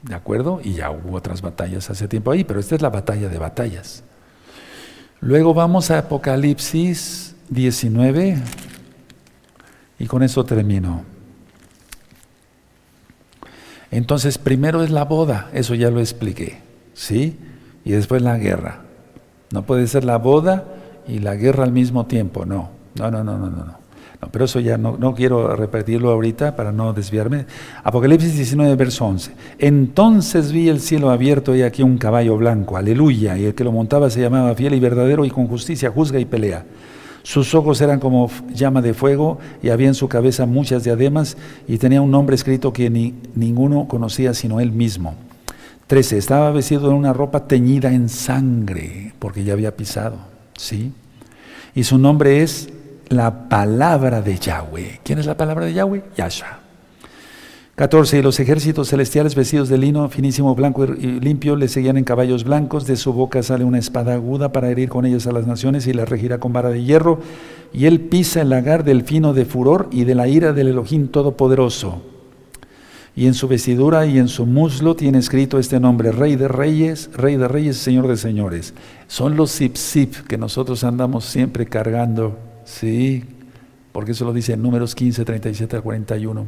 [0.04, 0.62] ¿De acuerdo?
[0.64, 4.04] Y ya hubo otras batallas hace tiempo ahí, pero esta es la batalla de batallas.
[5.20, 8.38] Luego vamos a Apocalipsis 19
[9.98, 11.04] y con eso termino.
[13.90, 16.60] Entonces, primero es la boda, eso ya lo expliqué,
[16.94, 17.40] ¿sí?
[17.88, 18.82] Y después la guerra.
[19.54, 20.66] No puede ser la boda
[21.08, 22.70] y la guerra al mismo tiempo, no.
[22.96, 23.78] No, no, no, no, no.
[24.30, 27.46] pero eso ya no, no quiero repetirlo ahorita para no desviarme.
[27.86, 29.32] Apocalipsis 19, verso 11.
[29.60, 33.72] Entonces vi el cielo abierto y aquí un caballo blanco, aleluya, y el que lo
[33.72, 36.66] montaba se llamaba fiel y verdadero y con justicia juzga y pelea.
[37.24, 41.38] Sus ojos eran como llama de fuego y había en su cabeza muchas diademas
[41.70, 45.16] y tenía un nombre escrito que ni, ninguno conocía sino él mismo.
[45.88, 46.18] 13.
[46.18, 50.18] Estaba vestido en una ropa teñida en sangre porque ya había pisado.
[50.58, 50.92] ¿sí?
[51.74, 52.70] Y su nombre es
[53.10, 55.00] la palabra de Yahweh.
[55.04, 56.04] ¿Quién es la palabra de Yahweh?
[56.16, 56.60] Yahshua.
[57.76, 58.18] 14.
[58.18, 62.44] Y los ejércitos celestiales vestidos de lino finísimo, blanco y limpio le seguían en caballos
[62.44, 62.88] blancos.
[62.88, 65.94] De su boca sale una espada aguda para herir con ellas a las naciones y
[65.94, 67.20] la regirá con vara de hierro.
[67.72, 71.08] Y él pisa el lagar del fino de furor y de la ira del Elohim
[71.08, 72.02] Todopoderoso.
[73.18, 77.10] Y en su vestidura y en su muslo tiene escrito este nombre: Rey de Reyes,
[77.16, 78.76] Rey de Reyes, Señor de Señores.
[79.08, 82.38] Son los zip zip que nosotros andamos siempre cargando.
[82.64, 83.24] Sí,
[83.92, 86.46] porque eso lo dice en Números 15, 37 al 41.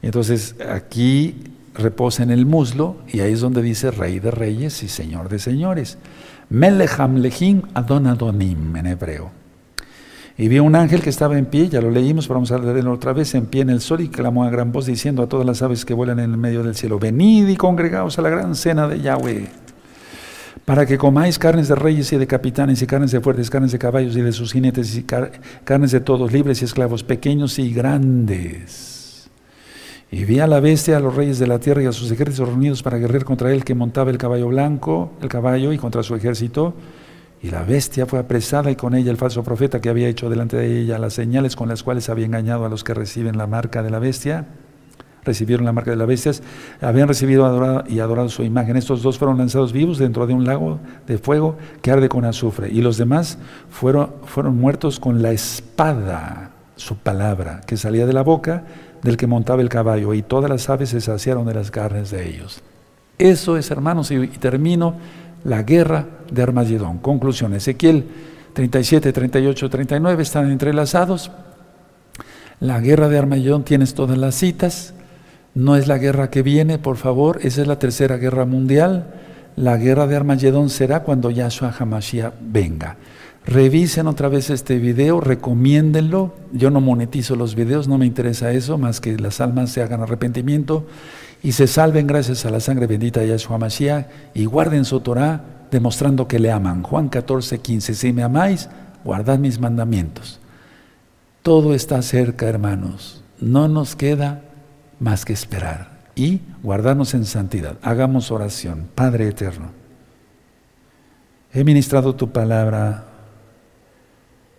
[0.00, 1.34] Entonces aquí
[1.74, 5.38] reposa en el muslo y ahí es donde dice Rey de Reyes y Señor de
[5.38, 5.98] Señores.
[6.48, 9.39] Melecham lehim Adon Adonim en hebreo.
[10.40, 12.94] Y vi un ángel que estaba en pie, ya lo leímos, pero vamos a leerlo
[12.94, 15.44] otra vez, en pie en el sol y clamó a gran voz diciendo a todas
[15.44, 18.54] las aves que vuelan en el medio del cielo, venid y congregaos a la gran
[18.54, 19.50] cena de Yahweh,
[20.64, 23.78] para que comáis carnes de reyes y de capitanes y carnes de fuertes, carnes de
[23.78, 29.28] caballos y de sus jinetes y carnes de todos, libres y esclavos, pequeños y grandes
[30.10, 32.48] y vi a la bestia, a los reyes de la tierra y a sus ejércitos
[32.48, 36.14] reunidos para guerrear contra él que montaba el caballo blanco, el caballo y contra su
[36.14, 36.74] ejército.
[37.42, 40.56] Y la bestia fue apresada y con ella el falso profeta que había hecho delante
[40.56, 43.82] de ella las señales con las cuales había engañado a los que reciben la marca
[43.82, 44.46] de la bestia.
[45.24, 46.32] Recibieron la marca de la bestia,
[46.80, 48.76] habían recibido y adorado su imagen.
[48.76, 52.70] Estos dos fueron lanzados vivos dentro de un lago de fuego que arde con azufre.
[52.70, 53.38] Y los demás
[53.68, 58.64] fueron, fueron muertos con la espada, su palabra, que salía de la boca
[59.02, 62.28] del que montaba el caballo, y todas las aves se saciaron de las carnes de
[62.28, 62.62] ellos.
[63.18, 64.94] Eso es, hermanos, y, termino
[65.44, 66.98] la guerra de Armagedón.
[66.98, 68.04] Conclusión, Ezequiel
[68.52, 71.30] 37, 38, 39 están entrelazados.
[72.58, 74.94] La guerra de Armagedón tienes todas las citas.
[75.54, 79.14] No es la guerra que viene, por favor, esa es la tercera guerra mundial.
[79.56, 82.96] La guerra de Armagedón será cuando Yahshua Hamashiach venga.
[83.46, 86.34] Revisen otra vez este video, recomiéndenlo.
[86.52, 90.02] Yo no monetizo los videos, no me interesa eso, más que las almas se hagan
[90.02, 90.86] arrepentimiento
[91.42, 95.42] y se salven gracias a la sangre bendita de Yahshua Mashiach y guarden su Torah
[95.70, 96.82] demostrando que le aman.
[96.82, 97.94] Juan 14, 15.
[97.94, 98.68] Si me amáis,
[99.04, 100.40] guardad mis mandamientos.
[101.42, 103.22] Todo está cerca, hermanos.
[103.40, 104.42] No nos queda
[104.98, 107.78] más que esperar y guardarnos en santidad.
[107.82, 108.88] Hagamos oración.
[108.94, 109.70] Padre eterno,
[111.52, 113.06] he ministrado tu palabra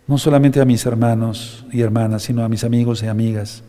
[0.08, 3.64] no solamente a mis hermanos y hermanas, sino a mis amigos y amigas,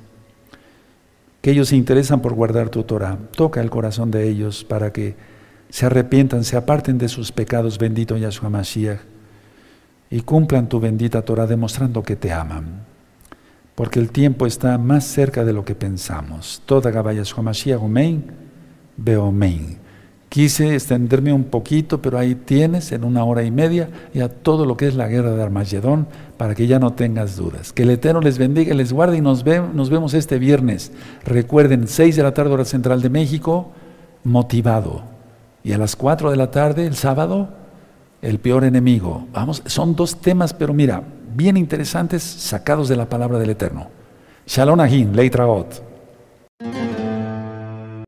[1.43, 3.19] que ellos se interesan por guardar tu Torah.
[3.36, 5.16] Toca el corazón de ellos para que
[5.69, 9.01] se arrepientan, se aparten de sus pecados, bendito Yahshua Mashiach,
[10.09, 12.85] y cumplan tu bendita Torah demostrando que te aman.
[13.74, 16.62] Porque el tiempo está más cerca de lo que pensamos.
[16.64, 18.24] Toda Gabaya Mashiach, Omein,
[18.97, 19.81] Beomein.
[20.32, 24.78] Quise extenderme un poquito, pero ahí tienes en una hora y media ya todo lo
[24.78, 26.06] que es la guerra de Armagedón
[26.38, 27.74] para que ya no tengas dudas.
[27.74, 30.90] Que el Eterno les bendiga, les guarde y nos, nos vemos este viernes.
[31.26, 33.72] Recuerden, 6 de la tarde hora central de México,
[34.24, 35.02] motivado.
[35.64, 37.50] Y a las 4 de la tarde, el sábado,
[38.22, 39.26] el peor enemigo.
[39.34, 41.02] Vamos, son dos temas, pero mira,
[41.36, 43.88] bien interesantes, sacados de la palabra del Eterno.
[44.46, 45.91] Shalom Ahim, Leitraot.